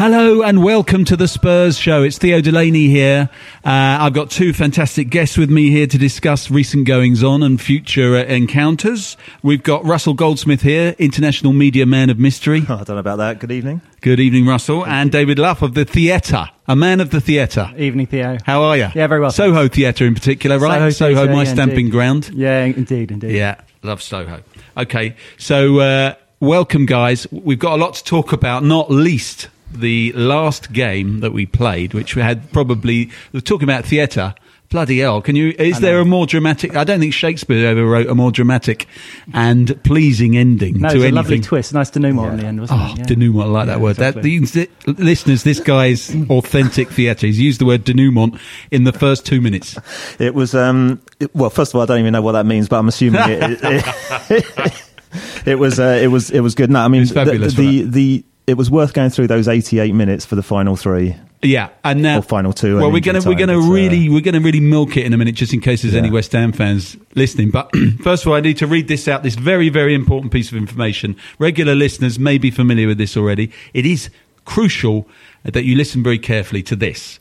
Hello 0.00 0.40
and 0.40 0.64
welcome 0.64 1.04
to 1.04 1.14
the 1.14 1.28
Spurs 1.28 1.76
show. 1.76 2.02
It's 2.02 2.16
Theo 2.16 2.40
Delany 2.40 2.86
here. 2.86 3.28
Uh, 3.62 3.98
I've 4.00 4.14
got 4.14 4.30
two 4.30 4.54
fantastic 4.54 5.10
guests 5.10 5.36
with 5.36 5.50
me 5.50 5.68
here 5.68 5.86
to 5.86 5.98
discuss 5.98 6.50
recent 6.50 6.86
goings 6.86 7.22
on 7.22 7.42
and 7.42 7.60
future 7.60 8.16
uh, 8.16 8.22
encounters. 8.22 9.18
We've 9.42 9.62
got 9.62 9.84
Russell 9.84 10.14
Goldsmith 10.14 10.62
here, 10.62 10.96
international 10.98 11.52
media 11.52 11.84
man 11.84 12.08
of 12.08 12.18
mystery. 12.18 12.62
Oh, 12.66 12.76
I 12.80 12.84
don't 12.84 12.96
know 12.96 12.96
about 12.96 13.18
that. 13.18 13.40
Good 13.40 13.52
evening. 13.52 13.82
Good 14.00 14.20
evening, 14.20 14.46
Russell. 14.46 14.86
And 14.86 15.12
David 15.12 15.38
Luff 15.38 15.60
of 15.60 15.74
the 15.74 15.84
theatre, 15.84 16.48
a 16.66 16.74
man 16.74 17.00
of 17.00 17.10
the 17.10 17.20
theatre. 17.20 17.70
Evening, 17.76 18.06
Theo. 18.06 18.38
How 18.46 18.62
are 18.62 18.78
you? 18.78 18.88
Yeah, 18.94 19.06
very 19.06 19.20
well, 19.20 19.30
Soho 19.30 19.68
Theatre 19.68 20.06
in 20.06 20.14
particular, 20.14 20.58
right? 20.58 20.90
Soho 20.94 21.14
Theatre, 21.14 21.30
my 21.30 21.42
yeah, 21.42 21.52
stamping 21.52 21.78
indeed. 21.78 21.92
ground. 21.92 22.30
Yeah, 22.32 22.64
indeed, 22.64 23.10
indeed. 23.10 23.32
Yeah, 23.32 23.60
love 23.82 24.00
Soho. 24.00 24.42
Okay, 24.78 25.14
so 25.36 25.78
uh, 25.80 26.14
welcome, 26.40 26.86
guys. 26.86 27.26
We've 27.30 27.58
got 27.58 27.74
a 27.74 27.82
lot 27.82 27.96
to 27.96 28.04
talk 28.04 28.32
about, 28.32 28.64
not 28.64 28.90
least 28.90 29.50
the 29.72 30.12
last 30.12 30.72
game 30.72 31.20
that 31.20 31.32
we 31.32 31.46
played, 31.46 31.94
which 31.94 32.16
we 32.16 32.22
had 32.22 32.52
probably 32.52 33.10
we're 33.32 33.40
talking 33.40 33.64
about 33.68 33.84
theatre. 33.84 34.34
Bloody 34.68 35.00
hell! 35.00 35.20
Can 35.20 35.34
you? 35.34 35.52
Is 35.58 35.80
there 35.80 35.98
a 35.98 36.04
more 36.04 36.26
dramatic? 36.28 36.76
I 36.76 36.84
don't 36.84 37.00
think 37.00 37.12
Shakespeare 37.12 37.66
ever 37.66 37.84
wrote 37.84 38.06
a 38.06 38.14
more 38.14 38.30
dramatic 38.30 38.86
and 39.34 39.82
pleasing 39.82 40.36
ending 40.36 40.78
No, 40.78 40.90
to 40.90 40.94
it 40.94 40.98
was 40.98 41.02
anything. 41.06 41.12
a 41.12 41.16
lovely 41.16 41.40
twist. 41.40 41.74
Nice 41.74 41.90
denouement 41.90 42.30
on 42.30 42.36
the 42.36 42.46
end, 42.46 42.60
wasn't 42.60 42.80
Oh, 42.80 42.92
it? 42.92 42.98
Yeah. 42.98 43.04
denouement, 43.06 43.46
I 43.46 43.48
like 43.48 43.66
that 43.66 43.78
Yeah, 43.78 43.82
word. 43.82 43.96
That, 43.96 44.24
exactly. 44.24 44.68
the, 44.86 45.02
listeners, 45.02 45.42
this 45.42 45.58
guy's 45.58 46.14
authentic 46.30 46.88
theatre. 46.90 47.26
He's 47.26 47.40
used 47.40 47.60
the 47.60 47.64
word 47.66 47.82
denouement 47.82 48.38
in 48.70 48.84
the 48.84 48.92
first 48.92 49.26
two 49.26 49.40
minutes. 49.40 49.76
It 50.20 50.36
was, 50.36 50.54
um, 50.54 51.00
it- 51.18 51.34
well, 51.34 51.50
first 51.50 51.72
of 51.72 51.74
all, 51.74 51.82
I 51.82 51.86
don't 51.86 51.98
even 51.98 52.12
know 52.12 52.22
what 52.22 52.32
that 52.32 52.46
means, 52.46 52.68
but 52.68 52.78
I'm 52.78 52.86
assuming 52.86 53.22
it, 53.24 53.58
it, 53.64 54.74
it 55.46 55.58
was, 55.58 55.80
uh, 55.80 55.98
it 56.00 56.06
was, 56.08 56.30
it 56.30 56.40
was 56.42 56.54
good. 56.54 56.70
No, 56.70 56.78
I 56.78 56.86
mean, 56.86 57.02
It's 57.02 57.10
fabulous, 57.10 57.54
the, 57.54 57.62
the, 57.62 57.76
wasn't 57.78 57.92
the, 57.94 58.24
it 58.46 58.54
was 58.54 58.70
worth 58.70 58.92
going 58.94 59.10
through 59.10 59.28
those 59.28 59.48
88 59.48 59.94
minutes 59.94 60.24
for 60.24 60.34
the 60.34 60.42
final 60.42 60.76
three. 60.76 61.16
Yeah, 61.42 61.70
and 61.84 62.02
now 62.02 62.18
Or 62.18 62.22
final 62.22 62.52
two 62.52 62.76
Well, 62.76 62.92
we're 62.92 63.00
gonna 63.00 63.22
we're 63.24 63.34
gonna 63.34 63.58
uh, 63.58 63.66
really 63.70 64.10
we're 64.10 64.20
gonna 64.20 64.40
really 64.40 64.60
milk 64.60 64.98
it 64.98 65.06
in 65.06 65.14
a 65.14 65.16
minute, 65.16 65.34
just 65.34 65.54
in 65.54 65.60
case 65.60 65.82
there's 65.82 65.94
any 65.94 66.10
West 66.10 66.32
Ham 66.32 66.52
fans 66.52 66.98
listening. 67.14 67.50
But 67.50 67.70
first 68.02 68.24
of 68.24 68.28
all, 68.28 68.34
I 68.34 68.40
need 68.40 68.58
to 68.58 68.66
read 68.66 68.88
this 68.88 69.08
out. 69.08 69.22
This 69.22 69.36
very 69.36 69.70
very 69.70 69.94
important 69.94 70.32
piece 70.32 70.50
of 70.52 70.58
information. 70.58 71.16
Regular 71.38 71.74
listeners 71.74 72.18
may 72.18 72.36
be 72.36 72.50
familiar 72.50 72.86
with 72.86 72.98
this 72.98 73.16
already. 73.16 73.52
It 73.72 73.86
is 73.86 74.10
crucial 74.44 75.08
that 75.44 75.64
you 75.64 75.76
listen 75.76 76.02
very 76.02 76.18
carefully 76.18 76.62
to 76.64 76.76
this. 76.76 77.18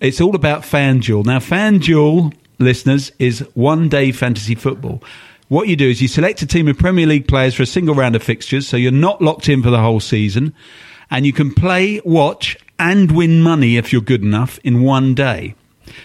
It's 0.00 0.20
all 0.20 0.34
about 0.34 0.62
FanDuel. 0.62 1.24
Now, 1.24 1.38
FanDuel 1.38 2.34
listeners 2.58 3.12
is 3.18 3.40
one 3.54 3.88
day 3.88 4.12
fantasy 4.12 4.54
football. 4.54 5.02
What 5.48 5.68
you 5.68 5.76
do 5.76 5.88
is 5.88 6.00
you 6.00 6.08
select 6.08 6.40
a 6.42 6.46
team 6.46 6.68
of 6.68 6.78
Premier 6.78 7.06
League 7.06 7.28
players 7.28 7.54
for 7.54 7.62
a 7.62 7.66
single 7.66 7.94
round 7.94 8.16
of 8.16 8.22
fixtures, 8.22 8.66
so 8.66 8.78
you're 8.78 8.90
not 8.90 9.20
locked 9.20 9.48
in 9.48 9.62
for 9.62 9.70
the 9.70 9.80
whole 9.80 10.00
season, 10.00 10.54
and 11.10 11.26
you 11.26 11.32
can 11.34 11.52
play, 11.52 12.00
watch, 12.04 12.56
and 12.78 13.12
win 13.12 13.42
money 13.42 13.76
if 13.76 13.92
you're 13.92 14.02
good 14.02 14.22
enough 14.22 14.58
in 14.64 14.82
one 14.82 15.14
day. 15.14 15.54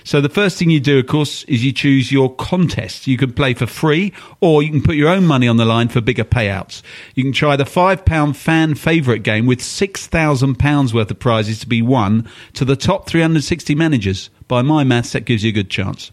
So 0.04 0.20
the 0.20 0.30
first 0.30 0.58
thing 0.58 0.70
you 0.70 0.82
do, 0.82 1.00
of 1.00 1.08
course, 1.08 1.44
is 1.46 1.64
you 1.64 1.72
choose 1.72 2.12
your 2.12 2.36
contest. 2.36 3.08
You 3.08 3.18
can 3.18 3.32
play 3.32 3.54
for 3.54 3.66
free, 3.66 4.14
or 4.42 4.62
you 4.62 4.70
can 4.70 4.82
put 4.82 4.96
your 4.96 5.10
own 5.10 5.26
money 5.26 5.48
on 5.48 5.58
the 5.58 5.66
line 5.66 5.88
for 5.88 6.02
bigger 6.02 6.26
payouts. 6.26 6.82
You 7.16 7.24
can 7.24 7.32
try 7.32 7.56
the 7.56 7.66
five 7.66 8.04
pound 8.04 8.36
fan 8.36 8.76
favourite 8.76 9.24
game 9.24 9.46
with 9.46 9.62
six 9.62 10.06
thousand 10.06 10.60
pounds 10.60 10.94
worth 10.94 11.12
of 11.12 11.20
prizes 11.20 11.60
to 11.60 11.68
be 11.68 11.82
won 11.82 12.30
to 12.54 12.66
the 12.66 12.76
top 12.76 13.08
360 13.08 13.74
managers. 13.76 14.30
By 14.48 14.64
my 14.64 14.84
maths, 14.84 15.14
that 15.14 15.26
gives 15.26 15.44
you 15.44 15.50
a 15.50 15.54
good 15.54 15.70
chance. 15.70 16.12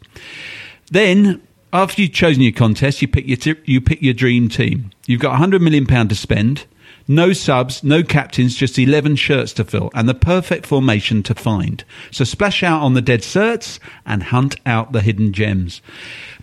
Then, 0.91 1.43
after 1.77 2.01
you've 2.01 2.13
chosen 2.13 2.43
your 2.43 2.53
contest, 2.53 3.03
you 3.03 3.09
pick 3.09 3.27
your 3.27 3.37
t- 3.37 3.55
you 3.65 3.81
pick 3.81 4.01
your 4.01 4.15
dream 4.15 4.49
team. 4.49 4.91
You've 5.07 5.21
got 5.21 5.33
100 5.33 5.61
million 5.61 5.87
pound 5.87 6.09
to 6.09 6.15
spend. 6.15 6.65
No 7.09 7.33
subs, 7.33 7.85
no 7.85 8.03
captains, 8.03 8.57
just 8.57 8.79
11 8.79 9.15
shirts 9.17 9.53
to 9.55 9.65
fill, 9.65 9.91
and 9.95 10.09
the 10.09 10.15
perfect 10.15 10.67
formation 10.67 11.23
to 11.25 11.35
find. 11.35 11.85
So 12.11 12.25
splash 12.25 12.65
out 12.65 12.83
on 12.83 12.95
the 12.95 13.03
dead 13.03 13.21
certs 13.21 13.79
and 14.05 14.25
hunt 14.25 14.57
out 14.67 14.91
the 14.91 15.03
hidden 15.03 15.33
gems. 15.33 15.83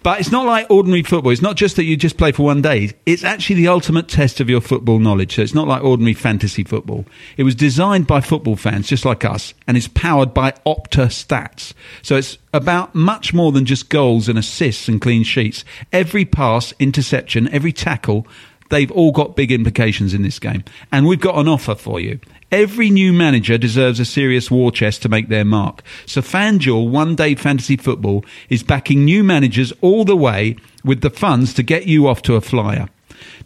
But 0.03 0.19
it's 0.19 0.31
not 0.31 0.45
like 0.45 0.69
ordinary 0.69 1.03
football. 1.03 1.31
It's 1.31 1.41
not 1.41 1.55
just 1.55 1.77
that 1.77 1.85
you 1.85 1.95
just 1.95 2.17
play 2.17 2.33
for 2.33 2.43
one 2.43 2.61
day. 2.61 2.91
It's 3.05 3.23
actually 3.23 3.55
the 3.55 3.69
ultimate 3.69 4.09
test 4.09 4.41
of 4.41 4.49
your 4.49 4.59
football 4.59 4.99
knowledge. 4.99 5.35
So 5.35 5.41
it's 5.41 5.53
not 5.53 5.67
like 5.67 5.81
ordinary 5.81 6.13
fantasy 6.13 6.65
football. 6.65 7.05
It 7.37 7.43
was 7.43 7.55
designed 7.55 8.05
by 8.05 8.19
football 8.19 8.57
fans 8.57 8.87
just 8.87 9.05
like 9.05 9.23
us 9.23 9.53
and 9.65 9.77
is 9.77 9.87
powered 9.87 10.33
by 10.33 10.51
Opta 10.65 11.07
Stats. 11.07 11.73
So 12.01 12.17
it's 12.17 12.37
about 12.53 12.93
much 12.93 13.33
more 13.33 13.53
than 13.53 13.65
just 13.65 13.89
goals 13.89 14.27
and 14.27 14.37
assists 14.37 14.89
and 14.89 15.01
clean 15.01 15.23
sheets. 15.23 15.63
Every 15.93 16.25
pass, 16.25 16.73
interception, 16.79 17.47
every 17.47 17.71
tackle, 17.71 18.27
they've 18.73 18.91
all 18.91 19.11
got 19.11 19.35
big 19.35 19.51
implications 19.51 20.13
in 20.13 20.23
this 20.23 20.39
game. 20.39 20.63
And 20.91 21.06
we've 21.06 21.19
got 21.19 21.38
an 21.38 21.47
offer 21.47 21.75
for 21.75 22.00
you. 22.00 22.19
Every 22.51 22.89
new 22.89 23.13
manager 23.13 23.57
deserves 23.57 24.00
a 24.00 24.06
serious 24.06 24.50
war 24.50 24.72
chest 24.72 25.01
to 25.03 25.09
make 25.09 25.29
their 25.29 25.45
mark. 25.45 25.84
So 26.06 26.22
FanDuel 26.22 26.89
One 26.89 27.16
Day 27.16 27.35
Fantasy 27.35 27.78
Football 27.78 28.25
is 28.50 28.63
backing 28.63 29.06
new 29.06 29.23
managers 29.23 29.73
all 29.81 30.06
the 30.06 30.17
way 30.17 30.56
with 30.83 31.01
the 31.01 31.09
funds 31.09 31.53
to 31.56 31.63
get 31.63 31.85
you 31.85 32.07
off 32.07 32.22
to 32.23 32.35
a 32.35 32.41
flyer. 32.41 32.89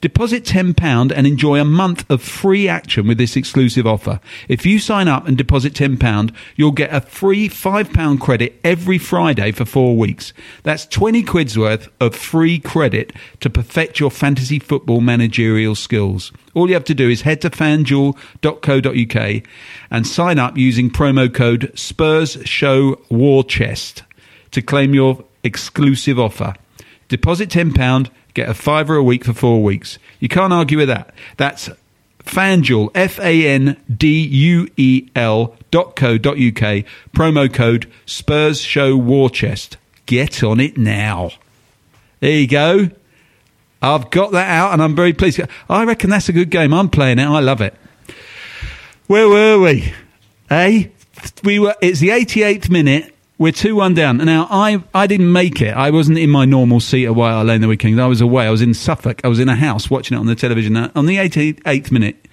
Deposit 0.01 0.43
£10 0.43 1.11
and 1.15 1.27
enjoy 1.27 1.59
a 1.59 1.65
month 1.65 2.09
of 2.09 2.21
free 2.21 2.67
action 2.67 3.07
with 3.07 3.17
this 3.17 3.35
exclusive 3.35 3.87
offer. 3.87 4.19
If 4.47 4.65
you 4.65 4.79
sign 4.79 5.07
up 5.07 5.27
and 5.27 5.37
deposit 5.37 5.73
£10, 5.73 6.33
you'll 6.55 6.71
get 6.71 6.93
a 6.93 7.01
free 7.01 7.49
£5 7.49 8.19
credit 8.19 8.59
every 8.63 8.97
Friday 8.97 9.51
for 9.51 9.65
four 9.65 9.97
weeks. 9.97 10.33
That's 10.63 10.85
20 10.85 11.23
quid's 11.23 11.57
worth 11.57 11.89
of 11.99 12.15
free 12.15 12.59
credit 12.59 13.13
to 13.39 13.49
perfect 13.49 13.99
your 13.99 14.11
fantasy 14.11 14.59
football 14.59 15.01
managerial 15.01 15.75
skills. 15.75 16.31
All 16.53 16.67
you 16.67 16.73
have 16.73 16.83
to 16.85 16.95
do 16.95 17.09
is 17.09 17.21
head 17.21 17.41
to 17.41 17.49
fanduel.co.uk 17.49 19.43
and 19.91 20.07
sign 20.07 20.39
up 20.39 20.57
using 20.57 20.89
promo 20.89 21.31
code 21.33 21.71
Spurs 21.75 22.37
Show 22.45 23.01
War 23.09 23.43
Chest 23.43 24.03
to 24.51 24.61
claim 24.61 24.93
your 24.93 25.23
exclusive 25.43 26.19
offer. 26.19 26.53
Deposit 27.07 27.49
£10, 27.49 28.09
get 28.37 28.47
a 28.47 28.53
fiver 28.53 28.95
a 28.95 29.03
week 29.03 29.25
for 29.25 29.33
four 29.33 29.63
weeks. 29.63 29.97
You 30.19 30.29
can't 30.29 30.53
argue 30.53 30.77
with 30.77 30.87
that. 30.89 31.13
That's 31.37 31.69
FanDuel, 32.23 32.91
F 32.93 33.19
A 33.19 33.47
N 33.47 33.77
D 33.93 34.21
U 34.21 34.69
E 34.77 35.09
L 35.15 35.55
dot 35.71 35.95
co 35.95 36.17
dot 36.17 36.35
UK, 36.35 36.85
promo 37.13 37.51
code 37.51 37.91
Spurs 38.05 38.61
Show 38.61 38.95
War 38.95 39.29
Chest. 39.29 39.77
Get 40.05 40.43
on 40.43 40.59
it 40.59 40.77
now. 40.77 41.31
There 42.19 42.31
you 42.31 42.47
go. 42.47 42.89
I've 43.81 44.09
got 44.11 44.31
that 44.31 44.49
out 44.49 44.73
and 44.73 44.81
I'm 44.81 44.95
very 44.95 45.13
pleased. 45.13 45.41
I 45.69 45.83
reckon 45.83 46.09
that's 46.09 46.29
a 46.29 46.33
good 46.33 46.49
game. 46.49 46.73
I'm 46.73 46.89
playing 46.89 47.19
it. 47.19 47.25
I 47.25 47.39
love 47.39 47.61
it. 47.61 47.75
Where 49.07 49.27
were 49.27 49.59
we? 49.59 49.93
Eh? 50.49 50.87
We 51.43 51.59
were. 51.59 51.75
It's 51.81 51.99
the 51.99 52.09
88th 52.09 52.69
minute. 52.69 53.15
We're 53.39 53.51
two 53.51 53.75
one 53.75 53.93
down. 53.93 54.17
Now 54.17 54.47
I 54.49 54.83
I 54.95 55.05
didn't 55.05 55.31
make 55.31 55.61
it. 55.61 55.73
I 55.75 55.91
wasn't 55.91 56.17
in 56.17 56.29
my 56.31 56.45
normal 56.45 56.79
seat 56.79 57.05
at 57.05 57.13
White 57.15 57.41
Lane 57.43 57.61
the 57.61 57.67
weekend. 57.67 58.01
I 58.01 58.07
was 58.07 58.19
away. 58.21 58.47
I 58.47 58.49
was 58.49 58.61
in 58.61 58.73
Suffolk. 58.73 59.21
I 59.23 59.27
was 59.27 59.39
in 59.39 59.47
a 59.47 59.55
house 59.55 59.89
watching 59.91 60.17
it 60.17 60.19
on 60.19 60.25
the 60.25 60.35
television. 60.35 60.73
Now, 60.73 60.91
On 60.95 61.05
the 61.05 61.17
88th 61.17 61.91
minute, 61.91 62.27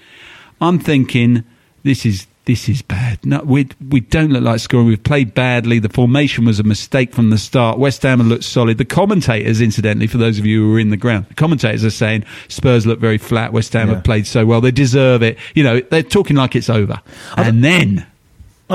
I'm 0.63 0.79
thinking 0.79 1.45
this 1.83 2.07
is 2.07 2.27
this 2.47 2.69
is 2.71 2.81
bad. 2.83 3.25
No, 3.25 3.41
we 3.45 3.69
we 3.91 4.01
don't 4.01 4.31
look 4.31 4.43
like 4.45 4.61
scoring. 4.61 4.87
We've 4.87 5.03
played 5.03 5.35
badly. 5.35 5.79
The 5.79 5.89
formation 5.91 6.47
was 6.47 6.59
a 6.59 6.63
mistake 6.63 7.13
from 7.15 7.29
the 7.31 7.39
start. 7.39 7.79
West 7.79 8.03
Ham 8.03 8.23
looked 8.23 8.45
solid. 8.45 8.79
The 8.79 8.85
commentators, 8.87 9.61
incidentally, 9.61 10.07
for 10.07 10.17
those 10.19 10.39
of 10.39 10.47
you 10.47 10.63
who 10.65 10.73
were 10.73 10.79
in 10.79 10.89
the 10.91 10.97
ground, 10.97 11.27
the 11.29 11.35
commentators 11.35 11.85
are 11.85 11.91
saying 11.91 12.25
Spurs 12.49 12.87
look 12.87 12.99
very 12.99 13.19
flat. 13.19 13.53
West 13.53 13.73
Ham 13.75 13.89
Yeah. 13.89 13.97
have 13.97 14.05
played 14.05 14.27
so 14.27 14.47
well. 14.47 14.63
They 14.63 14.71
deserve 14.71 15.23
it. 15.23 15.37
You 15.55 15.65
know, 15.65 15.81
they're 15.81 16.03
talking 16.03 16.37
like 16.37 16.55
it's 16.57 16.71
over. 16.71 17.01
And 17.37 17.63
then 17.65 18.07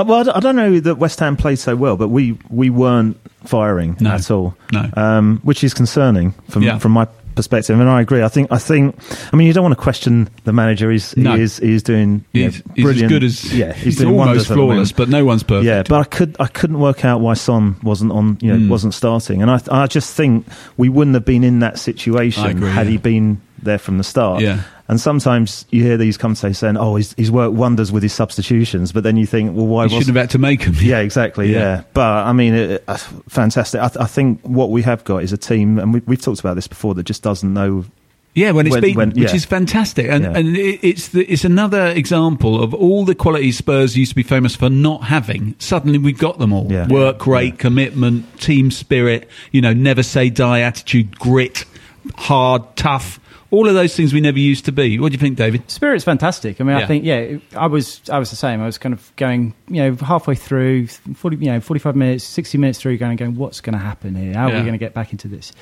Well, 0.02 0.30
I 0.34 0.40
don't- 0.40 0.56
know 0.56 0.80
that 0.80 0.96
West 0.96 1.20
Ham 1.20 1.36
played 1.36 1.58
so 1.58 1.76
well, 1.76 1.96
but 1.96 2.08
we, 2.08 2.36
we 2.48 2.70
weren't 2.70 3.16
firing 3.44 3.96
No. 4.00 4.10
at 4.10 4.30
all. 4.30 4.54
No. 4.72 4.90
um, 4.96 5.40
which 5.42 5.62
is 5.64 5.72
concerning 5.74 6.32
from 6.48 6.62
Yeah. 6.62 6.78
from 6.78 6.92
my 6.92 7.06
perspective. 7.36 7.78
And 7.78 7.88
I 7.88 8.00
agree. 8.00 8.22
I 8.22 8.28
think 8.28 8.48
I 8.50 8.58
think. 8.58 8.96
I 9.32 9.36
mean, 9.36 9.46
you 9.46 9.52
don't 9.52 9.62
want 9.62 9.76
to 9.76 9.80
question 9.82 10.28
the 10.44 10.52
manager. 10.52 10.90
He's 10.90 11.16
No. 11.16 11.36
he 11.36 11.42
is 11.42 11.58
he's 11.58 11.82
doing 11.82 12.24
you 12.32 12.46
he's, 12.50 12.66
know, 12.66 12.72
he's 12.74 13.02
as 13.02 13.08
good 13.08 13.24
as 13.24 13.54
yeah. 13.56 13.72
He's, 13.72 13.84
he's 13.84 13.96
doing 13.98 14.10
almost 14.10 14.26
wonders 14.26 14.42
at 14.42 14.48
the 14.48 14.56
moment. 14.56 14.72
flawless, 14.74 14.92
but 14.92 15.08
no 15.08 15.24
one's 15.24 15.42
perfect. 15.44 15.64
Yeah, 15.66 15.82
but 15.88 16.00
I 16.00 16.04
could 16.04 16.36
I 16.40 16.48
couldn't 16.48 16.80
work 16.80 17.04
out 17.04 17.20
why 17.20 17.34
Son 17.34 17.76
wasn't 17.82 18.12
on 18.12 18.36
you 18.42 18.52
know 18.52 18.58
Mm. 18.58 18.68
wasn't 18.68 18.92
starting, 18.94 19.40
and 19.42 19.50
I 19.50 19.60
I 19.70 19.86
just 19.86 20.14
think 20.14 20.44
we 20.76 20.88
wouldn't 20.88 21.14
have 21.14 21.24
been 21.24 21.44
in 21.44 21.60
that 21.60 21.78
situation 21.78 22.44
agree, 22.46 22.68
had 22.68 22.86
yeah. 22.86 22.90
he 22.92 22.96
been 22.98 23.40
there 23.62 23.78
from 23.78 23.96
the 23.98 24.04
start. 24.04 24.42
Yeah. 24.42 24.62
And 24.90 25.00
sometimes 25.00 25.66
you 25.70 25.84
hear 25.84 25.96
these 25.96 26.16
commentators 26.18 26.58
saying, 26.58 26.76
"Oh, 26.76 26.96
he's, 26.96 27.12
he's 27.14 27.30
worked 27.30 27.54
wonders 27.54 27.92
with 27.92 28.02
his 28.02 28.12
substitutions," 28.12 28.90
but 28.90 29.04
then 29.04 29.16
you 29.16 29.24
think, 29.24 29.56
"Well, 29.56 29.68
why 29.68 29.84
wasn't 29.84 30.00
shouldn't 30.02 30.16
have 30.16 30.22
had 30.24 30.30
to 30.30 30.38
make 30.38 30.64
them. 30.64 30.74
yeah, 30.80 30.98
exactly. 30.98 31.52
Yeah. 31.52 31.58
Yeah, 31.58 31.82
but 31.94 32.26
I 32.26 32.32
mean, 32.32 32.54
it, 32.54 32.84
uh, 32.88 32.96
fantastic. 33.28 33.80
I, 33.80 33.86
th- 33.86 34.02
I 34.02 34.06
think 34.06 34.40
what 34.42 34.70
we 34.70 34.82
have 34.82 35.04
got 35.04 35.22
is 35.22 35.32
a 35.32 35.38
team, 35.38 35.78
and 35.78 35.94
we, 35.94 36.02
we've 36.06 36.20
talked 36.20 36.40
about 36.40 36.54
this 36.56 36.66
before, 36.66 36.94
that 36.96 37.04
just 37.04 37.22
doesn't 37.22 37.54
know 37.54 37.84
Yeah, 38.34 38.50
when 38.50 38.66
it's 38.66 38.74
When- 38.74 38.82
beaten, 38.82 38.96
when- 38.96 39.10
which 39.12 39.32
is 39.32 39.44
fantastic, 39.44 40.06
and 40.10 40.24
Yeah. 40.24 40.32
and 40.34 40.56
it, 40.56 40.80
it's 40.82 41.08
the, 41.10 41.24
it's 41.24 41.44
another 41.44 41.86
example 41.86 42.60
of 42.60 42.74
all 42.74 43.04
the 43.04 43.14
qualities 43.14 43.58
Spurs 43.58 43.96
used 43.96 44.10
to 44.10 44.16
be 44.16 44.24
famous 44.24 44.56
for 44.56 44.68
not 44.70 45.04
having. 45.04 45.54
Suddenly 45.60 45.98
we've 45.98 46.18
got 46.18 46.40
them 46.40 46.52
all: 46.52 46.66
Yeah. 46.68 46.88
work 46.88 47.28
rate, 47.28 47.58
commitment, 47.60 48.40
team 48.40 48.72
spirit. 48.72 49.28
You 49.52 49.60
know, 49.60 49.72
never 49.72 50.02
say 50.02 50.30
die 50.30 50.62
attitude, 50.62 51.16
grit, 51.16 51.64
hard, 52.16 52.62
tough. 52.74 53.20
All 53.52 53.66
of 53.68 53.74
those 53.74 53.96
things 53.96 54.12
we 54.12 54.20
never 54.20 54.38
used 54.38 54.64
to 54.66 54.72
be. 54.72 54.98
What 55.00 55.08
do 55.10 55.14
you 55.14 55.18
think, 55.18 55.36
David? 55.36 55.68
Spirit's 55.68 56.04
fantastic. 56.04 56.60
I 56.60 56.64
mean, 56.64 56.76
Yeah. 56.78 56.84
I 56.84 56.86
think 56.86 57.04
yeah, 57.04 57.38
I 57.56 57.66
was 57.66 58.00
I 58.08 58.18
was 58.20 58.30
the 58.30 58.36
same. 58.36 58.62
I 58.62 58.66
was 58.66 58.78
kind 58.78 58.92
of 58.92 59.10
going, 59.16 59.54
you 59.68 59.82
know, 59.82 59.96
halfway 59.96 60.36
through, 60.36 60.86
forty, 60.86 61.36
you 61.38 61.46
know, 61.50 61.60
forty-five 61.60 61.96
minutes, 61.96 62.22
sixty 62.22 62.58
minutes 62.58 62.78
through, 62.80 62.96
going, 62.98 63.16
going, 63.16 63.34
what's 63.34 63.60
going 63.60 63.72
to 63.72 63.78
happen 63.84 64.14
here? 64.14 64.34
How 64.34 64.46
are 64.46 64.50
Yeah. 64.50 64.56
we 64.58 64.60
going 64.62 64.72
to 64.74 64.78
get 64.78 64.94
back 64.94 65.10
into 65.12 65.26
this? 65.26 65.52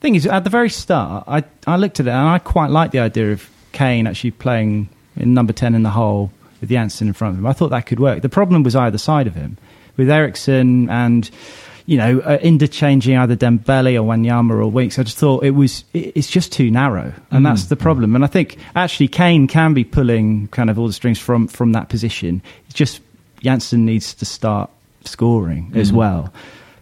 Thing 0.00 0.14
is, 0.14 0.26
at 0.26 0.44
the 0.44 0.50
very 0.50 0.70
start, 0.70 1.24
I 1.26 1.42
I 1.66 1.76
looked 1.76 1.98
at 2.00 2.06
it 2.06 2.10
and 2.10 2.28
I 2.28 2.38
quite 2.38 2.70
liked 2.70 2.92
the 2.92 3.00
idea 3.00 3.32
of 3.32 3.48
Kane 3.72 4.06
actually 4.06 4.30
playing 4.32 4.88
in 5.16 5.34
number 5.34 5.52
ten 5.52 5.74
in 5.74 5.82
the 5.82 5.90
hole 5.90 6.30
with 6.60 6.70
Janssen 6.70 7.08
in 7.08 7.12
front 7.12 7.34
of 7.34 7.38
him. 7.40 7.46
I 7.46 7.52
thought 7.52 7.70
that 7.70 7.86
could 7.86 7.98
work. 7.98 8.22
The 8.22 8.28
problem 8.28 8.62
was 8.62 8.76
either 8.76 8.98
side 8.98 9.26
of 9.26 9.34
him, 9.34 9.58
with 9.96 10.08
Eriksen 10.08 10.88
and. 10.90 11.28
You 11.86 11.96
know, 11.96 12.20
uh, 12.20 12.38
interchanging 12.42 13.16
either 13.16 13.34
Dembele 13.34 14.00
or 14.00 14.06
Wanyama 14.06 14.52
or 14.52 14.66
Winks. 14.70 14.98
I 14.98 15.02
just 15.02 15.18
thought 15.18 15.44
it 15.44 15.50
was, 15.50 15.84
it, 15.92 16.12
it's 16.16 16.30
just 16.30 16.52
too 16.52 16.70
narrow. 16.70 17.12
And 17.30 17.44
that's 17.44 17.64
the 17.64 17.76
problem. 17.76 18.14
And 18.14 18.24
I 18.24 18.28
think 18.28 18.56
actually 18.76 19.08
Kane 19.08 19.48
can 19.48 19.74
be 19.74 19.82
pulling 19.82 20.48
kind 20.48 20.70
of 20.70 20.78
all 20.78 20.86
the 20.86 20.92
strings 20.92 21.18
from, 21.18 21.48
from 21.48 21.72
that 21.72 21.88
position. 21.88 22.40
It's 22.66 22.74
just 22.74 23.00
Janssen 23.40 23.84
needs 23.84 24.14
to 24.14 24.24
start 24.24 24.70
scoring 25.04 25.72
as 25.74 25.92
well. 25.92 26.32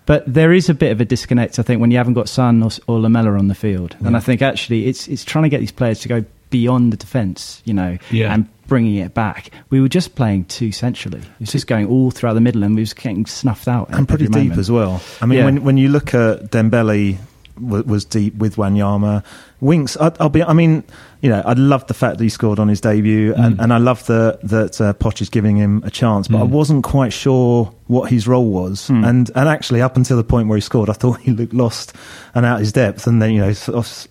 But 0.07 0.25
there 0.33 0.53
is 0.53 0.69
a 0.69 0.75
bit 0.75 0.91
of 0.93 1.01
a 1.01 1.05
disconnect, 1.05 1.59
I 1.59 1.63
think, 1.63 1.81
when 1.81 1.91
you 1.91 1.99
haven't 1.99 2.15
got 2.15 2.29
Son 2.29 2.63
or, 2.63 2.71
or 2.87 2.99
Lamela 3.01 3.39
on 3.39 3.49
the 3.49 3.55
field. 3.55 3.97
And 4.05 4.17
I 4.17 4.21
think 4.21 4.43
actually 4.43 4.87
it's, 4.87 5.07
it's 5.09 5.25
trying 5.25 5.45
to 5.45 5.49
get 5.49 5.61
these 5.61 5.71
players 5.73 6.01
to 6.01 6.09
go 6.09 6.25
beyond 6.51 6.93
the 6.93 6.97
defence, 6.97 7.63
you 7.65 7.73
know, 7.75 7.97
Yeah. 8.11 8.35
and 8.35 8.49
bringing 8.67 8.97
it 8.97 9.15
back. 9.15 9.51
We 9.71 9.81
were 9.81 9.89
just 9.89 10.17
playing 10.17 10.47
too 10.47 10.73
centrally. 10.73 11.21
It 11.21 11.41
was 11.41 11.53
just 11.53 11.69
going 11.69 11.87
all 11.87 12.11
throughout 12.11 12.35
the 12.35 12.41
middle 12.41 12.65
and 12.65 12.75
we 12.75 12.83
was 12.83 12.93
getting 12.93 13.25
snuffed 13.27 13.69
out. 13.69 13.89
and 13.91 14.09
pretty 14.09 14.25
deep 14.27 14.35
moment. 14.35 14.59
as 14.59 14.71
well. 14.71 15.01
I 15.21 15.27
mean, 15.27 15.39
Yeah. 15.39 15.45
when 15.45 15.63
when 15.65 15.77
you 15.77 15.89
look 15.91 16.13
at 16.15 16.51
Dembele 16.51 17.19
was 17.61 18.05
deep 18.05 18.37
with 18.37 18.57
Wanyama, 18.57 19.23
Winks. 19.61 19.97
I, 19.99 20.13
I'll 20.21 20.29
be. 20.29 20.43
I 20.43 20.53
mean, 20.53 20.85
you 21.21 21.29
know, 21.29 21.43
I 21.45 21.53
love 21.53 21.87
the 21.87 21.95
fact 21.95 22.17
that 22.19 22.25
he 22.25 22.31
scored 22.31 22.59
on 22.59 22.69
his 22.69 22.81
debut, 22.81 23.35
and, 23.35 23.57
Mm. 23.59 23.63
and 23.65 23.73
I 23.75 23.79
love 23.79 24.07
the, 24.07 24.39
that 24.45 24.81
uh, 24.81 24.95
Poch 24.95 25.21
is 25.21 25.29
giving 25.29 25.57
him 25.57 25.83
a 25.85 25.91
chance. 25.91 26.29
But 26.29 26.39
I 26.39 26.47
Mm. 26.47 26.49
wasn't 26.51 26.85
quite 26.85 27.13
sure 27.13 27.71
what 27.89 28.09
his 28.09 28.27
role 28.29 28.49
was, 28.51 28.89
Mm. 28.89 29.07
and 29.07 29.31
and 29.35 29.49
actually 29.49 29.83
up 29.83 29.97
until 29.97 30.17
the 30.17 30.25
point 30.25 30.49
where 30.49 30.57
he 30.57 30.63
scored, 30.63 30.89
I 30.89 30.95
thought 30.95 31.21
he 31.27 31.33
looked 31.33 31.53
lost 31.53 31.93
and 32.35 32.47
out 32.47 32.61
his 32.61 32.73
depth. 32.73 33.07
And 33.07 33.21
then 33.21 33.33
you 33.33 33.41
know, 33.41 33.53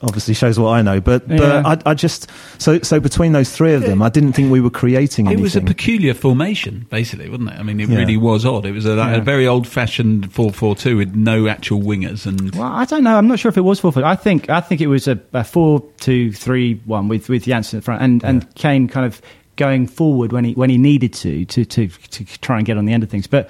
obviously 0.01 0.33
shows 0.35 0.59
what 0.59 0.69
I 0.71 0.81
know. 0.81 0.99
But 1.01 1.23
Yeah. 1.29 1.37
but 1.63 1.87
I, 1.87 1.91
I 1.91 1.93
just 1.95 2.27
so 2.59 2.79
so 2.81 2.99
between 2.99 3.31
those 3.31 3.51
three 3.51 3.73
of 3.73 3.81
them, 3.83 4.01
I 4.03 4.09
didn't 4.09 4.33
think 4.33 4.51
we 4.51 4.61
were 4.61 4.69
creating 4.69 5.25
It 5.25 5.29
anything. 5.29 5.43
was 5.43 5.55
a 5.55 5.61
peculiar 5.61 6.13
formation, 6.13 6.85
basically, 6.89 7.29
wasn't 7.29 7.49
it? 7.49 7.55
I 7.59 7.63
mean, 7.63 7.79
it 7.79 7.89
Yeah. 7.89 7.97
really 7.97 8.17
was 8.17 8.45
odd. 8.45 8.65
It 8.65 8.73
was 8.73 8.85
a, 8.85 8.95
like, 8.95 9.17
a 9.17 9.21
very 9.21 9.47
old-fashioned 9.47 10.31
four-four-two 10.31 10.97
with 10.97 11.15
no 11.15 11.47
actual 11.47 11.81
wingers, 11.81 12.25
and 12.27 12.53
Well, 12.55 12.63
I 12.71 12.85
don't 12.85 13.03
know. 13.03 13.17
I'm 13.17 13.27
not 13.27 13.39
sure 13.39 13.49
if 13.49 13.57
it 13.57 13.61
was 13.61 13.79
four 13.79 13.91
foot. 13.91 14.03
I 14.03 14.15
think 14.15 14.49
I 14.49 14.59
think 14.61 14.81
it 14.81 14.87
was 14.87 15.07
a, 15.07 15.17
a 15.33 15.38
four 15.43 15.83
two 15.99 16.31
three 16.31 16.75
one 16.85 17.07
with 17.07 17.29
with 17.29 17.45
Janssen 17.45 17.77
in 17.77 17.81
front 17.81 18.01
and 18.01 18.23
and 18.23 18.55
Kane 18.55 18.87
kind 18.87 19.05
of 19.05 19.21
going 19.55 19.87
forward 19.87 20.31
when 20.31 20.45
he 20.45 20.53
when 20.53 20.69
he 20.69 20.77
needed 20.77 21.13
to 21.13 21.45
to 21.45 21.65
to 21.65 21.87
to 21.87 22.25
try 22.39 22.57
and 22.57 22.65
get 22.65 22.77
on 22.77 22.85
the 22.85 22.93
end 22.93 23.03
of 23.03 23.09
things. 23.09 23.27
But 23.27 23.49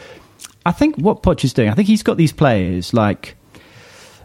I 0.65 0.71
think 0.71 0.97
what 0.97 1.23
Poch 1.23 1.43
is 1.43 1.53
doing, 1.53 1.69
I 1.69 1.73
think 1.73 1.87
he's 1.87 2.03
got 2.03 2.17
these 2.17 2.33
players 2.33 2.93
like 2.93 3.35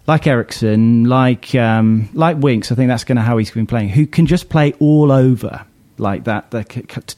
like 0.06 0.26
Eriksen, 0.26 1.04
like 1.04 1.54
um, 1.54 2.08
like 2.12 2.38
Winks. 2.38 2.72
I 2.72 2.74
think 2.74 2.88
that's 2.88 3.04
going 3.04 3.16
to 3.16 3.22
how 3.22 3.38
he's 3.38 3.50
been 3.50 3.66
playing. 3.66 3.90
Who 3.90 4.06
can 4.06 4.26
just 4.26 4.48
play 4.48 4.74
all 4.78 5.12
over 5.12 5.64
like 5.98 6.24
that, 6.24 6.50
the 6.50 6.64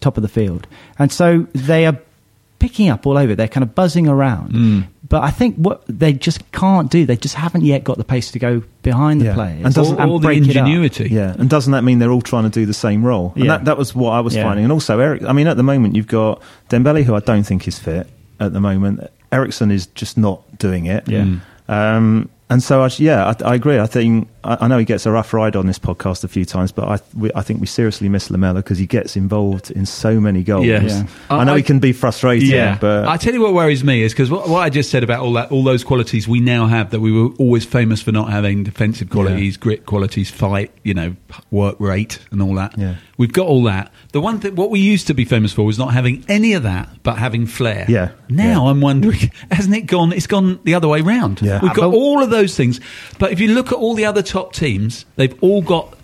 top 0.00 0.16
of 0.16 0.22
the 0.22 0.28
field, 0.28 0.66
and 0.98 1.10
so 1.10 1.46
they 1.52 1.86
are 1.86 1.98
picking 2.58 2.88
up 2.88 3.06
all 3.06 3.18
over. 3.18 3.34
They're 3.34 3.48
kind 3.48 3.62
of 3.62 3.74
buzzing 3.74 4.08
around. 4.08 4.52
Mm. 4.52 4.86
But 5.08 5.22
I 5.22 5.30
think 5.30 5.56
what 5.56 5.82
they 5.88 6.12
just 6.12 6.50
can't 6.52 6.90
do, 6.90 7.06
they 7.06 7.16
just 7.16 7.34
haven't 7.34 7.62
yet 7.64 7.84
got 7.84 7.96
the 7.98 8.04
pace 8.04 8.30
to 8.32 8.38
go 8.38 8.62
behind 8.82 9.20
the 9.20 9.26
Yeah. 9.26 9.34
players 9.34 9.64
And 9.64 9.74
doesn't- 9.74 10.00
all, 10.00 10.10
all 10.12 10.18
the 10.18 10.26
break 10.26 10.38
it 10.38 10.42
up. 10.50 10.56
ingenuity. 10.56 11.08
Yeah, 11.10 11.34
and 11.38 11.48
doesn't 11.48 11.70
that 11.72 11.84
mean 11.84 11.98
they're 11.98 12.10
all 12.10 12.22
trying 12.22 12.44
to 12.44 12.50
do 12.50 12.66
the 12.66 12.74
same 12.74 13.04
role? 13.04 13.32
And 13.36 13.44
Yeah. 13.44 13.52
that, 13.52 13.66
that 13.66 13.78
was 13.78 13.94
what 13.94 14.10
I 14.12 14.20
was 14.20 14.34
Yeah. 14.34 14.42
finding. 14.44 14.64
And 14.64 14.72
also, 14.72 14.98
Eric. 14.98 15.22
I 15.24 15.32
mean, 15.32 15.46
at 15.46 15.56
the 15.56 15.62
moment, 15.62 15.94
you've 15.96 16.08
got 16.08 16.40
Dembele, 16.70 17.04
who 17.04 17.14
I 17.14 17.20
don't 17.20 17.44
think 17.44 17.68
is 17.68 17.78
fit 17.78 18.08
at 18.40 18.52
the 18.52 18.60
moment. 18.60 19.00
Eriksen 19.32 19.70
is 19.70 19.86
just 19.86 20.16
not 20.18 20.58
doing 20.58 20.86
it. 20.86 21.04
Yeah. 21.06 21.24
Mm. 21.24 21.40
Um, 21.68 22.28
and 22.48 22.62
so, 22.62 22.82
I, 22.82 22.90
yeah, 22.98 23.26
I, 23.44 23.50
I 23.50 23.54
agree. 23.54 23.78
I 23.78 23.86
think 23.86 24.28
I, 24.44 24.56
I 24.62 24.68
know 24.68 24.78
he 24.78 24.84
gets 24.84 25.04
a 25.06 25.10
rough 25.10 25.32
ride 25.32 25.56
on 25.56 25.66
this 25.66 25.78
podcast 25.78 26.22
a 26.24 26.28
few 26.28 26.44
times, 26.44 26.70
but 26.72 26.84
I, 26.88 26.98
we, 27.16 27.30
I 27.34 27.42
think 27.42 27.60
we 27.60 27.66
seriously 27.66 28.08
miss 28.08 28.30
Lamela 28.30 28.60
because 28.62 28.78
he 28.78 28.86
gets 28.86 29.16
involved 29.16 29.70
in 29.70 29.84
so 29.86 30.20
many 30.20 30.42
goals. 30.44 30.66
Yes. 30.66 30.84
Yeah. 31.02 31.06
I 31.28 31.44
know 31.44 31.54
I- 31.54 31.58
he 31.58 31.62
can 31.64 31.78
be 31.80 31.92
frustrating, 31.92 32.48
Yeah, 32.50 32.78
but 32.80 33.08
I 33.08 33.16
tell 33.16 33.34
you 33.34 33.40
what 33.42 33.52
worries 33.54 33.82
me 33.82 34.02
is 34.02 34.12
because 34.12 34.30
what, 34.30 34.48
what 34.48 34.60
I 34.60 34.70
just 34.70 34.90
said 34.90 35.02
about 35.02 35.20
all 35.24 35.32
that, 35.32 35.50
all 35.50 35.64
those 35.64 35.82
qualities 35.84 36.28
we 36.28 36.40
now 36.40 36.66
have 36.66 36.90
that 36.90 37.00
we 37.00 37.10
were 37.12 37.30
always 37.38 37.64
famous 37.64 38.00
for 38.02 38.12
not 38.12 38.30
having: 38.30 38.62
defensive 38.62 39.10
qualities, 39.10 39.56
grit 39.56 39.84
qualities, 39.86 40.30
fight, 40.30 40.70
you 40.84 40.94
know, 40.94 41.16
work 41.50 41.80
rate, 41.80 42.18
and 42.30 42.40
all 42.40 42.54
that. 42.54 42.78
Yeah. 42.78 42.96
We've 43.18 43.32
got 43.32 43.46
all 43.46 43.62
that. 43.64 43.90
The 44.12 44.20
one 44.20 44.40
thing, 44.40 44.56
what 44.56 44.70
we 44.70 44.78
used 44.78 45.06
to 45.06 45.14
be 45.14 45.24
famous 45.24 45.50
for 45.52 45.64
was 45.64 45.78
not 45.78 45.94
having 45.94 46.22
any 46.28 46.52
of 46.52 46.64
that, 46.64 46.88
but 47.02 47.16
having 47.16 47.46
flair. 47.46 47.86
Yeah, 47.88 48.10
Now 48.28 48.64
yeah. 48.66 48.70
I'm 48.70 48.82
wondering, 48.82 49.32
hasn't 49.50 49.74
it 49.74 49.86
gone? 49.86 50.12
It's 50.12 50.26
gone 50.26 50.60
the 50.64 50.74
other 50.74 50.86
way 50.86 51.00
round. 51.00 51.40
Yeah. 51.40 51.60
We've 51.62 51.72
got 51.72 51.94
all 51.94 52.22
of 52.22 52.28
those 52.36 52.56
things, 52.56 52.80
but 53.18 53.32
if 53.32 53.40
you 53.40 53.48
look 53.48 53.68
at 53.68 53.74
all 53.74 53.94
the 53.94 54.04
other 54.04 54.22
top 54.22 54.52
teams, 54.52 55.04
they've 55.16 55.36
all 55.42 55.62
got. 55.62 55.96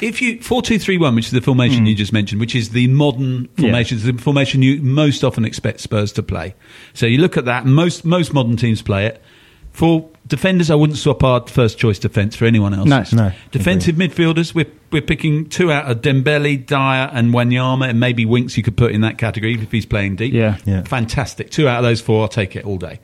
If 0.00 0.20
you 0.20 0.42
four 0.42 0.60
two 0.60 0.78
three 0.78 0.98
one, 0.98 1.14
which 1.14 1.26
is 1.26 1.30
the 1.30 1.40
formation 1.40 1.80
hmm. 1.80 1.86
you 1.86 1.94
just 1.94 2.12
mentioned, 2.12 2.40
which 2.40 2.54
is 2.54 2.70
the 2.70 2.88
modern 2.88 3.46
formation, 3.56 3.96
it's 3.96 4.06
the 4.06 4.12
formation 4.14 4.60
you 4.62 4.82
most 4.82 5.22
often 5.22 5.44
expect 5.44 5.80
Spurs 5.80 6.12
to 6.12 6.22
play. 6.22 6.54
So 6.94 7.06
you 7.06 7.18
look 7.18 7.36
at 7.36 7.44
that. 7.44 7.64
Most 7.64 8.04
most 8.04 8.34
modern 8.34 8.56
teams 8.56 8.82
play 8.82 9.06
it. 9.06 9.22
For 9.70 10.08
defenders, 10.26 10.70
I 10.70 10.76
wouldn't 10.76 10.98
swap 10.98 11.24
our 11.24 11.44
first 11.48 11.78
choice 11.78 11.98
defence 11.98 12.36
for 12.36 12.44
anyone 12.44 12.74
else. 12.74 12.88
No. 12.88 13.04
No, 13.12 13.32
Defensive 13.50 13.96
midfielders, 13.96 14.54
we're 14.54 14.70
we're 14.92 15.02
picking 15.02 15.48
two 15.48 15.72
out 15.72 15.90
of 15.90 16.00
Dembele, 16.00 16.64
Dier, 16.64 17.10
and 17.12 17.34
Wanyama, 17.34 17.88
and 17.88 17.98
maybe 17.98 18.24
Winks. 18.24 18.56
You 18.56 18.62
could 18.62 18.76
put 18.76 18.92
in 18.92 19.00
that 19.00 19.18
category 19.18 19.54
if 19.54 19.72
he's 19.72 19.86
playing 19.86 20.16
deep. 20.16 20.32
Yeah. 20.32 20.58
Yeah. 20.64 20.82
fantastic. 20.82 21.50
Two 21.50 21.68
out 21.68 21.78
of 21.78 21.84
those 21.84 22.00
four, 22.00 22.22
I'll 22.22 22.28
take 22.28 22.56
it 22.56 22.64
all 22.64 22.78
day. 22.78 23.00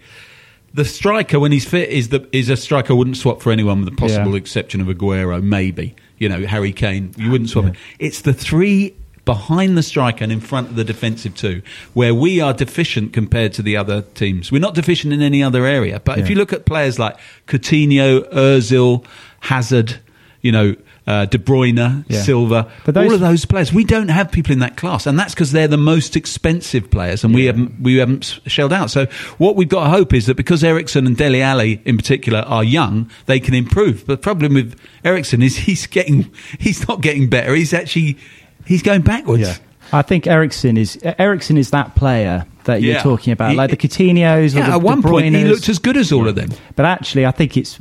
The 0.72 0.84
striker, 0.84 1.40
when 1.40 1.50
he's 1.52 1.64
fit, 1.64 1.88
is 1.88 2.10
the 2.10 2.28
is 2.32 2.48
a 2.48 2.56
striker 2.56 2.92
I 2.92 2.96
wouldn't 2.96 3.16
swap 3.16 3.42
for 3.42 3.50
anyone, 3.50 3.80
with 3.84 3.90
the 3.90 3.96
possible 3.96 4.32
Yeah. 4.32 4.36
exception 4.38 4.80
of 4.80 4.86
Aguero, 4.86 5.42
maybe. 5.42 5.94
You 6.18 6.28
know, 6.28 6.46
Harry 6.46 6.72
Kane, 6.72 7.12
you 7.16 7.30
wouldn't 7.30 7.50
swap. 7.50 7.66
it. 7.66 7.74
It's 7.98 8.20
the 8.20 8.32
three 8.32 8.94
behind 9.24 9.76
the 9.76 9.82
striker 9.82 10.22
and 10.24 10.32
in 10.32 10.40
front 10.40 10.68
of 10.68 10.76
the 10.76 10.84
defensive 10.84 11.34
two, 11.34 11.62
where 11.94 12.14
we 12.14 12.40
are 12.40 12.52
deficient 12.52 13.12
compared 13.12 13.52
to 13.54 13.62
the 13.62 13.76
other 13.76 14.02
teams. 14.14 14.50
We're 14.52 14.60
not 14.60 14.74
deficient 14.74 15.12
in 15.12 15.22
any 15.22 15.42
other 15.42 15.66
area, 15.66 16.00
but 16.04 16.18
if 16.18 16.28
you 16.30 16.36
look 16.36 16.52
at 16.52 16.66
players 16.66 16.98
like 16.98 17.16
Coutinho, 17.46 18.30
Özil, 18.32 19.04
Hazard, 19.40 19.96
you 20.40 20.52
know. 20.52 20.76
Uh, 21.06 21.24
De 21.24 21.38
Bruyne, 21.38 22.04
Yeah. 22.08 22.20
Silva, 22.22 22.66
But 22.84 22.94
those- 22.94 23.06
all 23.08 23.14
of 23.14 23.20
those 23.20 23.44
players, 23.46 23.72
we 23.72 23.84
don't 23.84 24.08
have 24.10 24.30
people 24.30 24.52
in 24.52 24.58
that 24.60 24.76
class, 24.76 25.06
and 25.06 25.18
that's 25.18 25.34
because 25.34 25.50
they're 25.50 25.66
the 25.66 25.76
most 25.78 26.14
expensive 26.14 26.90
players, 26.90 27.24
and 27.24 27.34
we 27.34 27.46
haven't 27.46 27.80
we 27.80 27.96
haven't 27.96 28.38
shelled 28.46 28.72
out. 28.72 28.90
So 28.90 29.06
what 29.38 29.56
we've 29.56 29.68
got 29.68 29.84
to 29.84 29.90
hope 29.90 30.12
is 30.14 30.26
that 30.26 30.36
because 30.36 30.62
Eriksen 30.62 31.06
and 31.06 31.16
Dele 31.16 31.40
Alli 31.42 31.80
in 31.84 31.96
particular 31.96 32.40
are 32.40 32.62
young, 32.62 33.10
they 33.26 33.40
can 33.40 33.54
improve. 33.54 34.04
But 34.06 34.14
the 34.20 34.22
problem 34.22 34.54
with 34.54 34.74
Eriksen 35.04 35.42
is 35.42 35.56
he's 35.66 35.86
getting 35.86 36.30
he's 36.58 36.86
not 36.86 37.00
getting 37.00 37.28
better. 37.28 37.54
He's 37.54 37.72
actually 37.72 38.18
he's 38.66 38.82
going 38.82 39.00
backwards. 39.00 39.42
Yeah. 39.42 39.56
I 39.92 40.02
think 40.02 40.26
Eriksen 40.26 40.76
is 40.76 40.98
Eriksen 41.18 41.56
is 41.56 41.70
that 41.70 41.96
player 41.96 42.44
that 42.64 42.82
you're 42.82 42.94
Yeah. 42.96 43.02
talking 43.02 43.32
about, 43.32 43.56
like 43.56 43.70
the 43.70 43.76
Coutinho's 43.76 44.54
or 44.54 44.58
Yeah, 44.60 44.66
the, 44.66 44.72
at 44.74 44.82
one 44.82 45.02
point 45.02 45.34
he 45.34 45.44
looked 45.44 45.68
as 45.68 45.78
good 45.80 45.96
as 45.96 46.12
all 46.12 46.28
of 46.28 46.34
them. 46.36 46.50
But 46.76 46.84
actually, 46.84 47.24
I 47.26 47.30
think 47.32 47.56
it's. 47.56 47.80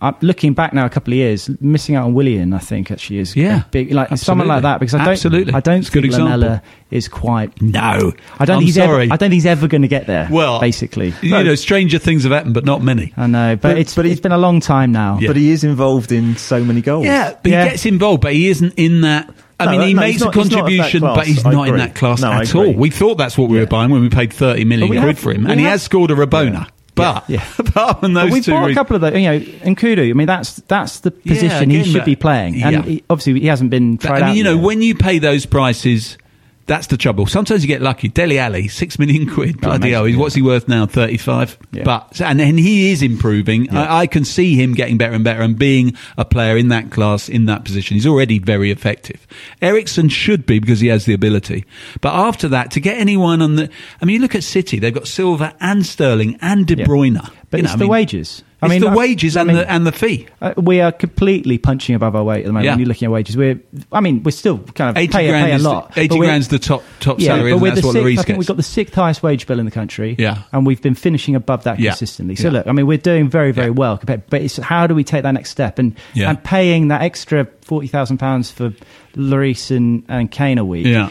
I'm 0.00 0.14
looking 0.20 0.52
back 0.52 0.72
now 0.72 0.86
a 0.86 0.88
couple 0.88 1.12
of 1.12 1.16
years, 1.16 1.50
missing 1.60 1.96
out 1.96 2.04
on 2.06 2.14
Willian. 2.14 2.52
I 2.52 2.58
think 2.58 2.90
actually 2.92 3.18
is 3.18 3.34
Yeah, 3.34 3.62
a 3.62 3.68
big 3.70 3.92
like 3.92 4.16
someone 4.16 4.46
like 4.46 4.62
that 4.62 4.78
because 4.78 4.94
I 4.94 4.98
don't 4.98 5.08
Absolutely. 5.08 5.52
I 5.54 5.58
don't 5.60 5.78
It's 5.80 5.88
think 5.90 6.04
example. 6.04 6.38
Lamela 6.38 6.62
is 6.92 7.08
quite. 7.08 7.60
No, 7.60 8.12
I 8.38 8.44
don't 8.44 8.56
I'm 8.56 8.60
think 8.60 8.62
he's 8.66 8.78
ever. 8.78 8.92
sorry. 8.92 9.04
I 9.06 9.16
don't 9.16 9.18
think 9.18 9.32
he's 9.34 9.46
ever 9.46 9.66
going 9.66 9.82
to 9.82 9.88
get 9.88 10.06
there. 10.06 10.28
well, 10.30 10.60
basically, 10.60 11.12
you 11.20 11.30
know, 11.30 11.54
stranger 11.56 11.98
things 11.98 12.22
have 12.22 12.30
happened, 12.32 12.54
but 12.54 12.64
not 12.64 12.80
many. 12.82 13.12
I 13.16 13.26
know, 13.26 13.56
but, 13.56 13.62
But- 13.70 13.78
it's 13.78 13.94
but 13.96 14.06
it's 14.06 14.20
been 14.20 14.30
a 14.32 14.38
long 14.38 14.60
time 14.60 14.92
now. 14.92 15.18
Yeah. 15.20 15.26
but 15.28 15.36
he 15.36 15.50
is 15.50 15.64
involved 15.64 16.12
in 16.12 16.36
so 16.36 16.62
many 16.62 16.80
goals. 16.80 17.04
Yeah, 17.04 17.34
but 17.42 17.50
Yeah. 17.50 17.64
he 17.64 17.70
gets 17.70 17.86
involved, 17.86 18.22
but 18.22 18.32
he 18.34 18.48
isn't 18.48 18.74
in 18.76 19.00
that. 19.00 19.28
I 19.60 19.64
No, 19.64 19.70
mean, 19.72 19.80
he 19.88 19.94
no, 19.94 20.00
makes 20.02 20.12
he's 20.12 20.22
a 20.22 20.24
not- 20.26 20.34
he's 20.36 20.36
not 20.36 20.44
of 20.44 20.50
that 20.52 20.58
contribution, 20.76 21.00
but 21.00 21.26
he's 21.26 21.44
I 21.44 21.50
not 21.50 21.66
in 21.68 21.76
that 21.78 21.96
class 21.96 22.20
No, 22.22 22.30
at 22.30 22.54
all. 22.54 22.72
We 22.72 22.90
thought 22.90 23.18
that's 23.18 23.36
what 23.36 23.48
we 23.50 23.56
Yeah. 23.56 23.62
were 23.64 23.66
buying 23.68 23.90
when 23.90 24.02
we 24.02 24.08
paid 24.08 24.32
thirty 24.32 24.64
million 24.64 24.86
quid 24.88 25.02
have- 25.02 25.18
for 25.18 25.32
him, 25.32 25.42
we 25.46 25.50
and 25.50 25.58
he 25.58 25.66
has 25.66 25.82
scored 25.82 26.12
a 26.12 26.14
Rabona. 26.14 26.68
But 26.98 27.24
Yeah. 27.30 27.44
apart 27.58 28.00
from 28.00 28.14
those 28.14 28.24
But 28.24 28.32
we've 28.32 28.44
two, 28.44 28.50
bought 28.52 28.70
a 28.70 28.74
couple 28.74 28.96
of 28.96 29.02
those. 29.02 29.14
You 29.14 29.20
know, 29.22 29.40
N'Koudou. 29.40 30.10
I 30.10 30.12
mean, 30.12 30.26
that's 30.26 30.56
that's 30.68 31.00
the 31.00 31.12
Yeah, 31.24 31.32
position 31.32 31.70
he 31.70 31.84
should 31.84 31.94
but- 32.00 32.04
be 32.06 32.16
playing, 32.16 32.62
and 32.62 32.76
yeah. 32.76 32.82
he, 32.82 33.04
obviously 33.08 33.40
he 33.40 33.46
hasn't 33.46 33.70
been 33.70 33.98
tried 33.98 34.22
I 34.22 34.26
mean, 34.28 34.36
you 34.36 34.44
know, 34.44 34.54
yet. 34.54 34.62
when 34.64 34.82
you 34.82 34.94
pay 34.94 35.18
those 35.18 35.46
prices 35.46 36.18
That's 36.68 36.86
the 36.86 36.96
trouble. 36.96 37.26
Sometimes 37.26 37.62
you 37.64 37.68
get 37.68 37.82
lucky. 37.82 38.08
Dele 38.08 38.38
Alli, 38.38 38.68
six 38.68 38.98
million 38.98 39.28
quid. 39.28 39.60
Bloody 39.60 39.90
hell. 39.90 40.06
Yeah. 40.06 40.18
What's 40.18 40.34
he 40.34 40.42
worth 40.42 40.68
now? 40.68 40.86
35? 40.86 41.58
Yeah. 41.72 41.82
But, 41.82 42.20
and, 42.20 42.40
and 42.40 42.58
he 42.58 42.92
is 42.92 43.02
improving. 43.02 43.74
I, 43.74 44.00
I 44.00 44.06
can 44.06 44.24
see 44.24 44.54
him 44.54 44.74
getting 44.74 44.98
better 44.98 45.14
and 45.14 45.24
better 45.24 45.40
and 45.42 45.58
being 45.58 45.94
a 46.16 46.24
player 46.26 46.56
in 46.56 46.68
that 46.68 46.90
class, 46.90 47.28
in 47.28 47.46
that 47.46 47.64
position. 47.64 47.94
He's 47.94 48.06
already 48.06 48.38
very 48.38 48.70
effective. 48.70 49.26
Eriksen 49.62 50.08
should 50.10 50.46
be 50.46 50.58
because 50.60 50.80
he 50.80 50.88
has 50.88 51.06
the 51.06 51.14
ability. 51.14 51.64
But 52.02 52.12
after 52.14 52.48
that, 52.48 52.70
to 52.72 52.80
get 52.80 52.98
anyone 52.98 53.40
on 53.42 53.56
the, 53.56 53.70
I 54.00 54.04
mean, 54.04 54.16
you 54.16 54.20
look 54.20 54.34
at 54.34 54.44
City, 54.44 54.78
they've 54.78 54.94
got 54.94 55.08
Silva 55.08 55.56
and 55.60 55.84
Sterling 55.86 56.36
and 56.42 56.66
De 56.66 56.76
Yeah. 56.76 56.84
Bruyne. 56.84 57.32
But 57.50 57.58
You 57.60 57.64
it's 57.64 57.72
know, 57.72 57.74
I 57.74 57.76
the 57.76 57.84
mean, 57.84 57.90
wages. 57.90 58.44
It's 58.60 58.80
the 58.84 58.90
I- 58.90 58.94
wages 58.96 59.36
I 59.36 59.42
and 59.42 59.48
mean, 59.48 59.56
the 59.58 59.70
and 59.70 59.86
the 59.86 59.92
fee. 59.92 60.26
Uh, 60.40 60.52
we 60.56 60.80
are 60.80 60.90
completely 60.90 61.58
punching 61.58 61.94
above 61.94 62.16
our 62.16 62.24
weight 62.24 62.40
at 62.40 62.46
the 62.46 62.52
moment. 62.52 62.64
Yeah. 62.64 62.72
When 62.72 62.78
you're 62.80 62.88
looking 62.88 63.06
at 63.06 63.12
wages, 63.12 63.36
we're. 63.36 63.60
I 63.92 64.00
mean, 64.00 64.22
we're 64.24 64.32
still 64.32 64.58
kind 64.58 64.90
of 64.90 64.96
Eighty 64.96 65.12
pay, 65.12 65.28
grand 65.28 65.46
pay 65.46 65.54
a 65.54 65.58
lot. 65.58 65.96
eighty 65.96 66.18
grand's 66.18 66.48
the 66.48 66.58
top 66.58 66.82
top 66.98 67.20
yeah, 67.20 67.28
salary, 67.28 67.50
but 67.50 67.54
and 67.54 67.62
we're 67.62 67.68
that's 67.70 67.80
the 67.82 67.86
what 67.86 67.92
sixth, 67.92 68.04
I 68.04 68.14
think 68.16 68.26
gets. 68.26 68.38
we've 68.38 68.48
got 68.48 68.56
the 68.56 68.62
sixth 68.64 68.94
highest 68.94 69.22
wage 69.22 69.46
bill 69.46 69.60
in 69.60 69.64
the 69.64 69.70
country. 69.70 70.16
Yeah. 70.18 70.42
and 70.52 70.66
we've 70.66 70.82
been 70.82 70.96
finishing 70.96 71.36
above 71.36 71.64
that 71.64 71.78
Yeah. 71.78 71.90
consistently. 71.90 72.34
So 72.34 72.48
Yeah. 72.48 72.54
look, 72.54 72.66
I 72.66 72.72
mean, 72.72 72.86
we're 72.88 72.98
doing 72.98 73.28
very, 73.30 73.52
very 73.52 73.70
well. 73.70 73.96
Compared, 73.96 74.26
but 74.28 74.42
it's 74.42 74.56
how 74.56 74.86
do 74.88 74.94
we 74.94 75.04
take 75.04 75.22
that 75.22 75.32
next 75.32 75.50
step? 75.50 75.78
And 75.78 75.94
and 76.16 76.42
paying 76.42 76.88
that 76.88 77.02
extra 77.02 77.46
forty 77.62 77.86
thousand 77.86 78.18
pounds 78.18 78.50
for 78.50 78.72
Lloris 79.16 79.70
and, 79.74 80.02
and 80.08 80.30
Kane 80.30 80.58
a 80.58 80.64
week. 80.64 80.86
Yeah. 80.86 81.10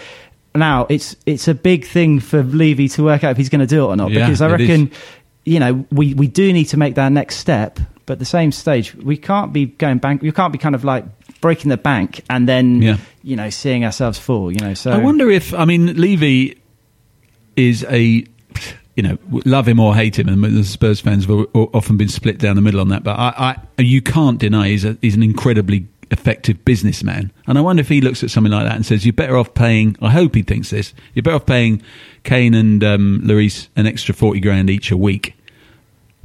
Now 0.56 0.88
it's 0.89 1.16
it's 1.27 1.48
a 1.48 1.54
big 1.54 1.86
thing 1.86 2.20
for 2.20 2.42
Levy 2.42 2.88
to 2.89 3.04
work 3.04 3.24
out 3.24 3.30
if 3.32 3.38
he's 3.38 3.50
going 3.50 3.60
to 3.62 3.68
do 3.68 3.84
it 3.84 3.88
or 3.89 3.96
not. 3.96 4.10
Yeah, 4.12 4.25
because 4.25 4.42
I 4.42 4.50
reckon, 4.50 4.89
you 5.48 5.60
know, 5.60 5.86
we, 5.92 6.13
we 6.13 6.27
do 6.27 6.51
need 6.51 6.66
to 6.66 6.77
make 6.77 6.96
that 6.96 7.12
next 7.12 7.38
step. 7.38 7.80
But 8.06 8.13
at 8.13 8.20
the 8.20 8.25
same 8.25 8.51
stage, 8.51 8.94
we 8.96 9.18
can't 9.18 9.51
be 9.51 9.66
going 9.66 9.98
bank. 9.98 10.24
You 10.24 10.32
can't 10.32 10.51
be 10.54 10.58
kind 10.60 10.75
of 10.75 10.84
like 10.84 11.04
breaking 11.42 11.70
the 11.70 11.77
bank 11.77 12.22
and 12.30 12.48
then 12.48 12.82
Yeah. 12.82 12.98
you 13.22 13.36
know 13.36 13.50
seeing 13.50 13.84
ourselves 13.86 14.18
fall. 14.18 14.51
You 14.51 14.60
know, 14.60 14.74
so 14.74 14.92
I 14.92 14.98
wonder 14.98 15.30
if 15.30 15.54
I 15.54 15.66
mean 15.66 15.96
Levy 16.00 16.58
is 17.56 17.84
a 17.89 18.24
you 18.96 19.04
know 19.04 19.18
love 19.46 19.68
him 19.68 19.80
or 19.80 19.94
hate 19.94 20.18
him, 20.18 20.27
and 20.30 20.42
the 20.44 20.63
Spurs 20.63 21.00
fans 21.01 21.25
have 21.25 21.48
often 21.54 21.98
been 21.98 22.08
split 22.10 22.38
down 22.39 22.56
the 22.56 22.62
middle 22.62 22.80
on 22.80 22.89
that. 22.89 23.04
But 23.04 23.20
I, 23.20 23.58
I 23.77 23.82
you 23.82 24.01
can't 24.01 24.39
deny 24.39 24.70
he's 24.70 24.86
a, 24.86 24.98
he's 25.01 25.16
an 25.16 25.24
incredibly 25.24 25.88
effective 26.10 26.63
businessman, 26.63 27.32
and 27.46 27.58
I 27.58 27.62
wonder 27.62 27.82
if 27.82 27.89
he 27.89 28.00
looks 28.00 28.24
at 28.24 28.32
something 28.32 28.54
like 28.54 28.66
that 28.66 28.75
and 28.77 28.86
says 28.86 29.06
you're 29.06 29.12
better 29.13 29.36
off 29.36 29.54
paying. 29.54 29.98
I 30.01 30.12
hope 30.12 30.34
he 30.34 30.44
thinks 30.44 30.70
this. 30.70 30.94
You're 31.13 31.24
better 31.24 31.36
off 31.36 31.46
paying 31.46 31.82
Kane 32.24 32.54
and 32.54 32.82
um, 32.86 33.22
Lloris 33.25 33.68
an 33.75 33.86
extra 33.86 34.16
forty 34.16 34.39
grand 34.39 34.70
each 34.70 34.92
a 34.92 34.98
week. 34.98 35.34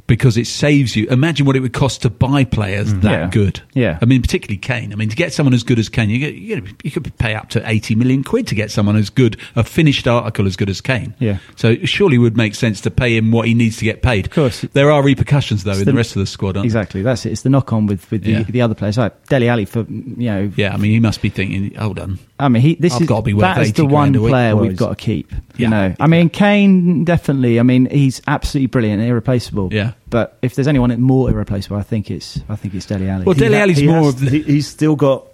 Because 0.07 0.37
it 0.37 0.47
saves 0.47 0.95
you. 0.97 1.07
Imagine 1.09 1.47
what 1.47 1.57
it 1.57 1.61
would 1.61 1.73
cost 1.73 2.03
to 2.03 2.11
buy 2.11 2.45
players 2.45 2.89
mm-hmm. 2.91 3.01
that 3.01 3.11
Yeah. 3.11 3.31
good. 3.31 3.63
Yeah. 3.73 3.99
I 4.03 4.05
mean, 4.05 4.21
particularly 4.21 4.59
Kane. 4.59 4.93
I 4.93 4.97
mean, 4.97 5.09
to 5.09 5.17
get 5.17 5.33
someone 5.33 5.55
as 5.55 5.63
good 5.63 5.79
as 5.79 5.89
Kane, 5.89 6.11
you, 6.11 6.19
get, 6.19 6.35
you, 6.35 6.61
know, 6.61 6.67
you 6.83 6.91
could 6.91 7.17
pay 7.19 7.35
up 7.35 7.49
to 7.51 7.63
80 7.69 7.95
million 7.95 8.25
quid 8.25 8.47
to 8.49 8.55
get 8.55 8.71
someone 8.71 8.97
as 8.97 9.11
good, 9.11 9.39
a 9.57 9.65
finished 9.65 10.07
article 10.07 10.47
as 10.47 10.57
good 10.57 10.69
as 10.69 10.81
Kane. 10.81 11.15
Yeah. 11.19 11.39
So 11.57 11.71
it 11.71 11.89
surely 11.89 12.19
would 12.19 12.37
make 12.37 12.55
sense 12.55 12.81
to 12.83 12.91
pay 12.91 13.17
him 13.17 13.31
what 13.31 13.47
he 13.47 13.55
needs 13.55 13.79
to 13.79 13.85
get 13.85 14.03
paid. 14.03 14.27
Of 14.27 14.33
course. 14.33 14.63
There 14.73 14.91
are 14.91 15.03
repercussions, 15.03 15.65
though, 15.65 15.73
in 15.73 15.79
the, 15.81 15.85
the- 15.87 15.95
rest 15.95 16.17
of 16.17 16.21
the 16.21 16.27
squad, 16.27 16.57
aren't 16.57 16.67
exactly 16.67 17.03
that's 17.03 17.25
it. 17.25 17.33
It's 17.33 17.43
the 17.43 17.51
knock 17.51 17.73
on 17.73 17.87
with 17.87 18.11
with 18.11 18.25
the, 18.25 18.33
Yeah. 18.33 18.43
the 18.43 18.63
other 18.63 18.75
players 18.75 18.99
like 18.99 19.27
Dele 19.29 19.49
Alli 19.49 19.65
for 19.65 19.81
you 19.89 20.31
know. 20.31 20.53
Yeah, 20.57 20.75
I 20.75 20.77
mean, 20.77 20.91
he 20.91 21.01
must 21.01 21.23
be 21.23 21.29
thinking, 21.31 21.75
hold 21.75 21.99
on. 21.99 22.19
I 22.39 22.49
mean, 22.49 22.63
he, 22.63 22.75
this 22.75 22.95
I've 22.95 23.03
is 23.03 23.09
gotta 23.09 23.23
be 23.23 23.35
worth 23.35 23.43
that 23.43 23.63
is 23.63 23.73
the 23.73 23.85
one 23.85 24.13
grand 24.13 24.17
a 24.17 24.21
week. 24.21 24.31
player 24.31 24.57
we've 24.57 24.77
got 24.77 24.91
to 24.91 24.97
keep. 24.97 25.31
Yeah. 25.31 25.39
You 25.57 25.69
know, 25.69 25.95
I 26.01 26.07
mean, 26.07 26.29
Kane 26.29 27.05
definitely. 27.05 27.61
I 27.61 27.63
mean, 27.63 27.87
he's 27.87 28.21
absolutely 28.27 28.67
brilliant, 28.67 29.01
and 29.01 29.09
irreplaceable. 29.09 29.73
Yeah. 29.73 29.92
But 30.11 30.37
if 30.43 30.55
there's 30.55 30.69
anyone 30.69 30.99
more 31.01 31.31
irreplaceable, 31.31 31.77
I 31.77 31.83
think 31.83 32.11
it's 32.11 32.41
I 32.49 32.57
think 32.57 32.75
it's 32.75 32.87
Dele 32.87 33.09
Alli. 33.09 33.25
Well, 33.25 33.35
Dele 33.35 33.57
Alli's 33.57 33.79
He 33.79 33.87
more 33.87 34.05
has- 34.05 34.15
of 34.15 34.21
the. 34.21 34.31
he, 34.31 34.43
he's 34.43 34.67
still 34.67 34.97
got 34.97 35.27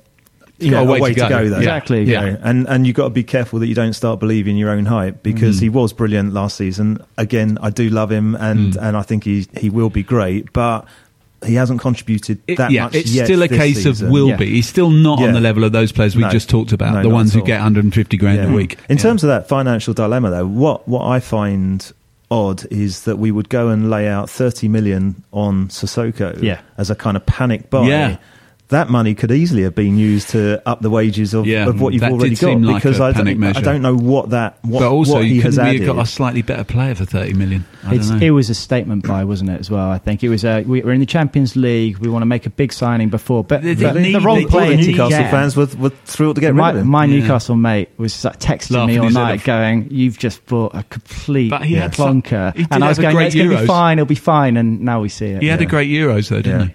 you 0.60 0.70
got 0.72 0.84
know, 0.86 0.94
a 0.94 1.00
way 1.00 1.14
to 1.14 1.28
go. 1.28 1.48
though. 1.48 1.56
Exactly, 1.58 2.00
You 2.00 2.12
yeah. 2.12 2.20
know, 2.30 2.38
and 2.42 2.68
and 2.68 2.86
you've 2.86 2.96
got 2.96 3.04
to 3.04 3.10
be 3.10 3.22
careful 3.22 3.60
that 3.60 3.66
you 3.68 3.74
don't 3.76 3.92
start 3.92 4.18
believing 4.20 4.56
your 4.56 4.70
own 4.70 4.86
hype 4.86 5.22
because 5.22 5.58
Mm. 5.58 5.62
he 5.62 5.68
was 5.68 5.92
brilliant 5.92 6.32
last 6.34 6.56
season. 6.56 6.98
Again, 7.16 7.58
I 7.62 7.70
do 7.70 7.88
love 7.90 8.10
him, 8.10 8.34
and 8.34 8.72
Mm. 8.74 8.82
and 8.82 8.96
I 8.96 9.02
think 9.02 9.24
he 9.24 9.46
he 9.56 9.70
will 9.70 9.90
be 9.90 10.02
great, 10.02 10.52
but 10.52 10.84
he 11.46 11.54
hasn't 11.54 11.80
contributed 11.80 12.40
It- 12.48 12.56
that 12.58 12.72
yeah, 12.72 12.84
much. 12.86 12.96
it's 12.96 13.12
yet 13.12 13.26
still 13.26 13.44
a 13.44 13.46
this 13.46 13.56
case 13.56 13.84
season. 13.84 14.06
of 14.06 14.12
will 14.12 14.30
Yeah. 14.30 14.36
be. 14.36 14.46
He's 14.46 14.66
still 14.68 14.90
not 14.90 15.22
on 15.22 15.32
the 15.32 15.40
level 15.40 15.62
of 15.62 15.70
those 15.70 15.92
players 15.92 16.16
we 16.16 16.22
No. 16.22 16.30
just 16.30 16.48
talked 16.48 16.72
about, 16.72 16.94
No, 16.94 17.02
the 17.02 17.08
ones 17.10 17.32
who 17.32 17.40
get 17.44 17.60
150 17.60 18.16
grand 18.16 18.38
Yeah. 18.38 18.48
a 18.48 18.52
week. 18.52 18.76
In 18.88 18.96
Yeah. 18.96 19.02
terms 19.04 19.22
of 19.22 19.28
that 19.28 19.48
financial 19.48 19.94
dilemma, 19.94 20.30
though, 20.30 20.46
what 20.48 20.88
what 20.88 21.06
I 21.06 21.20
find 21.20 21.88
odd 22.30 22.66
is 22.70 23.02
that 23.04 23.16
we 23.16 23.30
would 23.30 23.48
go 23.48 23.68
and 23.68 23.88
lay 23.90 24.06
out 24.08 24.28
30 24.28 24.68
million 24.68 25.22
on 25.32 25.68
Sissoko 25.68 26.40
Yeah. 26.42 26.60
as 26.76 26.90
a 26.90 26.94
kind 26.94 27.16
of 27.16 27.24
panic 27.26 27.70
buy. 27.70 27.86
Yeah. 27.88 28.16
That 28.70 28.90
money 28.90 29.14
could 29.14 29.30
easily 29.32 29.62
have 29.62 29.74
been 29.74 29.96
used 29.96 30.28
to 30.30 30.60
up 30.68 30.82
the 30.82 30.90
wages 30.90 31.32
of, 31.32 31.46
Yeah, 31.46 31.66
of 31.68 31.80
what 31.80 31.94
you've 31.94 32.02
already 32.02 32.34
got 32.36 32.60
like 32.60 32.82
because 32.82 33.00
a 33.00 33.04
I, 33.04 33.12
panic 33.14 33.40
don't, 33.40 33.56
I 33.56 33.60
don't 33.62 33.80
know 33.80 33.96
what 33.96 34.28
that 34.30 34.58
what, 34.62 34.80
but 34.80 34.90
also, 34.90 35.14
what 35.14 35.24
he 35.24 35.36
you 35.36 35.42
has 35.42 35.54
couldn't 35.56 35.68
added. 35.70 35.82
have 35.86 35.96
got 35.96 36.02
a 36.02 36.06
slightly 36.06 36.42
better 36.42 36.64
player 36.64 36.94
for 36.94 37.06
30 37.06 37.32
million? 37.32 37.64
I 37.84 37.94
It's, 37.94 38.08
don't 38.10 38.18
know. 38.20 38.26
it 38.26 38.30
was 38.30 38.50
a 38.50 38.54
statement 38.54 39.06
buy, 39.06 39.24
wasn't 39.24 39.48
it? 39.50 39.60
As 39.60 39.70
well, 39.70 39.90
I 39.90 39.96
think 39.96 40.22
it 40.22 40.28
was. 40.28 40.44
A, 40.44 40.64
we 40.64 40.82
were 40.82 40.92
in 40.92 41.00
the 41.00 41.06
Champions 41.06 41.56
League. 41.56 41.96
We 41.96 42.10
want 42.10 42.20
to 42.22 42.26
make 42.26 42.44
a 42.44 42.50
big 42.50 42.74
signing 42.74 43.08
before, 43.08 43.42
but, 43.42 43.62
They- 43.62 43.74
but 43.74 43.94
they 43.94 44.12
the 44.12 44.20
wrong 44.20 44.40
they- 44.40 44.44
player 44.44 44.76
the 44.76 44.86
Newcastle 44.88 45.08
get. 45.08 45.30
fans 45.30 45.56
were, 45.56 45.66
were 45.78 45.90
thrilled 46.04 46.34
to 46.34 46.42
get 46.42 46.54
my, 46.54 46.68
rid 46.68 46.76
of 46.76 46.82
him. 46.82 46.88
my 46.90 47.06
Yeah. 47.06 47.20
Newcastle 47.20 47.56
mate 47.56 47.88
was 47.96 48.22
like 48.22 48.38
texting 48.38 48.72
Laughing 48.72 48.96
me 48.96 48.98
all 48.98 49.08
night, 49.10 49.44
going, 49.44 49.88
"You've 49.90 50.18
just 50.18 50.44
bought 50.44 50.74
a 50.74 50.82
complete 50.82 51.48
But 51.48 51.64
he 51.64 51.74
had 51.76 51.94
some- 51.94 52.20
plonker." 52.20 52.54
he 52.54 52.66
and 52.70 52.84
I 52.84 52.88
was 52.88 52.98
have 52.98 53.02
going, 53.02 53.16
great 53.16 53.26
"It's 53.28 53.34
going 53.34 53.48
to 53.48 53.58
be 53.60 53.66
fine. 53.66 53.98
It'll 53.98 54.06
be 54.06 54.14
fine." 54.14 54.58
And 54.58 54.82
now 54.82 55.00
we 55.00 55.08
see 55.08 55.26
it. 55.28 55.40
he 55.40 55.48
had 55.48 55.62
a 55.62 55.66
great 55.66 55.88
Euros, 55.88 56.28
though, 56.28 56.42
didn't 56.42 56.60
Yeah. 56.60 56.66
he? 56.66 56.74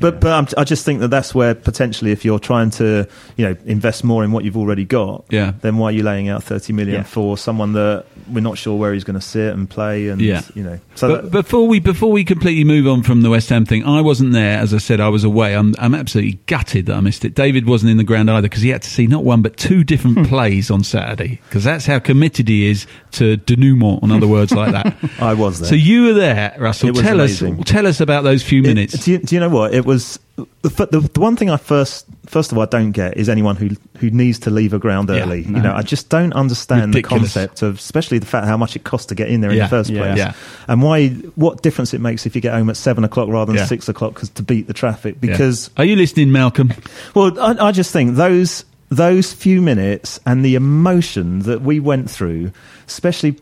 But 0.00 0.20
but 0.20 0.32
I'm, 0.32 0.46
I 0.56 0.64
just 0.64 0.84
think 0.84 1.00
that 1.00 1.08
that's 1.08 1.34
where 1.34 1.54
potentially 1.54 2.12
if 2.12 2.24
you're 2.24 2.38
trying 2.38 2.70
to 2.72 3.06
you 3.36 3.44
know 3.48 3.56
invest 3.66 4.04
more 4.04 4.24
in 4.24 4.32
what 4.32 4.44
you've 4.44 4.56
already 4.56 4.84
got, 4.84 5.24
Yeah. 5.30 5.52
then 5.60 5.76
why 5.78 5.88
are 5.88 5.92
you 5.92 6.02
laying 6.02 6.28
out 6.28 6.42
30 6.44 6.72
million 6.72 6.96
Yeah. 6.96 7.02
for 7.02 7.36
someone 7.38 7.72
that 7.74 8.04
we're 8.32 8.40
not 8.40 8.58
sure 8.58 8.76
where 8.78 8.92
he's 8.94 9.04
going 9.04 9.14
to 9.18 9.20
sit 9.26 9.52
and 9.54 9.68
play 9.68 10.08
and 10.08 10.20
Yeah. 10.20 10.42
you 10.54 10.62
know 10.62 10.78
so 10.94 11.08
but 11.08 11.22
that- 11.24 11.30
before 11.32 11.66
we 11.68 11.80
before 11.80 12.10
we 12.12 12.24
completely 12.24 12.64
move 12.64 12.86
on 12.86 13.02
from 13.02 13.22
the 13.22 13.30
West 13.30 13.48
Ham 13.50 13.64
thing, 13.66 13.84
I 13.84 14.00
wasn't 14.00 14.32
there. 14.32 14.58
As 14.58 14.72
I 14.74 14.78
said, 14.78 15.00
I 15.00 15.08
was 15.08 15.24
away. 15.24 15.54
I'm 15.54 15.74
I'm 15.78 15.94
absolutely 15.94 16.38
gutted 16.46 16.86
that 16.86 16.96
I 16.96 17.00
missed 17.00 17.24
it. 17.24 17.34
David 17.34 17.66
wasn't 17.66 17.90
in 17.90 17.96
the 17.96 18.04
ground 18.04 18.30
either 18.30 18.42
because 18.48 18.62
he 18.62 18.68
had 18.70 18.82
to 18.82 18.90
see 18.90 19.06
not 19.06 19.24
one 19.24 19.42
but 19.42 19.56
two 19.56 19.84
different 19.84 20.26
plays 20.32 20.70
on 20.70 20.84
Saturday 20.84 21.40
because 21.48 21.64
that's 21.64 21.86
how 21.86 21.98
committed 21.98 22.48
he 22.48 22.70
is 22.70 22.86
to 23.12 23.36
denouement. 23.38 24.02
In 24.02 24.10
other 24.12 24.26
words, 24.28 24.52
like 24.52 24.72
that. 24.72 24.96
I 25.20 25.34
was 25.34 25.60
there. 25.60 25.68
So 25.70 25.74
you 25.74 26.04
were 26.04 26.12
there, 26.14 26.54
Russell. 26.58 26.88
It 26.90 26.92
was 26.92 27.02
tell 27.02 27.20
amazing. 27.20 27.60
us 27.60 27.64
tell 27.66 27.86
us 27.86 28.00
about 28.00 28.24
those 28.24 28.42
few 28.42 28.60
It- 28.62 28.66
minutes. 28.66 29.04
do, 29.04 29.12
you, 29.12 29.18
do 29.18 29.34
you 29.34 29.40
know 29.40 29.48
what 29.48 29.71
it 29.72 29.84
was? 29.84 30.18
The, 30.62 30.70
the, 30.90 31.00
the 31.12 31.20
one 31.20 31.36
thing 31.36 31.50
I 31.50 31.56
first 31.56 32.06
first 32.26 32.52
of 32.52 32.58
all 32.58 32.64
I 32.64 32.66
don't 32.66 32.92
get 32.92 33.16
is 33.16 33.28
anyone 33.28 33.56
who 33.56 33.70
who 33.98 34.10
needs 34.10 34.38
to 34.40 34.50
leave 34.50 34.72
a 34.72 34.78
ground 34.78 35.08
Yeah, 35.08 35.22
early. 35.22 35.44
no. 35.44 35.56
You 35.58 35.62
know, 35.62 35.74
I 35.74 35.82
just 35.82 36.08
don't 36.08 36.32
understand 36.32 36.94
Ridiculous. 36.94 37.34
the 37.34 37.40
concept 37.40 37.62
of, 37.62 37.76
especially 37.76 38.18
the 38.18 38.26
fact 38.26 38.46
how 38.46 38.56
much 38.56 38.74
it 38.76 38.84
costs 38.84 39.06
to 39.06 39.14
get 39.14 39.28
in 39.28 39.40
there 39.42 39.50
in 39.50 39.56
Yeah, 39.58 39.64
the 39.64 39.70
first 39.70 39.90
place, 39.92 40.16
Yeah. 40.18 40.32
and 40.68 40.82
why 40.82 41.08
what 41.36 41.62
difference 41.62 41.92
it 41.94 42.00
makes 42.00 42.24
if 42.26 42.34
you 42.34 42.40
get 42.40 42.54
home 42.54 42.70
at 42.70 42.76
seven 42.76 43.04
o'clock 43.04 43.28
rather 43.28 43.52
than 43.52 43.58
Yeah. 43.60 43.66
six 43.66 43.88
o'clock 43.88 44.14
'cause- 44.14 44.30
to 44.30 44.42
beat 44.42 44.66
the 44.68 44.72
traffic. 44.72 45.16
Yeah. 45.16 45.32
Because 45.32 45.70
are 45.76 45.84
you 45.84 45.96
listening, 45.96 46.32
Malcolm? 46.32 46.72
Well, 47.14 47.38
I, 47.38 47.68
I 47.68 47.72
just 47.72 47.92
think 47.92 48.16
those 48.16 48.64
those 48.88 49.32
few 49.32 49.60
minutes 49.62 50.20
and 50.26 50.44
the 50.44 50.54
emotion 50.54 51.40
that 51.40 51.62
we 51.62 51.80
went 51.80 52.10
through, 52.10 52.52
especially 52.86 53.36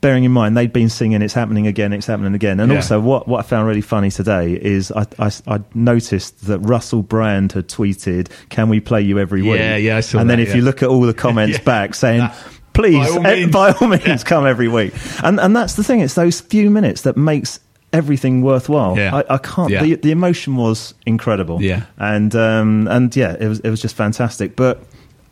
bearing 0.00 0.24
in 0.24 0.30
mind 0.32 0.56
they'd 0.56 0.72
been 0.72 0.88
singing 0.88 1.22
"It's 1.22 1.34
happening 1.34 1.66
again, 1.66 1.92
it's 1.92 2.06
happening 2.06 2.34
again," 2.34 2.60
and 2.60 2.70
Yeah. 2.70 2.76
also 2.78 3.00
what 3.00 3.26
what 3.28 3.38
I 3.38 3.42
found 3.42 3.66
really 3.66 3.80
funny 3.80 4.10
today 4.10 4.52
is 4.52 4.92
I, 4.92 5.06
I 5.18 5.30
I 5.46 5.60
noticed 5.74 6.46
that 6.46 6.58
Russell 6.60 7.02
Brand 7.02 7.52
had 7.52 7.68
tweeted, 7.68 8.28
"Can 8.48 8.68
we 8.68 8.80
play 8.80 9.02
you 9.02 9.18
every 9.18 9.42
week?" 9.42 9.58
Yeah, 9.60 9.76
yeah, 9.76 9.96
I 9.96 10.00
saw 10.00 10.18
And 10.18 10.28
then 10.30 10.40
if 10.40 10.48
yeah. 10.50 10.56
you 10.56 10.62
look 10.62 10.82
at 10.82 10.88
all 10.88 11.02
the 11.02 11.14
comments 11.14 11.58
Yeah. 11.58 11.64
back 11.64 11.94
saying. 11.94 12.20
That- 12.20 12.36
Please, 12.74 13.08
By 13.08 13.08
all 13.10 13.26
eh, 13.26 13.34
means. 13.34 13.52
by 13.52 13.72
all 13.72 13.88
means, 14.06 14.22
come 14.22 14.46
every 14.46 14.68
week, 14.68 14.92
and 15.24 15.40
and 15.40 15.56
that's 15.56 15.74
the 15.74 15.82
thing. 15.82 15.98
It's 15.98 16.14
those 16.14 16.40
few 16.40 16.70
minutes 16.70 17.02
that 17.02 17.16
makes 17.16 17.58
everything 17.92 18.40
worthwhile. 18.40 18.96
Yeah. 18.96 19.16
I, 19.16 19.34
I 19.34 19.38
can't. 19.38 19.70
Yeah. 19.70 19.82
The, 19.82 19.94
the 19.96 20.10
emotion 20.12 20.54
was 20.54 20.94
incredible. 21.04 21.60
Yeah. 21.60 21.86
and 21.98 22.32
um, 22.36 22.86
and 22.86 23.16
yeah, 23.16 23.34
it 23.40 23.48
was 23.48 23.58
it 23.60 23.70
was 23.70 23.82
just 23.82 23.96
fantastic. 23.96 24.54
But 24.54 24.80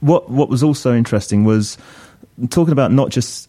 what 0.01 0.29
what 0.29 0.49
was 0.49 0.65
also 0.65 0.93
interesting 0.93 1.45
was 1.45 1.79
talking 2.51 2.73
about 2.73 2.91
not 2.91 3.11
just 3.11 3.49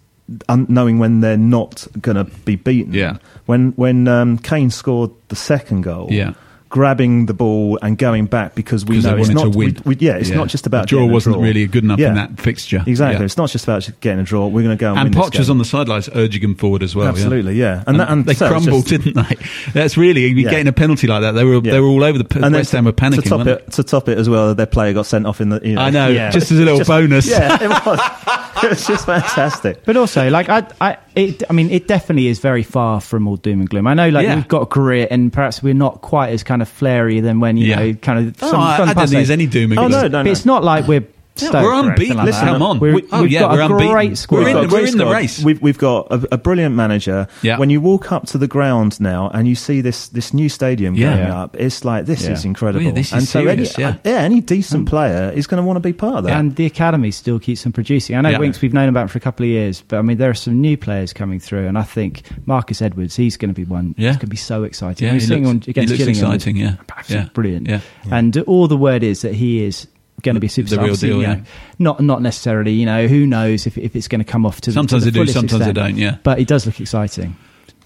un- 0.49 0.65
knowing 0.69 0.99
when 0.99 1.21
they're 1.21 1.37
not 1.37 1.87
going 2.01 2.15
to 2.17 2.25
be 2.45 2.55
beaten. 2.55 2.93
Yeah. 2.93 3.17
when 3.45 3.71
when 3.71 4.07
um, 4.07 4.37
Kane 4.37 4.69
scored 4.71 5.11
the 5.29 5.35
second 5.35 5.81
goal. 5.81 6.07
Yeah. 6.11 6.33
Grabbing 6.69 7.27
the 7.27 7.33
ball 7.33 7.79
and 7.81 7.97
going 7.97 8.25
back 8.25 8.53
because 8.53 8.83
we 8.83 8.99
know 8.99 9.15
it's 9.15 9.29
not. 9.29 9.43
to 9.53 9.57
win. 9.57 9.77
We, 9.85 9.95
we, 9.95 10.05
yeah, 10.05 10.17
it's 10.17 10.31
not 10.31 10.49
just 10.49 10.67
about 10.67 10.81
the 10.81 10.87
draw 10.87 11.05
wasn't 11.05 11.35
draw. 11.35 11.43
really 11.43 11.65
good 11.65 11.85
enough 11.85 11.97
Yeah. 11.97 12.09
in 12.09 12.15
that 12.15 12.41
fixture. 12.41 12.83
Exactly, 12.85 13.19
Yeah. 13.19 13.23
it's 13.23 13.37
not 13.37 13.49
just 13.49 13.63
about 13.63 13.89
getting 14.01 14.19
a 14.19 14.23
draw. 14.23 14.47
We're 14.47 14.63
going 14.63 14.77
to 14.77 14.79
go 14.79 14.89
and, 14.89 14.99
And 14.99 15.15
win 15.15 15.23
Poch 15.23 15.31
this 15.31 15.39
was 15.39 15.47
game. 15.47 15.53
on 15.53 15.57
the 15.59 15.63
sidelines 15.65 16.09
urging 16.13 16.41
him 16.43 16.55
forward 16.55 16.83
as 16.83 16.93
well. 16.93 17.07
Absolutely, 17.07 17.53
yeah. 17.55 17.85
And, 17.87 18.01
that- 18.01 18.11
and 18.11 18.25
they 18.25 18.33
so 18.33 18.49
crumbled, 18.49 18.85
just- 18.85 19.01
didn't 19.05 19.15
they? 19.29 19.37
That's 19.71 19.95
really 19.95 20.27
Yeah. 20.27 20.49
getting 20.49 20.67
a 20.67 20.73
penalty 20.73 21.07
like 21.07 21.21
that. 21.21 21.31
They 21.31 21.45
were 21.45 21.61
Yeah. 21.63 21.71
they 21.71 21.79
were 21.79 21.87
all 21.87 22.03
over 22.03 22.17
the 22.17 22.25
p- 22.25 22.41
And 22.41 22.53
West 22.53 22.73
Ham 22.73 22.83
were 22.83 22.91
panicking. 22.91 23.23
To 23.23 23.29
top 23.29 23.47
it, 23.47 23.71
to 23.71 23.83
top 23.83 24.09
it 24.09 24.17
as 24.17 24.27
well, 24.27 24.53
their 24.53 24.65
player 24.65 24.91
got 24.91 25.05
sent 25.05 25.25
off 25.25 25.39
in 25.39 25.47
the. 25.47 25.61
You 25.63 25.75
know, 25.75 25.81
I 25.83 25.89
know, 25.89 26.09
Yeah. 26.09 26.31
just 26.31 26.51
as 26.51 26.59
a 26.59 26.63
little 26.63 26.79
Just- 26.79 26.89
bonus. 26.89 27.29
Yeah, 27.29 27.63
it 27.63 27.69
was. 27.69 27.99
it 28.63 28.69
was 28.71 28.87
just 28.87 29.05
fantastic. 29.05 29.83
But 29.85 29.97
also, 29.97 30.29
like 30.29 30.49
I, 30.49 30.67
I, 30.81 30.97
it, 31.15 31.43
I 31.49 31.53
mean, 31.53 31.69
it 31.69 31.87
definitely 31.87 32.27
is 32.27 32.39
very 32.39 32.63
far 32.63 33.01
from 33.01 33.27
all 33.27 33.37
doom 33.37 33.59
and 33.59 33.69
gloom. 33.69 33.87
I 33.87 33.93
know, 33.93 34.09
like 34.09 34.25
Yeah. 34.25 34.35
we've 34.35 34.47
got 34.47 34.69
grit, 34.69 35.09
and 35.11 35.31
perhaps 35.31 35.61
we're 35.63 35.73
not 35.73 36.01
quite 36.01 36.29
as 36.29 36.43
kind 36.43 36.61
of 36.61 36.69
flary 36.69 37.21
than 37.21 37.39
when 37.39 37.57
you 37.57 37.67
Yeah. 37.67 37.75
know, 37.79 37.93
kind 37.95 38.27
of. 38.27 38.35
Oh, 38.43 38.49
some- 38.51 38.59
I, 38.61 38.73
I 38.75 38.77
don't 38.77 38.95
think 38.95 39.09
there's 39.11 39.29
any 39.29 39.45
doom 39.47 39.71
and 39.71 39.79
Oh, 39.79 39.87
gloom. 39.87 39.91
no, 39.91 40.07
no, 40.07 40.09
But 40.19 40.23
no. 40.23 40.31
it's 40.31 40.45
not 40.45 40.63
like 40.63 40.87
we're 40.87 41.05
Yeah, 41.41 41.49
Stoke 41.49 41.63
we're 41.63 41.73
or 41.75 41.89
unbeaten. 41.91 42.17
like 42.17 42.25
Listen, 42.27 42.45
that. 42.45 42.51
come 42.53 42.61
on. 42.61 42.79
We're, 42.79 42.95
We- 42.95 43.07
oh, 43.11 43.21
we've 43.23 43.31
yeah, 43.31 43.39
got 43.41 43.51
we're 43.53 43.61
a 43.61 43.65
unbeaten. 43.65 43.91
great 43.93 44.17
squad. 44.17 44.37
We're 44.39 44.47
in- 44.49 44.53
got 44.55 44.63
a 44.65 44.67
great 44.67 44.81
we're 44.83 44.87
in 44.87 44.97
the 44.97 45.05
race. 45.07 45.43
We've, 45.43 45.61
we've 45.61 45.77
got 45.77 46.07
a, 46.11 46.27
a 46.33 46.37
brilliant 46.37 46.75
manager. 46.75 47.27
Yeah. 47.41 47.57
When 47.57 47.69
you 47.69 47.81
walk 47.81 48.11
up 48.11 48.25
to 48.27 48.37
the 48.37 48.47
ground 48.47 48.99
now 48.99 49.29
and 49.33 49.47
you 49.47 49.55
see 49.55 49.81
this 49.81 50.07
this 50.09 50.33
new 50.33 50.49
stadium 50.49 50.95
Yeah. 50.95 51.15
going 51.15 51.29
up, 51.29 51.55
it's 51.59 51.83
like 51.85 52.05
this 52.05 52.25
Yeah. 52.25 52.31
is 52.31 52.45
incredible. 52.45 52.83
Oh, 52.83 52.87
yeah, 52.89 52.93
this 52.93 53.07
is 53.07 53.13
and 53.13 53.23
so 53.23 53.43
serious, 53.43 53.77
any, 53.79 53.83
yeah. 54.03 54.13
uh, 54.13 54.17
any 54.19 54.41
decent 54.41 54.87
player 54.87 55.31
is 55.35 55.47
going 55.47 55.61
to 55.61 55.65
want 55.67 55.77
to 55.77 55.81
be 55.81 55.93
part 55.93 56.17
of 56.17 56.23
that. 56.25 56.37
And 56.39 56.55
the 56.55 56.65
academy 56.65 57.11
still 57.11 57.39
keeps 57.39 57.65
on 57.65 57.71
producing. 57.71 58.15
I 58.15 58.21
know 58.21 58.29
Yeah. 58.29 58.39
Winks 58.39 58.61
we've 58.61 58.73
known 58.73 58.89
about 58.89 59.09
for 59.09 59.17
a 59.17 59.21
couple 59.21 59.43
of 59.45 59.49
years, 59.49 59.83
but 59.87 59.97
I 59.97 60.01
mean 60.01 60.17
there 60.17 60.29
are 60.29 60.33
some 60.35 60.59
new 60.61 60.77
players 60.77 61.13
coming 61.13 61.39
through, 61.39 61.67
and 61.67 61.77
I 61.77 61.83
think 61.83 62.23
Marcus 62.45 62.81
Edwards 62.81 63.15
he's 63.15 63.37
going 63.37 63.49
to 63.49 63.55
be 63.55 63.63
one. 63.65 63.95
Yeah. 63.97 64.09
He's 64.09 64.15
going 64.17 64.19
to 64.21 64.27
be 64.27 64.37
so 64.37 64.63
exciting. 64.63 65.07
Yeah, 65.07 65.13
He's 65.13 65.23
he 65.23 65.27
sitting 65.27 65.43
looks- 65.45 65.67
on 65.67 65.73
he 65.73 65.81
looks 65.87 66.01
exciting, 66.07 66.55
yeah. 66.57 66.75
Absolutely 66.97 67.25
Yeah. 67.25 67.29
brilliant. 67.33 67.67
Yeah. 67.67 67.79
And 68.11 68.37
all 68.47 68.67
the 68.67 68.77
word 68.77 69.03
is 69.03 69.21
that 69.21 69.33
he 69.33 69.63
is 69.63 69.87
going 70.21 70.35
to 70.35 70.41
be 70.41 70.47
a 70.47 70.49
The 70.49 70.79
real 70.79 70.95
deal, 70.95 71.21
you 71.21 71.27
know, 71.27 71.33
yeah. 71.33 71.43
Not 71.79 71.99
not 72.01 72.21
necessarily. 72.21 72.73
You 72.73 72.85
know, 72.85 73.07
who 73.07 73.25
knows 73.25 73.67
if 73.67 73.77
if 73.77 73.95
it's 73.95 74.07
going 74.07 74.19
to 74.23 74.29
come 74.29 74.45
off 74.45 74.61
to 74.61 74.71
the- 74.71 74.73
Sometimes 74.75 75.03
to 75.03 75.05
the 75.05 75.11
they 75.11 75.25
do, 75.25 75.31
fullest 75.31 75.33
sometimes 75.33 75.65
they 75.65 75.73
don't, 75.73 75.97
yeah. 75.97 76.17
But 76.23 76.39
he 76.39 76.45
does 76.45 76.65
look 76.65 76.79
exciting. 76.79 77.35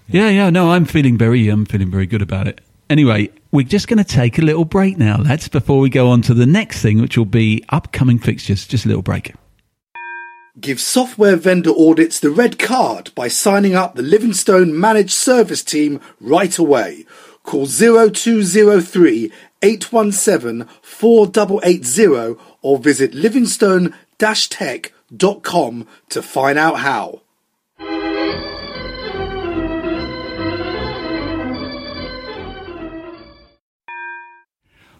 Yeah, 0.08 0.28
yeah. 0.28 0.50
No, 0.50 0.72
I'm 0.72 0.84
feeling 0.84 1.16
very, 1.16 1.48
I'm 1.48 1.64
feeling 1.64 1.90
very 1.90 2.06
good 2.06 2.22
about 2.22 2.48
it. 2.48 2.60
Anyway, 2.90 3.30
we're 3.52 3.66
just 3.66 3.88
going 3.88 3.98
to 3.98 4.04
take 4.04 4.38
a 4.38 4.42
little 4.42 4.64
break 4.66 4.98
now, 4.98 5.16
lads, 5.16 5.48
before 5.48 5.78
we 5.78 5.88
go 5.88 6.08
on 6.10 6.20
to 6.22 6.34
the 6.34 6.44
next 6.46 6.82
thing, 6.82 7.00
which 7.00 7.16
will 7.16 7.24
be 7.24 7.64
upcoming 7.70 8.18
fixtures. 8.18 8.66
Just 8.66 8.84
a 8.84 8.88
little 8.88 9.02
break. 9.02 9.32
Give 10.60 10.78
software 10.78 11.36
vendor 11.36 11.70
audits 11.70 12.20
the 12.20 12.30
red 12.30 12.58
card 12.58 13.10
by 13.14 13.28
signing 13.28 13.74
up 13.74 13.94
the 13.94 14.02
Livingstone 14.02 14.78
Managed 14.78 15.12
Service 15.12 15.64
Team 15.64 15.98
right 16.20 16.58
away. 16.58 17.06
Call 17.42 17.66
0203 17.66 19.32
817 19.62 20.68
4880 20.82 22.36
or 22.62 22.78
visit 22.78 23.12
livingstone-tech.com 23.12 25.86
to 26.08 26.22
find 26.22 26.58
out 26.58 26.78
how. 26.78 27.20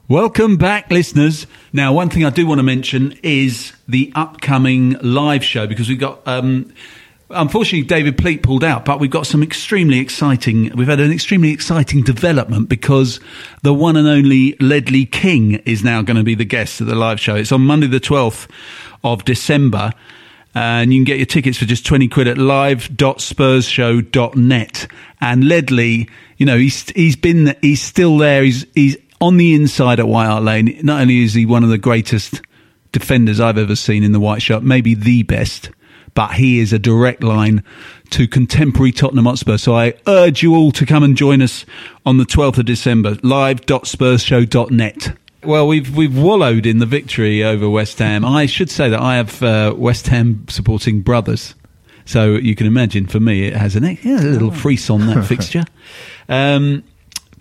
Welcome 0.08 0.56
back, 0.58 0.90
listeners. 0.90 1.46
Now, 1.72 1.94
one 1.94 2.10
thing 2.10 2.24
I 2.24 2.30
do 2.30 2.46
want 2.46 2.58
to 2.58 2.64
mention 2.64 3.18
is 3.22 3.72
the 3.88 4.12
upcoming 4.14 4.98
live 5.00 5.44
show 5.44 5.66
because 5.66 5.88
we've 5.88 5.98
got. 5.98 6.20
Um, 6.26 6.74
Unfortunately, 7.32 7.86
David 7.86 8.18
Pleat 8.18 8.42
pulled 8.42 8.64
out, 8.64 8.84
but 8.84 9.00
we've 9.00 9.10
got 9.10 9.26
some 9.26 9.42
extremely 9.42 9.98
exciting. 9.98 10.70
We've 10.76 10.88
had 10.88 11.00
an 11.00 11.10
extremely 11.10 11.50
exciting 11.50 12.02
development 12.02 12.68
because 12.68 13.18
the 13.62 13.74
one 13.74 13.96
and 13.96 14.06
only 14.06 14.56
Ledley 14.60 15.06
King 15.06 15.54
is 15.64 15.82
now 15.82 16.02
going 16.02 16.16
to 16.16 16.22
be 16.22 16.34
the 16.34 16.44
guest 16.44 16.80
at 16.80 16.86
the 16.86 16.94
live 16.94 17.18
show. 17.18 17.34
It's 17.34 17.52
on 17.52 17.62
Monday, 17.62 17.86
the 17.86 18.00
twelfth 18.00 18.48
of 19.02 19.24
December, 19.24 19.92
and 20.54 20.92
you 20.92 20.98
can 20.98 21.04
get 21.04 21.16
your 21.16 21.26
tickets 21.26 21.56
for 21.58 21.64
just 21.64 21.86
twenty 21.86 22.08
quid 22.08 22.28
at 22.28 22.38
live.spursshow.net. 22.38 24.86
And 25.20 25.48
Ledley, 25.48 26.08
you 26.36 26.46
know, 26.46 26.58
he's 26.58 26.90
he's 26.90 27.16
been 27.16 27.56
he's 27.62 27.82
still 27.82 28.18
there. 28.18 28.42
He's 28.42 28.66
he's 28.74 28.96
on 29.20 29.36
the 29.36 29.54
inside 29.54 30.00
at 30.00 30.08
White 30.08 30.26
Hart 30.26 30.42
Lane. 30.42 30.80
Not 30.82 31.00
only 31.00 31.22
is 31.22 31.34
he 31.34 31.46
one 31.46 31.62
of 31.64 31.70
the 31.70 31.78
greatest 31.78 32.42
defenders 32.90 33.40
I've 33.40 33.58
ever 33.58 33.76
seen 33.76 34.04
in 34.04 34.12
the 34.12 34.20
white 34.20 34.42
shirt, 34.42 34.62
maybe 34.62 34.94
the 34.94 35.22
best, 35.22 35.70
but 36.14 36.34
he 36.34 36.58
is 36.58 36.72
a 36.72 36.78
direct 36.78 37.22
line 37.22 37.62
to 38.10 38.28
contemporary 38.28 38.92
Tottenham 38.92 39.24
Hotspur. 39.24 39.56
So 39.58 39.74
I 39.76 39.94
urge 40.06 40.42
you 40.42 40.54
all 40.54 40.72
to 40.72 40.84
come 40.84 41.02
and 41.02 41.16
join 41.16 41.40
us 41.42 41.64
on 42.04 42.18
the 42.18 42.24
12th 42.24 42.58
of 42.58 42.66
December, 42.66 43.16
live.spursshow.net. 43.22 45.16
Well, 45.44 45.66
we've 45.66 45.96
we've 45.96 46.16
wallowed 46.16 46.66
in 46.66 46.78
the 46.78 46.86
victory 46.86 47.42
over 47.42 47.68
West 47.68 47.98
Ham. 47.98 48.24
I 48.24 48.46
should 48.46 48.70
say 48.70 48.88
that 48.88 49.00
I 49.00 49.16
have 49.16 49.42
uh, 49.42 49.74
West 49.76 50.06
Ham 50.06 50.46
supporting 50.48 51.00
brothers, 51.00 51.56
so 52.04 52.34
you 52.36 52.54
can 52.54 52.68
imagine 52.68 53.06
for 53.06 53.18
me 53.18 53.46
it 53.46 53.56
has 53.56 53.74
an 53.74 53.82
yeah, 53.82 54.20
a 54.20 54.22
little 54.22 54.52
frisson 54.52 55.06
that 55.06 55.24
fixture. 55.26 55.64
Um, 56.28 56.84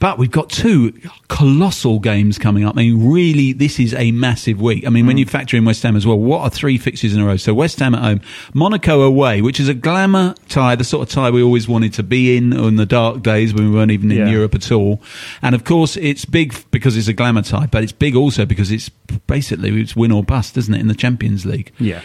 but 0.01 0.17
we've 0.17 0.31
got 0.31 0.50
two 0.50 0.91
colossal 1.27 2.00
games 2.00 2.39
coming 2.39 2.65
up. 2.65 2.75
I 2.75 2.81
mean, 2.81 3.12
really, 3.12 3.53
this 3.53 3.79
is 3.79 3.93
a 3.93 4.12
massive 4.12 4.60
week. 4.60 4.84
I 4.88 4.89
mean, 4.89 5.05
when 5.05 5.17
mm. 5.17 5.20
you 5.20 5.25
factor 5.27 5.55
in 5.55 5.63
West 5.63 5.84
Ham 5.84 5.96
as 5.96 6.08
well, 6.08 6.17
what 6.17 6.41
are 6.41 6.50
three 6.50 6.79
fixtures 6.79 7.13
in 7.13 7.22
a 7.22 7.25
row? 7.25 7.38
So 7.38 7.53
West 7.53 7.77
Ham 7.77 7.93
at 7.93 8.01
home, 8.01 8.22
Monaco 8.55 9.01
away, 9.01 9.43
which 9.43 9.60
is 9.60 9.70
a 9.70 9.75
glamour 9.75 10.34
tie, 10.50 10.75
the 10.75 10.84
sort 10.84 11.08
of 11.08 11.13
tie 11.13 11.29
we 11.29 11.43
always 11.43 11.67
wanted 11.67 11.93
to 11.93 12.03
be 12.03 12.36
in 12.36 12.51
in 12.51 12.77
the 12.77 12.88
dark 12.88 13.22
days 13.22 13.53
when 13.53 13.70
we 13.70 13.75
weren't 13.75 13.91
even 13.91 14.12
in 14.12 14.17
Yeah. 14.17 14.29
Europe 14.31 14.55
at 14.55 14.72
all. 14.72 15.03
And 15.43 15.54
of 15.54 15.65
course, 15.65 15.95
it's 15.97 16.25
big 16.25 16.56
because 16.71 16.97
it's 16.97 17.08
a 17.08 17.13
glamour 17.13 17.43
tie, 17.43 17.67
but 17.67 17.84
it's 17.84 17.91
big 17.91 18.15
also 18.15 18.43
because 18.47 18.71
it's 18.71 18.89
basically 19.28 19.80
it's 19.80 19.95
win 19.95 20.12
or 20.12 20.23
bust, 20.23 20.58
isn't 20.58 20.73
it, 20.73 20.80
in 20.80 20.88
the 20.88 20.95
Champions 20.95 21.45
League? 21.45 21.71
Yeah. 21.80 22.02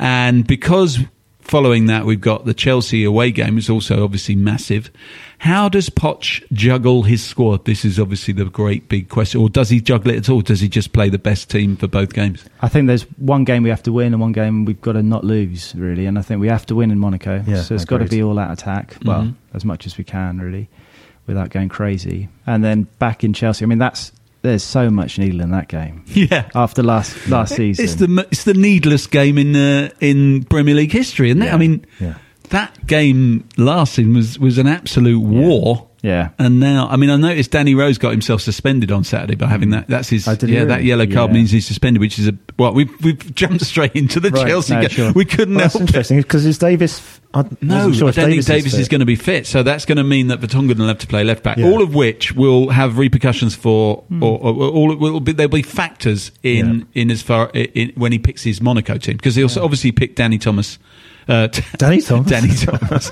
And 0.00 0.44
because 0.48 0.98
following 1.46 1.86
that, 1.86 2.04
we've 2.04 2.20
got 2.20 2.44
the 2.44 2.54
Chelsea 2.54 3.04
away 3.04 3.30
game, 3.30 3.54
which 3.54 3.64
is 3.64 3.70
also 3.70 4.02
obviously 4.04 4.34
massive. 4.34 4.90
How 5.38 5.68
does 5.68 5.88
Poch 5.90 6.42
juggle 6.52 7.02
his 7.02 7.22
squad? 7.22 7.64
This 7.66 7.84
is 7.84 7.98
obviously 8.00 8.32
the 8.34 8.46
great 8.46 8.88
big 8.88 9.08
question. 9.08 9.40
Or 9.40 9.48
does 9.48 9.68
he 9.68 9.80
juggle 9.80 10.10
it 10.12 10.16
at 10.16 10.28
all? 10.28 10.40
Does 10.40 10.60
he 10.60 10.68
just 10.68 10.92
play 10.92 11.08
the 11.08 11.18
best 11.18 11.50
team 11.50 11.76
for 11.76 11.86
both 11.86 12.12
games? 12.14 12.44
I 12.62 12.68
think 12.68 12.86
there's 12.86 13.02
one 13.18 13.44
game 13.44 13.62
we 13.62 13.68
have 13.70 13.82
to 13.84 13.92
win 13.92 14.12
and 14.12 14.20
one 14.20 14.32
game 14.32 14.64
we've 14.64 14.80
got 14.80 14.92
to 14.92 15.02
not 15.02 15.24
lose, 15.24 15.74
really. 15.76 16.06
And 16.06 16.18
I 16.18 16.22
think 16.22 16.40
we 16.40 16.48
have 16.48 16.66
to 16.66 16.74
win 16.74 16.90
in 16.90 16.98
Monaco. 16.98 17.42
Yeah, 17.46 17.62
so 17.62 17.74
it's 17.74 17.84
got 17.84 17.98
to 17.98 18.06
be 18.06 18.22
all 18.22 18.38
out 18.38 18.50
attack. 18.50 18.96
Well, 19.04 19.22
Mhm. 19.24 19.34
as 19.54 19.64
much 19.64 19.86
as 19.86 19.98
we 19.98 20.04
can, 20.04 20.38
really, 20.38 20.68
without 21.26 21.50
going 21.50 21.68
crazy. 21.68 22.28
And 22.46 22.64
then 22.64 22.86
back 22.98 23.22
in 23.22 23.32
Chelsea, 23.32 23.64
I 23.64 23.68
mean, 23.68 23.78
that's 23.78 24.12
there's 24.46 24.62
so 24.62 24.88
much 24.90 25.18
needle 25.18 25.40
in 25.40 25.50
that 25.50 25.68
game 25.68 26.04
Yeah. 26.08 26.48
after 26.54 26.82
last 26.82 27.28
last 27.28 27.54
season. 27.56 27.84
It's 27.84 27.94
the 27.96 28.26
it's 28.30 28.44
the 28.44 28.54
needless 28.54 29.06
game 29.06 29.38
in 29.38 29.54
uh, 29.56 29.90
in 30.00 30.44
Premier 30.44 30.74
League 30.74 30.92
history, 30.92 31.30
isn't 31.30 31.42
it? 31.42 31.46
Yeah. 31.46 31.54
I 31.54 31.58
mean, 31.58 31.84
Yeah. 32.00 32.14
that 32.50 32.86
game 32.86 33.48
last 33.56 33.94
season 33.94 34.14
was 34.14 34.38
was 34.38 34.58
an 34.58 34.66
absolute 34.66 35.20
war. 35.20 35.88
yeah. 36.02 36.28
And 36.38 36.60
now, 36.60 36.86
I 36.88 36.96
mean, 36.96 37.10
I 37.10 37.16
noticed 37.16 37.50
Danny 37.50 37.74
Rose 37.74 37.98
got 37.98 38.12
himself 38.12 38.40
suspended 38.40 38.92
on 38.92 39.02
Saturday 39.02 39.34
by 39.34 39.46
having 39.48 39.70
that. 39.70 39.88
That's 39.88 40.08
his. 40.08 40.28
Oh, 40.28 40.36
yeah, 40.46 40.64
that 40.66 40.84
yellow 40.84 41.06
card 41.06 41.30
Yeah. 41.30 41.34
means 41.38 41.50
he's 41.50 41.66
suspended, 41.66 42.00
which 42.00 42.18
is 42.18 42.28
a. 42.28 42.34
Well, 42.58 42.72
we've 42.74 42.90
we've 43.02 43.34
jumped 43.34 43.64
straight 43.64 43.92
into 43.96 44.20
the 44.20 44.30
Right. 44.30 44.46
Chelsea 44.46 44.74
No, 44.74 44.80
game. 44.82 44.90
sure. 44.90 45.12
We 45.12 45.24
couldn't 45.24 45.54
Well, 45.56 45.64
that's 45.64 45.74
help 45.74 45.82
it. 45.82 45.88
interesting 45.88 46.18
because 46.18 46.46
is 46.46 46.58
Davies? 46.58 47.15
I 47.40 47.44
No, 47.60 47.92
sure 47.92 48.08
I 48.08 48.12
don't 48.12 48.30
Davies 48.30 48.46
think 48.46 48.58
Davies 48.58 48.74
is, 48.74 48.80
fit. 48.86 48.90
going 48.90 49.00
to 49.00 49.06
be 49.06 49.16
fit. 49.16 49.46
So 49.46 49.62
that's 49.62 49.84
going 49.84 49.98
to 49.98 50.04
mean 50.04 50.28
that 50.28 50.40
Vertonghen 50.40 50.78
will 50.78 50.88
have 50.88 50.98
to 50.98 51.06
play 51.06 51.24
left 51.24 51.42
back. 51.42 51.56
Yeah. 51.58 51.66
All 51.66 51.82
of 51.82 51.94
which 51.94 52.32
will 52.32 52.70
have 52.70 52.98
repercussions 52.98 53.54
for, 53.54 54.04
Hmm. 54.08 54.22
or, 54.22 54.38
or, 54.40 54.54
or 54.54 54.70
all 54.70 54.96
will 54.96 55.20
be 55.20 55.32
there'll 55.32 55.50
be 55.50 55.62
factors 55.62 56.32
in 56.42 56.86
in 56.94 57.10
as 57.10 57.22
far 57.22 57.50
in, 57.54 57.92
when 57.96 58.12
he 58.12 58.18
picks 58.18 58.42
his 58.42 58.60
Monaco 58.60 58.96
team 58.98 59.16
because 59.16 59.34
he'll 59.34 59.50
obviously 59.62 59.92
pick 59.92 60.14
Danny 60.14 60.38
Thomas. 60.38 60.78
Uh, 61.28 61.48
Danny 61.76 62.00
Thomas? 62.00 62.30
Danny 62.30 62.54
Thomas. 62.54 63.08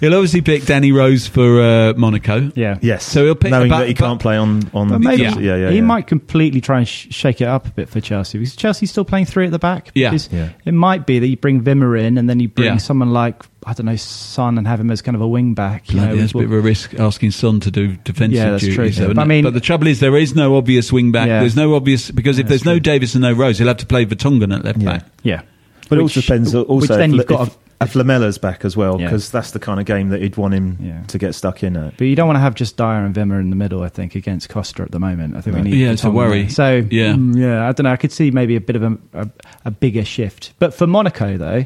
he'll 0.00 0.14
obviously 0.14 0.40
pick 0.40 0.64
Danny 0.64 0.90
Rose 0.92 1.26
for 1.26 1.60
uh, 1.60 1.92
Monaco. 1.96 2.50
Yeah. 2.54 2.78
Yes. 2.80 3.04
So 3.04 3.24
he'll 3.24 3.34
pick- 3.34 3.50
knowing 3.50 3.68
but- 3.68 3.80
that 3.80 3.88
he 3.88 3.94
can't 3.94 4.20
play 4.20 4.36
on 4.36 4.70
on. 4.72 4.88
But 4.88 5.00
maybe 5.00 5.22
Yeah. 5.22 5.38
yeah, 5.38 5.56
yeah, 5.56 5.70
he 5.70 5.76
yeah. 5.76 5.82
might 5.82 6.06
completely 6.06 6.60
try 6.60 6.78
and 6.78 6.88
sh- 6.88 7.08
shake 7.10 7.40
it 7.40 7.46
up 7.48 7.66
a 7.66 7.70
bit 7.70 7.88
for 7.88 8.00
Chelsea 8.00 8.38
because 8.38 8.56
Chelsea's 8.56 8.90
still 8.90 9.04
playing 9.04 9.26
three 9.26 9.44
at 9.44 9.50
the 9.50 9.58
back. 9.58 9.90
Yeah. 9.94 10.16
Yeah. 10.30 10.50
It 10.64 10.72
might 10.72 11.06
be 11.06 11.18
that 11.18 11.26
you 11.26 11.36
bring 11.36 11.62
Wimmer 11.62 12.00
in 12.00 12.16
and 12.18 12.28
then 12.28 12.40
you 12.40 12.48
bring 12.48 12.66
Yeah. 12.68 12.76
someone 12.78 13.10
like 13.12 13.42
I 13.66 13.74
don't 13.74 13.84
know 13.86 13.96
Son 13.96 14.56
and 14.56 14.66
have 14.66 14.80
him 14.80 14.90
as 14.90 15.02
kind 15.02 15.14
of 15.14 15.20
a 15.20 15.28
wing 15.28 15.52
back. 15.52 15.88
You 15.90 15.96
Bloody, 15.96 16.14
know, 16.14 16.20
that's 16.20 16.32
a 16.32 16.38
bit 16.38 16.44
of 16.46 16.52
a 16.52 16.60
risk 16.60 16.94
asking 16.98 17.32
Son 17.32 17.60
to 17.60 17.70
do 17.70 17.96
defensive 17.96 18.32
Yeah, 18.36 18.52
that's 18.52 18.62
duties. 18.64 18.96
true. 18.96 19.06
though, 19.08 19.14
But 19.14 19.20
I 19.20 19.24
mean- 19.26 19.44
but 19.44 19.52
the 19.52 19.60
trouble 19.60 19.88
is, 19.88 20.00
there 20.00 20.16
is 20.16 20.34
no 20.34 20.56
obvious 20.56 20.90
wing 20.90 21.12
back. 21.12 21.26
Yeah. 21.28 21.40
There's 21.40 21.56
no 21.56 21.74
obvious 21.74 22.10
because 22.10 22.38
if 22.38 22.48
there's 22.48 22.60
that's 22.62 22.66
no 22.66 22.74
true. 22.74 22.80
Davies 22.80 23.14
and 23.14 23.22
no 23.22 23.32
Rose, 23.32 23.58
he'll 23.58 23.68
have 23.68 23.76
to 23.78 23.86
play 23.86 24.06
Vertonghen 24.06 24.54
at 24.56 24.64
left 24.64 24.78
Yeah. 24.80 24.90
back. 24.90 25.04
yeah. 25.22 25.42
But 25.88 25.98
it 25.98 26.02
also 26.02 26.20
depends. 26.20 26.54
Also, 26.54 26.74
which 26.74 26.88
then 26.88 27.10
if, 27.10 27.16
you've 27.16 27.26
got 27.26 27.48
if, 27.48 27.58
if 27.80 27.92
Lamela's 27.94 28.38
back 28.38 28.64
as 28.64 28.76
well, 28.76 29.00
Yeah. 29.00 29.06
because 29.06 29.30
that's 29.30 29.52
the 29.52 29.58
kind 29.58 29.78
of 29.80 29.86
game 29.86 30.08
that 30.10 30.20
he'd 30.20 30.36
want 30.36 30.54
him 30.54 30.76
Yeah. 30.80 31.02
to 31.08 31.18
get 31.18 31.34
stuck 31.34 31.62
in 31.62 31.76
at. 31.76 31.96
But 31.96 32.06
you 32.06 32.16
don't 32.16 32.26
want 32.26 32.36
to 32.36 32.40
have 32.40 32.54
just 32.54 32.76
Dier 32.76 33.04
and 33.04 33.14
Wimmer 33.14 33.40
in 33.40 33.50
the 33.50 33.56
middle. 33.56 33.82
I 33.82 33.88
think 33.88 34.14
against 34.14 34.48
Costa 34.48 34.82
at 34.82 34.90
the 34.90 34.98
moment. 35.00 35.36
I 35.36 35.40
think 35.40 35.56
we 35.56 35.62
need. 35.62 35.74
Yeah, 35.74 35.92
it's 35.92 36.04
a 36.04 36.10
worry. 36.10 36.48
So 36.48 36.86
Yeah. 36.90 37.12
mm, 37.14 37.36
yeah. 37.36 37.68
I 37.68 37.72
don't 37.72 37.84
know. 37.84 37.90
I 37.92 37.96
could 37.96 38.12
see 38.12 38.30
maybe 38.30 38.56
a 38.56 38.60
bit 38.60 38.76
of 38.76 38.82
a, 38.82 38.98
a, 39.14 39.28
a 39.66 39.70
bigger 39.70 40.04
shift. 40.04 40.52
But 40.58 40.74
for 40.74 40.86
Monaco 40.86 41.36
though, 41.36 41.64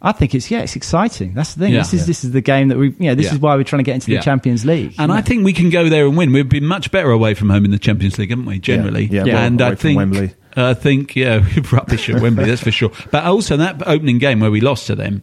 I 0.00 0.12
think 0.12 0.32
it's 0.32 0.48
yeah, 0.48 0.60
it's 0.60 0.76
exciting. 0.76 1.34
That's 1.34 1.54
the 1.54 1.64
thing. 1.64 1.72
Yeah. 1.72 1.80
This 1.80 1.92
is 1.92 2.00
Yeah. 2.02 2.06
this 2.06 2.24
is 2.24 2.30
the 2.30 2.40
game 2.40 2.68
that 2.68 2.78
we. 2.78 2.90
You 2.90 3.08
know, 3.08 3.14
this 3.16 3.26
Yeah. 3.26 3.32
is 3.34 3.38
why 3.40 3.56
we're 3.56 3.64
trying 3.64 3.78
to 3.80 3.84
get 3.84 3.96
into 3.96 4.12
Yeah. 4.12 4.18
the 4.18 4.24
Champions 4.24 4.64
League. 4.64 4.94
And 4.96 5.10
I 5.10 5.22
think 5.22 5.44
we 5.44 5.52
can 5.52 5.70
go 5.70 5.88
there 5.88 6.06
and 6.06 6.16
win. 6.16 6.32
We've 6.32 6.48
been 6.48 6.66
much 6.66 6.92
better 6.92 7.10
away 7.10 7.34
from 7.34 7.50
home 7.50 7.64
in 7.64 7.72
the 7.72 7.80
Champions 7.80 8.16
League, 8.16 8.30
haven't 8.30 8.46
we? 8.46 8.60
Generally, 8.60 9.06
Yeah, 9.06 9.24
well, 9.24 9.36
and 9.38 9.60
away 9.60 9.66
I 9.70 9.74
from 9.74 9.76
think 9.76 9.96
Wembley. 9.96 10.30
I 10.66 10.74
think 10.74 11.14
yeah, 11.16 11.44
rubbish 11.72 12.08
at 12.10 12.20
Wembley, 12.20 12.44
that's 12.44 12.62
for 12.62 12.70
sure. 12.70 12.90
But 13.10 13.24
also 13.24 13.56
that 13.56 13.82
opening 13.86 14.18
game 14.18 14.40
where 14.40 14.50
we 14.50 14.60
lost 14.60 14.86
to 14.88 14.94
them. 14.94 15.22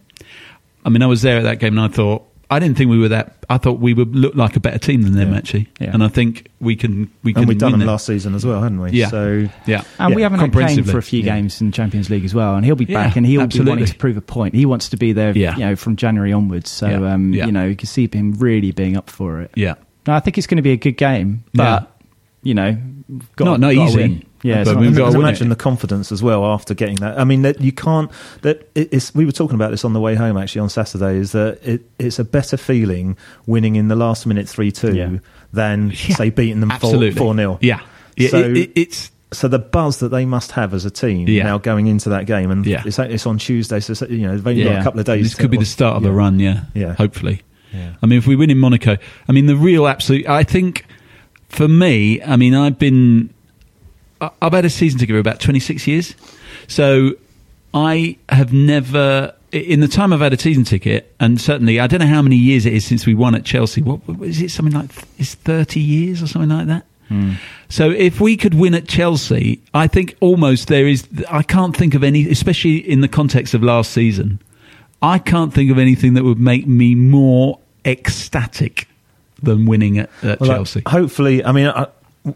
I 0.83 0.89
mean, 0.89 1.01
I 1.01 1.07
was 1.07 1.21
there 1.23 1.37
at 1.37 1.43
that 1.43 1.59
game, 1.59 1.77
and 1.77 1.81
I 1.81 1.93
thought 1.93 2.23
I 2.49 2.59
didn't 2.59 2.77
think 2.77 2.91
we 2.91 2.99
were 2.99 3.07
that. 3.09 3.43
I 3.49 3.57
thought 3.57 3.79
we 3.79 3.93
would 3.95 4.15
look 4.15 4.35
like 4.35 4.55
a 4.55 4.59
better 4.59 4.77
team 4.77 5.01
than 5.01 5.13
them 5.13 5.31
Yeah. 5.31 5.37
actually, 5.37 5.67
Yeah. 5.79 5.91
and 5.93 6.03
I 6.03 6.07
think 6.09 6.47
we 6.59 6.75
can 6.75 7.09
we 7.23 7.33
can 7.33 7.41
And 7.43 7.47
we've 7.49 7.57
done 7.57 7.71
win 7.71 7.79
them 7.79 7.87
them. 7.87 7.87
last 7.93 8.05
season 8.05 8.35
as 8.35 8.45
well, 8.45 8.61
hadn't 8.61 8.79
we? 8.79 8.91
Yeah. 8.91 9.07
So 9.09 9.49
Yeah, 9.65 9.81
And 9.97 10.13
we 10.15 10.21
haven't 10.21 10.39
had 10.39 10.53
Kane 10.53 10.83
for 10.83 10.99
a 10.99 11.01
few 11.03 11.21
Yeah. 11.21 11.35
games 11.35 11.59
in 11.59 11.71
Champions 11.71 12.09
League 12.11 12.23
as 12.25 12.35
well, 12.35 12.55
and 12.55 12.63
he'll 12.63 12.75
be 12.75 12.85
Yeah, 12.85 13.03
back, 13.03 13.15
and 13.15 13.25
he'll 13.25 13.41
absolutely. 13.41 13.65
be 13.65 13.69
wanting 13.71 13.85
to 13.93 13.97
prove 13.97 14.17
a 14.17 14.21
point. 14.21 14.53
He 14.53 14.65
wants 14.67 14.89
to 14.89 14.97
be 14.97 15.11
there, 15.11 15.35
Yeah. 15.35 15.55
you 15.55 15.65
know, 15.65 15.75
from 15.75 15.95
January 15.95 16.33
onwards. 16.33 16.69
So, 16.69 16.87
Yeah. 16.87 17.13
um, 17.13 17.33
Yeah. 17.33 17.47
you 17.47 17.51
know, 17.51 17.65
you 17.65 17.75
can 17.75 17.87
see 17.87 18.07
him 18.11 18.33
really 18.37 18.71
being 18.71 18.95
up 18.95 19.09
for 19.09 19.41
it. 19.41 19.51
yeah. 19.55 19.73
No, 20.07 20.13
I 20.13 20.19
think 20.19 20.37
it's 20.37 20.45
going 20.45 20.57
to 20.57 20.61
be 20.63 20.71
a 20.71 20.77
good 20.77 20.97
game, 20.97 21.43
but 21.55 21.91
you 22.43 22.53
know, 22.53 22.77
got, 23.37 23.45
Not- 23.45 23.59
not 23.59 23.73
got 23.73 23.81
a 23.81 23.87
easy, 23.87 23.97
win. 23.97 24.23
Yeah, 24.45 24.59
it's 24.61 24.69
but 24.69 24.73
not- 24.75 24.81
we've 24.81 24.95
got 24.95 25.11
to 25.11 25.19
imagine 25.19 25.47
it. 25.47 25.49
the 25.49 25.55
confidence 25.55 26.11
as 26.11 26.21
well 26.21 26.45
after 26.45 26.73
getting 26.73 26.97
that. 26.97 27.19
I 27.19 27.23
mean, 27.23 27.41
that 27.41 27.61
you 27.61 27.71
can't. 27.71 28.11
That 28.43 28.69
it- 28.75 28.89
it's. 28.91 29.13
We 29.15 29.25
were 29.25 29.31
talking 29.31 29.55
about 29.55 29.71
this 29.71 29.83
on 29.83 29.93
the 29.93 29.99
way 29.99 30.13
home 30.15 30.37
actually 30.37 30.61
on 30.61 30.69
Saturday. 30.69 31.17
Is 31.17 31.31
that 31.31 31.59
it, 31.63 31.81
it's 31.99 32.19
a 32.19 32.23
better 32.23 32.55
feeling 32.57 33.17
winning 33.47 33.75
in 33.75 33.87
the 33.87 33.95
last 33.95 34.25
minute 34.27 34.47
three 34.47 34.71
two 34.71 34.93
Yeah. 34.95 35.17
than 35.53 35.89
Yeah, 35.91 36.15
say 36.15 36.29
beating 36.29 36.59
them 36.59 36.69
four 36.69 36.75
Absolutely. 36.75 37.11
four 37.19 37.35
0 37.35 37.57
Yeah. 37.61 37.79
yeah 38.17 38.29
So- 38.29 38.39
it, 38.39 38.57
it, 38.57 38.71
it's 38.75 39.11
So 39.31 39.47
the 39.47 39.59
buzz 39.59 39.99
that 39.99 40.09
they 40.09 40.25
must 40.25 40.51
have 40.51 40.73
as 40.73 40.85
a 40.85 40.91
team 40.91 41.27
Yeah. 41.27 41.43
now 41.43 41.57
going 41.57 41.87
into 41.87 42.09
that 42.09 42.25
game, 42.25 42.51
and 42.51 42.65
Yeah. 42.65 42.83
it's, 42.85 42.99
it's 42.99 43.25
on 43.25 43.37
Tuesday, 43.39 43.79
so 43.79 44.05
you 44.05 44.27
know 44.27 44.35
they've 44.37 44.47
only 44.47 44.63
got 44.63 44.79
a 44.79 44.83
couple 44.83 44.99
of 44.99 45.05
days. 45.07 45.23
This 45.25 45.35
could 45.35 45.51
be 45.51 45.57
the 45.57 45.65
start 45.65 45.97
of 45.97 46.03
yeah. 46.03 46.09
a 46.09 46.13
run, 46.13 46.39
yeah. 46.39 46.61
Yeah. 46.73 46.93
Hopefully. 46.93 47.41
Yeah. 47.73 47.89
I 48.01 48.05
mean, 48.05 48.19
if 48.19 48.27
we 48.27 48.35
win 48.37 48.49
in 48.51 48.57
Monaco, 48.59 48.95
I 49.27 49.31
mean, 49.33 49.47
the 49.47 49.55
real 49.57 49.87
absolute, 49.87 50.25
I 50.29 50.43
think 50.43 50.85
for 51.49 51.67
me, 51.67 52.21
I 52.21 52.37
mean, 52.37 52.53
I've 52.53 52.79
been, 52.79 53.29
I- 53.29 53.34
I've 54.21 54.53
had 54.53 54.65
a 54.65 54.69
season 54.69 54.99
ticket 54.99 55.13
for 55.13 55.19
about 55.19 55.39
26 55.39 55.87
years. 55.87 56.15
So 56.67 57.11
I 57.73 58.17
have 58.29 58.53
never, 58.53 59.33
in 59.51 59.81
the 59.81 59.87
time 59.87 60.13
I've 60.13 60.21
had 60.21 60.33
a 60.33 60.39
season 60.39 60.63
ticket, 60.63 61.13
and 61.19 61.39
certainly, 61.39 61.79
I 61.79 61.87
don't 61.87 61.99
know 61.99 62.07
how 62.07 62.21
many 62.21 62.37
years 62.37 62.65
it 62.65 62.73
is 62.73 62.85
since 62.85 63.05
we 63.05 63.13
won 63.13 63.35
at 63.35 63.43
Chelsea. 63.45 63.81
What 63.81 64.01
is 64.21 64.41
it? 64.41 64.51
Something 64.51 64.73
like, 64.73 64.89
is 65.19 65.35
30 65.35 65.79
years 65.79 66.23
or 66.23 66.27
something 66.27 66.49
like 66.49 66.67
that? 66.67 66.85
Hmm. 67.09 67.33
So 67.69 67.91
if 67.91 68.19
we 68.19 68.35
could 68.37 68.53
win 68.55 68.73
at 68.73 68.87
Chelsea, 68.87 69.61
I 69.73 69.87
think 69.87 70.15
almost 70.21 70.69
there 70.69 70.87
is. 70.87 71.07
I 71.29 71.43
can't 71.43 71.75
think 71.77 71.93
of 71.93 72.03
any, 72.03 72.27
especially 72.29 72.77
in 72.77 73.01
the 73.01 73.07
context 73.07 73.53
of 73.53 73.61
last 73.61 73.91
season. 73.91 74.39
I 75.03 75.19
can't 75.19 75.53
think 75.53 75.69
of 75.69 75.77
anything 75.77 76.15
that 76.15 76.23
would 76.23 76.39
make 76.39 76.65
me 76.65 76.95
more 76.95 77.59
ecstatic 77.85 78.87
than 79.43 79.65
winning 79.67 79.99
at, 79.99 80.09
at 80.23 80.39
Well, 80.39 80.49
Chelsea. 80.49 80.79
like, 80.79 80.87
hopefully, 80.87 81.43
I 81.43 81.51
mean, 81.51 81.67
I, 81.67 81.87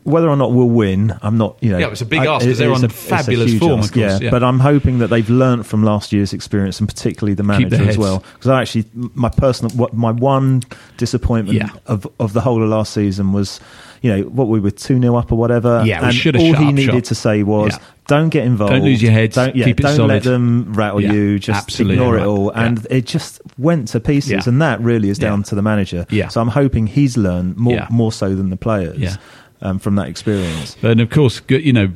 whether 0.04 0.30
or 0.30 0.36
not 0.36 0.52
we'll 0.52 0.69
win, 0.69 1.13
I'm 1.21 1.38
not. 1.38 1.58
You 1.62 1.71
know, 1.71 1.78
Yeah, 1.80 1.88
it's 1.88 2.02
a 2.02 2.06
big 2.06 2.19
I- 2.19 2.25
ask 2.36 2.45
'cause 2.45 2.58
they're 2.58 2.71
on 2.71 2.84
a- 2.84 2.89
fabulous 2.89 3.58
form, 3.58 3.71
of 3.73 3.80
ask, 3.80 3.93
course, 3.93 4.21
yeah. 4.21 4.30
But 4.30 4.43
I'm 4.43 4.60
hoping 4.60 4.99
that 4.99 5.08
they've 5.10 5.30
learnt 5.30 5.65
from 5.65 5.84
last 5.84 6.13
year's 6.13 6.32
experience, 6.34 6.80
and 6.80 6.88
particularly 6.88 7.34
the 7.34 7.43
manager 7.43 7.84
as 7.89 7.97
well. 7.97 8.23
Because 8.34 8.49
I 8.52 8.62
actually, 8.62 8.86
my 9.15 9.30
personal, 9.30 9.75
what 9.75 9.93
my 9.93 10.12
one 10.12 10.62
disappointment 10.97 11.58
Yeah. 11.58 11.69
of 11.88 12.08
of 12.19 12.34
the 12.34 12.41
whole 12.41 12.62
of 12.62 12.69
last 12.69 12.93
season 12.93 13.34
was, 13.34 13.60
you 14.02 14.15
know, 14.15 14.21
what 14.23 14.47
we 14.47 14.60
were 14.60 14.71
two 14.71 14.99
0 14.99 15.15
up 15.15 15.32
or 15.32 15.36
whatever. 15.38 15.82
Yeah, 15.86 16.02
we 16.02 16.06
and 16.08 16.15
should 16.15 16.36
have 16.36 16.43
all 16.43 16.54
he 16.54 16.71
needed 16.71 16.93
shop. 16.93 17.04
to 17.06 17.15
say 17.15 17.43
was. 17.43 17.71
Yeah. 17.73 17.80
Don't 18.08 18.30
get 18.30 18.43
involved. 18.43 18.73
Don't 18.73 18.84
lose 18.84 19.04
your 19.04 19.12
heads, 19.12 19.36
Don't, 19.36 19.56
yeah, 19.56 19.65
keep 19.65 19.80
it 19.80 19.84
don't 19.84 19.95
solid. 19.95 20.08
let 20.10 20.23
them 20.23 20.73
rattle 20.73 20.99
Yeah, 20.99 21.13
you. 21.13 21.38
Just 21.38 21.62
absolutely 21.62 21.93
ignore 21.93 22.15
it 22.15 22.21
right. 22.21 22.25
all. 22.25 22.52
Yeah. 22.56 22.63
And 22.65 22.88
it 22.89 23.06
just 23.06 23.39
went 23.60 23.88
to 23.89 23.99
pieces. 23.99 24.32
Yeah. 24.32 24.41
And 24.47 24.60
that 24.63 24.82
really 24.82 25.10
is 25.12 25.19
down 25.19 25.39
Yeah. 25.41 25.43
to 25.43 25.56
the 25.56 25.62
manager. 25.62 26.08
Yeah. 26.10 26.28
So 26.30 26.41
I'm 26.41 26.47
hoping 26.47 26.88
he's 26.88 27.17
learned 27.17 27.58
more 27.58 27.73
Yeah. 27.75 27.86
more 27.91 28.12
so 28.12 28.34
than 28.34 28.49
the 28.49 28.58
players 28.58 28.97
Yeah. 28.97 29.15
Um, 29.61 29.79
from 29.79 29.95
that 29.95 30.07
experience. 30.07 30.75
And 30.81 31.01
of 31.01 31.09
course, 31.09 31.41
you 31.49 31.73
know, 31.73 31.91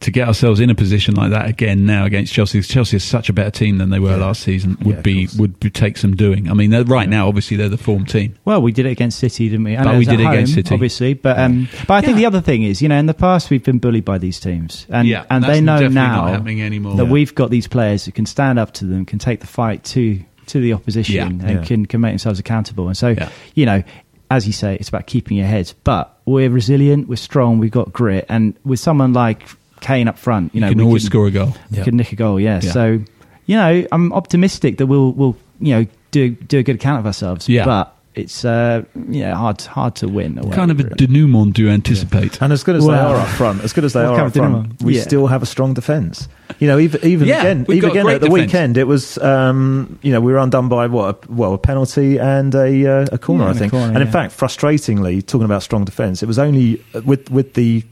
to 0.00 0.10
get 0.12 0.28
ourselves 0.28 0.60
in 0.60 0.70
a 0.70 0.74
position 0.74 1.14
like 1.14 1.30
that 1.30 1.48
again 1.48 1.84
now 1.86 2.04
against 2.04 2.32
Chelsea, 2.32 2.60
Chelsea 2.60 2.96
is 2.98 3.02
such 3.02 3.28
a 3.28 3.32
better 3.32 3.50
team 3.50 3.78
than 3.78 3.90
they 3.90 3.98
were 3.98 4.10
Yeah. 4.10 4.16
last 4.26 4.42
season. 4.42 4.76
Would 4.82 4.98
of 4.98 5.02
be 5.02 5.26
course. 5.26 5.38
would 5.38 5.58
be, 5.58 5.70
take 5.70 5.96
some 5.96 6.14
doing. 6.14 6.48
I 6.50 6.54
mean, 6.54 6.70
they're, 6.70 6.84
right 6.84 7.08
now, 7.08 7.26
obviously, 7.26 7.56
they're 7.56 7.70
the 7.70 7.78
form 7.78 8.04
team. 8.04 8.34
Well, 8.44 8.60
we 8.62 8.70
did 8.72 8.86
it 8.86 8.90
against 8.90 9.18
City, 9.18 9.48
didn't 9.48 9.64
we? 9.64 9.76
I 9.76 9.82
But 9.82 9.96
we 9.98 10.04
did 10.04 10.20
it 10.20 10.26
against 10.26 10.52
home, 10.54 10.62
City. 10.64 10.74
obviously. 10.74 11.14
But 11.14 11.38
um, 11.38 11.68
but 11.88 11.94
I 11.94 12.02
think 12.02 12.18
the 12.18 12.26
other 12.26 12.40
thing 12.42 12.62
is, 12.62 12.80
you 12.82 12.88
know, 12.88 12.98
in 12.98 13.06
the 13.06 13.14
past 13.14 13.50
we've 13.50 13.64
been 13.64 13.78
bullied 13.78 14.04
by 14.04 14.18
these 14.18 14.38
teams, 14.38 14.86
and 14.90 15.08
Yeah, 15.08 15.24
and 15.30 15.42
they 15.42 15.60
know 15.60 15.88
now 15.88 16.36
anymore. 16.36 16.96
that 16.96 17.06
Yeah. 17.06 17.10
we've 17.10 17.34
got 17.34 17.50
these 17.50 17.66
players 17.66 18.04
who 18.04 18.12
can 18.12 18.26
stand 18.26 18.58
up 18.60 18.72
to 18.74 18.84
them, 18.84 19.06
can 19.06 19.18
take 19.18 19.40
the 19.40 19.46
fight 19.48 19.82
to 19.84 20.20
to 20.48 20.60
the 20.60 20.72
opposition, 20.74 21.14
Yeah. 21.16 21.26
and 21.26 21.40
Yeah. 21.42 21.64
can 21.64 21.86
can 21.86 22.00
make 22.00 22.12
themselves 22.12 22.38
accountable. 22.38 22.86
And 22.86 22.96
so, 22.96 23.08
Yeah. 23.08 23.30
you 23.54 23.66
know. 23.66 23.82
As 24.30 24.46
you 24.46 24.52
say, 24.52 24.74
it's 24.76 24.88
about 24.88 25.06
keeping 25.06 25.36
your 25.36 25.46
heads, 25.46 25.72
but 25.84 26.18
we're 26.24 26.50
resilient, 26.50 27.08
we're 27.08 27.16
strong, 27.16 27.58
we've 27.58 27.70
got 27.70 27.92
grit, 27.92 28.26
and 28.28 28.54
with 28.64 28.80
someone 28.80 29.12
like 29.12 29.42
Kane 29.80 30.08
up 30.08 30.18
front, 30.18 30.54
you 30.54 30.60
know, 30.60 30.66
you 30.68 30.72
can 30.72 30.78
we 30.78 30.84
always 30.84 31.02
can- 31.04 31.10
score 31.10 31.26
a 31.28 31.30
goal. 31.30 31.54
you 31.70 31.84
could 31.84 31.94
nick 31.94 32.12
a 32.12 32.16
goal, 32.16 32.40
yeah. 32.40 32.60
Yeah. 32.62 32.72
So, 32.72 33.00
you 33.46 33.56
know, 33.56 33.86
I'm 33.92 34.12
optimistic 34.12 34.78
that 34.78 34.86
we'll 34.86 35.12
we'll 35.12 35.36
you 35.60 35.74
know 35.74 35.86
do 36.10 36.30
do 36.30 36.58
a 36.58 36.62
good 36.62 36.76
account 36.76 37.00
of 37.00 37.06
ourselves. 37.06 37.48
Yeah. 37.48 37.64
But 37.64 37.95
it's 38.16 38.44
uh 38.44 38.82
yeah 39.08 39.34
hard 39.34 39.60
hard 39.62 39.94
to 39.96 40.08
win. 40.08 40.38
away, 40.38 40.56
kind 40.56 40.70
of 40.70 40.80
a 40.80 40.84
really. 40.84 40.96
denouement 40.96 41.52
do 41.54 41.62
you 41.62 41.68
anticipate? 41.70 42.40
And 42.42 42.52
as 42.52 42.64
good 42.64 42.76
as 42.76 42.84
Well- 42.84 42.96
they 42.96 43.14
are 43.14 43.20
up 43.20 43.28
front, 43.28 43.62
as 43.62 43.72
good 43.72 43.84
as 43.84 43.92
they 43.92 44.00
are 44.00 44.16
kind 44.16 44.26
up 44.28 44.32
front, 44.32 44.52
dilemma? 44.62 44.68
we 44.82 44.96
Yeah. 44.96 45.02
still 45.02 45.26
have 45.26 45.42
a 45.42 45.46
strong 45.46 45.74
defence. 45.74 46.26
You 46.58 46.66
know, 46.68 46.78
even 46.78 47.04
even 47.04 47.28
Yeah, 47.28 47.40
again, 47.40 47.66
even 47.68 47.90
again 47.90 48.06
at 48.08 48.20
the 48.20 48.28
defence. 48.28 48.32
weekend, 48.52 48.76
it 48.78 48.86
was 48.86 49.18
um, 49.18 49.98
you 50.02 50.12
know 50.12 50.20
we 50.20 50.32
were 50.32 50.38
undone 50.38 50.68
by 50.68 50.86
what 50.86 51.06
a, 51.28 51.32
well 51.32 51.52
a 51.54 51.58
penalty 51.58 52.18
and 52.18 52.54
a 52.54 52.68
uh, 52.86 53.06
a 53.12 53.18
corner, 53.18 53.44
Yeah, 53.44 53.48
I 53.48 53.50
and 53.50 53.58
think. 53.58 53.72
corner, 53.72 53.92
and 53.92 53.98
in 54.02 54.10
fact, 54.10 54.32
frustratingly, 54.36 55.24
talking 55.26 55.44
about 55.44 55.62
strong 55.62 55.84
defence, 55.84 56.22
it 56.22 56.26
was 56.26 56.38
only 56.38 56.80
uh, 56.94 57.02
with 57.04 57.30
with 57.30 57.52
the 57.54 57.82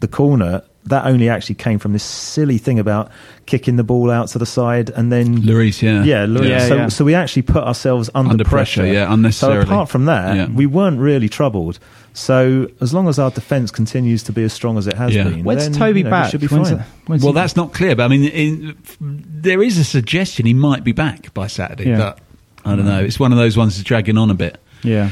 the 0.00 0.08
corner 0.08 0.62
that 0.88 1.06
only 1.06 1.28
actually 1.28 1.54
came 1.54 1.78
from 1.78 1.92
this 1.92 2.02
silly 2.02 2.58
thing 2.58 2.78
about 2.78 3.10
kicking 3.46 3.76
the 3.76 3.84
ball 3.84 4.10
out 4.10 4.28
to 4.28 4.38
the 4.38 4.46
side 4.46 4.90
and 4.90 5.10
then 5.10 5.38
Lloris, 5.42 5.80
yeah. 5.82 6.02
yeah, 6.04 6.26
look, 6.28 6.44
Yeah, 6.44 6.66
so, 6.68 6.76
yeah. 6.76 6.88
so 6.88 7.04
we 7.04 7.14
actually 7.14 7.42
put 7.42 7.62
ourselves 7.64 8.10
under, 8.14 8.32
Under 8.32 8.44
pressure, 8.44 8.86
yeah, 8.86 9.12
unnecessarily. 9.12 9.62
So 9.66 9.66
apart 9.72 9.88
from 9.88 10.04
that, 10.06 10.36
Yeah. 10.36 10.46
we 10.48 10.66
weren't 10.66 10.98
really 11.00 11.28
troubled. 11.28 11.78
So 12.12 12.68
as 12.80 12.92
long 12.92 13.08
as 13.08 13.18
our 13.18 13.30
defence 13.30 13.70
continues 13.70 14.22
to 14.24 14.32
be 14.32 14.42
as 14.42 14.52
strong 14.52 14.76
as 14.76 14.86
it 14.86 14.94
has 14.94 15.14
Yeah. 15.14 15.24
been, 15.24 15.44
When's 15.44 15.64
then, 15.68 15.72
Toby 15.72 16.00
you 16.00 16.04
know, 16.04 16.08
we 16.08 16.10
back? 16.10 16.30
should 16.30 16.40
be 16.40 16.46
When's 16.48 16.70
fine. 16.70 16.80
it- 16.80 16.84
when's 17.06 17.22
Well, 17.22 17.32
he- 17.32 17.38
that's 17.38 17.56
not 17.56 17.72
clear, 17.72 17.94
but 17.96 18.04
I 18.04 18.08
mean, 18.08 18.24
in, 18.24 18.74
there 19.00 19.62
is 19.62 19.78
a 19.78 19.84
suggestion 19.84 20.44
he 20.46 20.54
might 20.54 20.84
be 20.84 20.92
back 20.92 21.32
by 21.32 21.46
Saturday. 21.46 21.88
Yeah. 21.90 21.98
But 21.98 22.18
I 22.64 22.74
don't 22.76 22.84
mm. 22.84 22.88
know. 22.88 23.00
It's 23.00 23.20
one 23.20 23.32
of 23.32 23.38
those 23.38 23.56
ones 23.56 23.76
that's 23.76 23.84
dragging 23.84 24.18
on 24.18 24.30
a 24.30 24.34
bit. 24.34 24.58
yeah. 24.82 25.10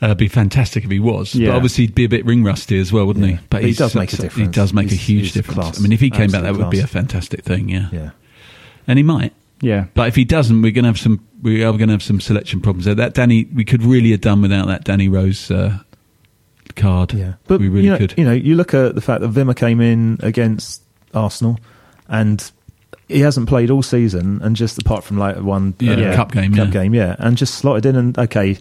Uh, 0.00 0.06
it'd 0.06 0.18
be 0.18 0.28
fantastic 0.28 0.84
if 0.84 0.90
he 0.90 0.98
was. 1.00 1.34
Yeah. 1.34 1.50
But 1.50 1.56
obviously, 1.56 1.84
he'd 1.86 1.94
be 1.94 2.04
a 2.04 2.08
bit 2.08 2.24
ring 2.24 2.44
rusty 2.44 2.78
as 2.78 2.92
well, 2.92 3.06
wouldn't 3.06 3.26
Yeah. 3.26 3.32
he? 3.32 3.40
But 3.50 3.64
he 3.64 3.72
does 3.72 3.94
make 3.94 4.12
a 4.12 4.16
difference. 4.16 4.36
He 4.36 4.46
does 4.46 4.72
make 4.72 4.92
a 4.92 4.94
huge 4.94 5.32
difference. 5.32 5.58
class. 5.58 5.78
I 5.78 5.82
mean, 5.82 5.92
if 5.92 6.00
he 6.00 6.10
came 6.10 6.30
back, 6.30 6.42
Absolute 6.44 6.58
that 6.58 6.64
would 6.64 6.70
be 6.70 6.78
a 6.80 6.86
fantastic 6.86 7.42
thing. 7.44 7.68
Yeah. 7.68 7.88
Yeah. 7.92 8.10
And 8.86 8.98
he 8.98 9.02
might. 9.02 9.32
Yeah. 9.60 9.86
But 9.94 10.06
if 10.08 10.14
he 10.14 10.24
doesn't, 10.24 10.62
we're 10.62 10.70
going 10.72 10.84
to 10.84 10.88
have 10.90 10.98
some. 10.98 11.24
We 11.42 11.64
are 11.64 11.72
going 11.72 11.88
to 11.88 11.94
have 11.94 12.02
some 12.02 12.20
selection 12.20 12.60
problems 12.60 12.84
there. 12.84 12.94
That 12.94 13.14
Danny, 13.14 13.48
we 13.52 13.64
could 13.64 13.82
really 13.82 14.12
have 14.12 14.20
done 14.20 14.40
without 14.40 14.66
that 14.68 14.84
Danny 14.84 15.08
Rose 15.08 15.50
uh, 15.50 15.78
card. 16.76 17.12
Yeah, 17.12 17.34
but 17.48 17.60
we 17.60 17.68
really 17.68 17.86
you 17.86 17.90
know, 17.90 17.98
could. 17.98 18.14
You 18.16 18.24
know, 18.24 18.32
you 18.32 18.54
look 18.54 18.74
at 18.74 18.94
the 18.94 19.00
fact 19.00 19.20
that 19.20 19.30
Wimmer 19.32 19.56
came 19.56 19.80
in 19.80 20.18
against 20.22 20.82
Arsenal, 21.12 21.58
and 22.08 22.50
he 23.08 23.20
hasn't 23.20 23.48
played 23.48 23.70
all 23.70 23.82
season, 23.82 24.40
and 24.42 24.54
just 24.56 24.78
apart 24.80 25.02
from 25.04 25.18
like 25.18 25.36
one 25.38 25.74
uh, 25.80 25.84
Yeah, 25.84 26.14
cup 26.14 26.32
game, 26.32 26.54
cup 26.54 26.68
yeah. 26.68 26.72
game, 26.72 26.94
yeah, 26.94 27.16
and 27.18 27.36
just 27.36 27.56
slotted 27.56 27.84
in, 27.86 27.96
and 27.96 28.18
okay, 28.18 28.58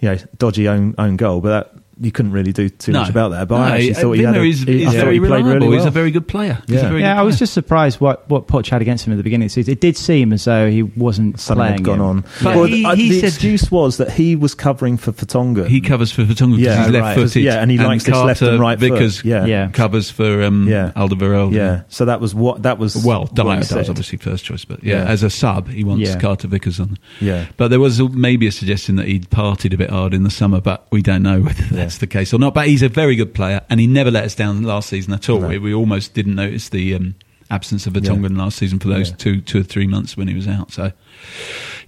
you 0.00 0.08
know, 0.08 0.16
dodgy 0.38 0.68
own 0.68 0.94
own 0.98 1.16
goal, 1.16 1.40
but 1.40 1.48
that 1.48 1.79
you 2.00 2.10
couldn't 2.10 2.32
really 2.32 2.52
do 2.52 2.68
too 2.68 2.92
much 2.92 3.10
about 3.10 3.30
that. 3.32 3.46
But 3.48 3.56
I 3.60 3.76
actually 3.76 3.94
thought 3.94 4.12
he 4.12 4.22
had 4.22 4.36
a, 4.36 4.42
is, 4.42 4.62
he- 4.62 4.84
is 4.84 4.94
very 4.94 5.14
he 5.14 5.20
played 5.20 5.44
really 5.44 5.68
well. 5.68 5.76
He's 5.76 5.84
a 5.84 5.90
very 5.90 6.10
good 6.10 6.26
player. 6.26 6.62
Yeah. 6.66 6.88
very 6.88 7.00
Yeah, 7.02 7.14
good 7.14 7.20
I 7.20 7.22
was 7.22 7.38
just 7.38 7.52
surprised 7.52 8.00
what, 8.00 8.28
what 8.30 8.46
Poch 8.46 8.68
had 8.68 8.80
against 8.82 9.06
him 9.06 9.12
at 9.12 9.16
the 9.16 9.22
beginning 9.22 9.46
of 9.46 9.50
the 9.50 9.54
season. 9.54 9.72
It 9.72 9.80
did 9.80 9.96
seem 9.96 10.32
as 10.32 10.44
though 10.44 10.70
he 10.70 10.82
wasn't 10.82 11.38
Something 11.38 11.60
playing 11.60 11.72
had 11.74 11.84
gone 11.84 11.94
him. 11.98 12.04
on. 12.04 12.20
But 12.42 12.56
well, 12.56 12.64
he- 12.64 12.84
uh, 12.84 12.94
he 12.94 13.08
the 13.10 13.20
said- 13.20 13.26
excuse 13.28 13.70
was 13.70 13.98
that 13.98 14.10
he 14.12 14.34
was 14.36 14.54
covering 14.54 14.96
for 14.96 15.12
Vertonghen. 15.12 15.68
He 15.68 15.80
covers 15.80 16.10
for 16.10 16.22
Vertonghen 16.22 16.56
because 16.56 16.58
Yeah, 16.60 16.84
he's 16.84 16.92
right. 16.94 17.02
left-footed. 17.02 17.42
Yeah, 17.42 17.60
and 17.60 17.70
he 17.70 17.76
likes 17.78 18.04
this 18.04 18.12
Carter 18.14 18.26
left 18.26 18.42
and 18.42 18.60
right 18.60 18.78
foot. 18.80 18.90
Vickers 18.92 19.24
Yeah. 19.24 19.44
Yeah. 19.44 19.68
covers 19.70 20.10
for 20.10 20.42
um, 20.42 20.66
Yeah. 20.68 20.92
Alderweireld. 20.96 21.52
yeah, 21.52 21.82
so 21.88 22.06
that 22.06 22.20
was 22.20 22.34
what 22.34 22.62
that 22.62 22.78
was. 22.78 22.96
Well, 23.04 23.20
what 23.22 23.34
Dier 23.34 23.44
he 23.56 23.60
does 23.60 23.88
obviously 23.90 24.18
first 24.18 24.44
choice, 24.44 24.64
but 24.64 24.82
yeah, 24.82 25.02
Yeah. 25.04 25.10
as 25.10 25.22
a 25.22 25.30
sub, 25.30 25.68
he 25.68 25.84
wants 25.84 26.14
Carter 26.16 26.48
Vickers 26.48 26.80
on. 26.80 26.98
Yeah. 27.20 27.46
But 27.56 27.68
there 27.68 27.80
was 27.80 28.00
maybe 28.00 28.46
a 28.46 28.52
suggestion 28.52 28.96
that 28.96 29.06
he'd 29.06 29.28
partied 29.30 29.74
a 29.74 29.76
bit 29.76 29.90
hard 29.90 30.14
in 30.14 30.22
the 30.22 30.30
summer, 30.30 30.60
but 30.60 30.86
we 30.90 31.02
don't 31.02 31.22
know 31.22 31.40
whether 31.40 31.64
that's 31.70 31.89
the 31.98 32.06
case 32.06 32.32
or 32.34 32.38
not. 32.38 32.54
But 32.54 32.68
he's 32.68 32.82
a 32.82 32.88
very 32.88 33.16
good 33.16 33.34
player, 33.34 33.60
and 33.70 33.80
he 33.80 33.86
never 33.86 34.10
let 34.10 34.24
us 34.24 34.34
down 34.34 34.62
last 34.62 34.88
season 34.88 35.12
at 35.14 35.28
all. 35.28 35.40
No. 35.40 35.48
We, 35.48 35.58
we 35.58 35.74
almost 35.74 36.14
didn't 36.14 36.34
notice 36.34 36.68
the 36.68 36.94
um, 36.94 37.14
absence 37.50 37.86
of 37.86 37.94
Vertonghen 37.94 38.36
last 38.36 38.58
season 38.58 38.78
for 38.78 38.88
those 38.88 39.10
Yeah. 39.10 39.16
two, 39.16 39.40
two 39.40 39.60
or 39.60 39.64
three 39.64 39.86
months 39.86 40.16
when 40.16 40.28
he 40.28 40.34
was 40.34 40.46
out. 40.48 40.70
So, 40.72 40.92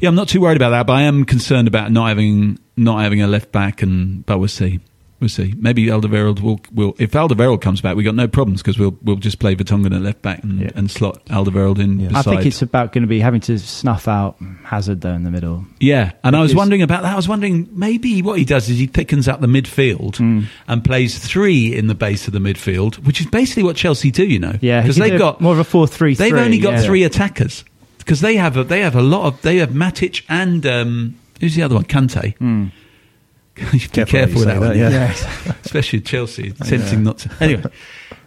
yeah, 0.00 0.08
I'm 0.08 0.14
not 0.14 0.28
too 0.28 0.40
worried 0.40 0.56
about 0.56 0.70
that, 0.70 0.86
but 0.86 0.94
I 0.94 1.02
am 1.02 1.24
concerned 1.24 1.68
about 1.68 1.92
not 1.92 2.08
having 2.08 2.58
not 2.76 3.02
having 3.02 3.20
a 3.22 3.26
left 3.26 3.52
back, 3.52 3.82
and 3.82 4.24
but 4.26 4.38
we'll 4.38 4.48
see. 4.48 4.80
We'll 5.22 5.28
see.Maybe 5.28 5.86
Alderweireld 5.86 6.40
will 6.40 6.60
will 6.74 6.96
if 6.98 7.12
Alderweireld 7.12 7.60
comes 7.60 7.80
back, 7.80 7.94
we 7.94 8.02
have 8.04 8.10
got 8.14 8.16
no 8.20 8.26
problems 8.26 8.60
because 8.60 8.76
we'll 8.76 8.98
we'll 9.02 9.16
just 9.16 9.38
play 9.38 9.54
Vertonghen 9.54 9.94
at 9.94 10.02
left 10.02 10.20
back 10.20 10.42
and, 10.42 10.60
Yeah. 10.60 10.70
and 10.74 10.90
slot 10.90 11.24
Alderweireld 11.26 11.78
in. 11.78 12.00
Yeah. 12.00 12.08
Beside. 12.08 12.26
I 12.26 12.34
think 12.34 12.46
it's 12.46 12.60
about 12.60 12.92
going 12.92 13.02
to 13.02 13.08
be 13.08 13.20
having 13.20 13.40
to 13.42 13.56
snuff 13.60 14.08
out 14.08 14.36
Hazard 14.64 15.00
though 15.00 15.12
in 15.14 15.22
the 15.22 15.30
middle. 15.30 15.64
Yeah, 15.78 16.10
and 16.24 16.34
I 16.34 16.40
was 16.40 16.54
wondering 16.56 16.82
about 16.82 17.02
that. 17.04 17.12
I 17.12 17.16
was 17.16 17.28
wondering 17.28 17.68
maybe 17.70 18.20
what 18.20 18.36
he 18.36 18.44
does 18.44 18.68
is 18.68 18.78
he 18.78 18.86
thickens 18.86 19.28
up 19.28 19.40
the 19.40 19.46
midfield 19.46 20.16
Hmm. 20.16 20.42
and 20.66 20.84
plays 20.84 21.16
three 21.18 21.72
in 21.72 21.86
the 21.86 21.94
base 21.94 22.26
of 22.26 22.32
the 22.32 22.40
midfield, 22.40 22.96
which 23.06 23.20
is 23.20 23.26
basically 23.26 23.62
what 23.62 23.76
Chelsea 23.76 24.10
do. 24.10 24.26
You 24.26 24.40
know, 24.40 24.56
Yeah, 24.60 24.80
because 24.82 24.96
they've 24.96 25.16
got 25.18 25.40
more 25.40 25.52
of 25.52 25.60
a 25.60 25.64
4-3-3, 25.64 26.16
They've 26.18 26.34
only 26.34 26.58
got 26.58 26.72
yeah. 26.74 26.82
three 26.82 27.04
attackers 27.04 27.64
because 27.98 28.20
they 28.22 28.34
have 28.34 28.56
a, 28.56 28.64
they 28.64 28.80
have 28.80 28.96
a 28.96 29.02
lot 29.02 29.26
of 29.26 29.40
they 29.42 29.58
have 29.58 29.70
Matic 29.70 30.22
and 30.28 30.66
um, 30.66 31.14
who's 31.40 31.54
the 31.54 31.62
other 31.62 31.76
one? 31.76 31.84
Kante. 31.84 32.36
Hmm. 32.38 32.66
you 33.56 33.64
have 33.64 33.92
to 33.92 34.04
be 34.04 34.10
Careful 34.10 34.40
with 34.40 34.44
that, 34.46 34.60
one, 34.60 34.78
that, 34.78 34.92
yeah. 34.92 35.54
especially 35.64 36.00
Chelsea. 36.00 36.52
Tempting 36.52 37.02
not 37.02 37.18
to. 37.18 37.30
Anyway. 37.40 37.64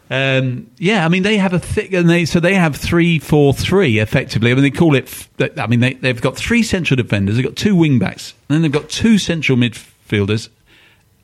Um, 0.09 0.69
yeah, 0.77 1.03
I 1.03 1.09
mean 1.09 1.23
they 1.23 1.37
have 1.37 1.53
a 1.53 1.59
thick, 1.59 1.91
and 1.91 2.07
they 2.07 2.25
so 2.25 2.39
they 2.39 2.53
have 2.53 2.75
three, 2.75 3.17
four, 3.17 3.53
three 3.53 3.97
effectively. 3.97 4.51
I 4.51 4.53
mean 4.53 4.63
they 4.63 4.71
call 4.71 4.95
it. 4.95 5.27
I 5.57 5.65
mean 5.67 5.79
they 5.79 5.93
they've 5.93 6.21
got 6.21 6.35
three 6.35 6.61
central 6.61 6.95
defenders, 6.95 7.35
they've 7.35 7.45
got 7.45 7.55
two 7.55 7.75
wing 7.75 7.97
backs, 7.97 8.35
and 8.47 8.55
then 8.55 8.61
they've 8.61 8.71
got 8.71 8.89
two 8.89 9.17
central 9.17 9.57
midfielders, 9.57 10.49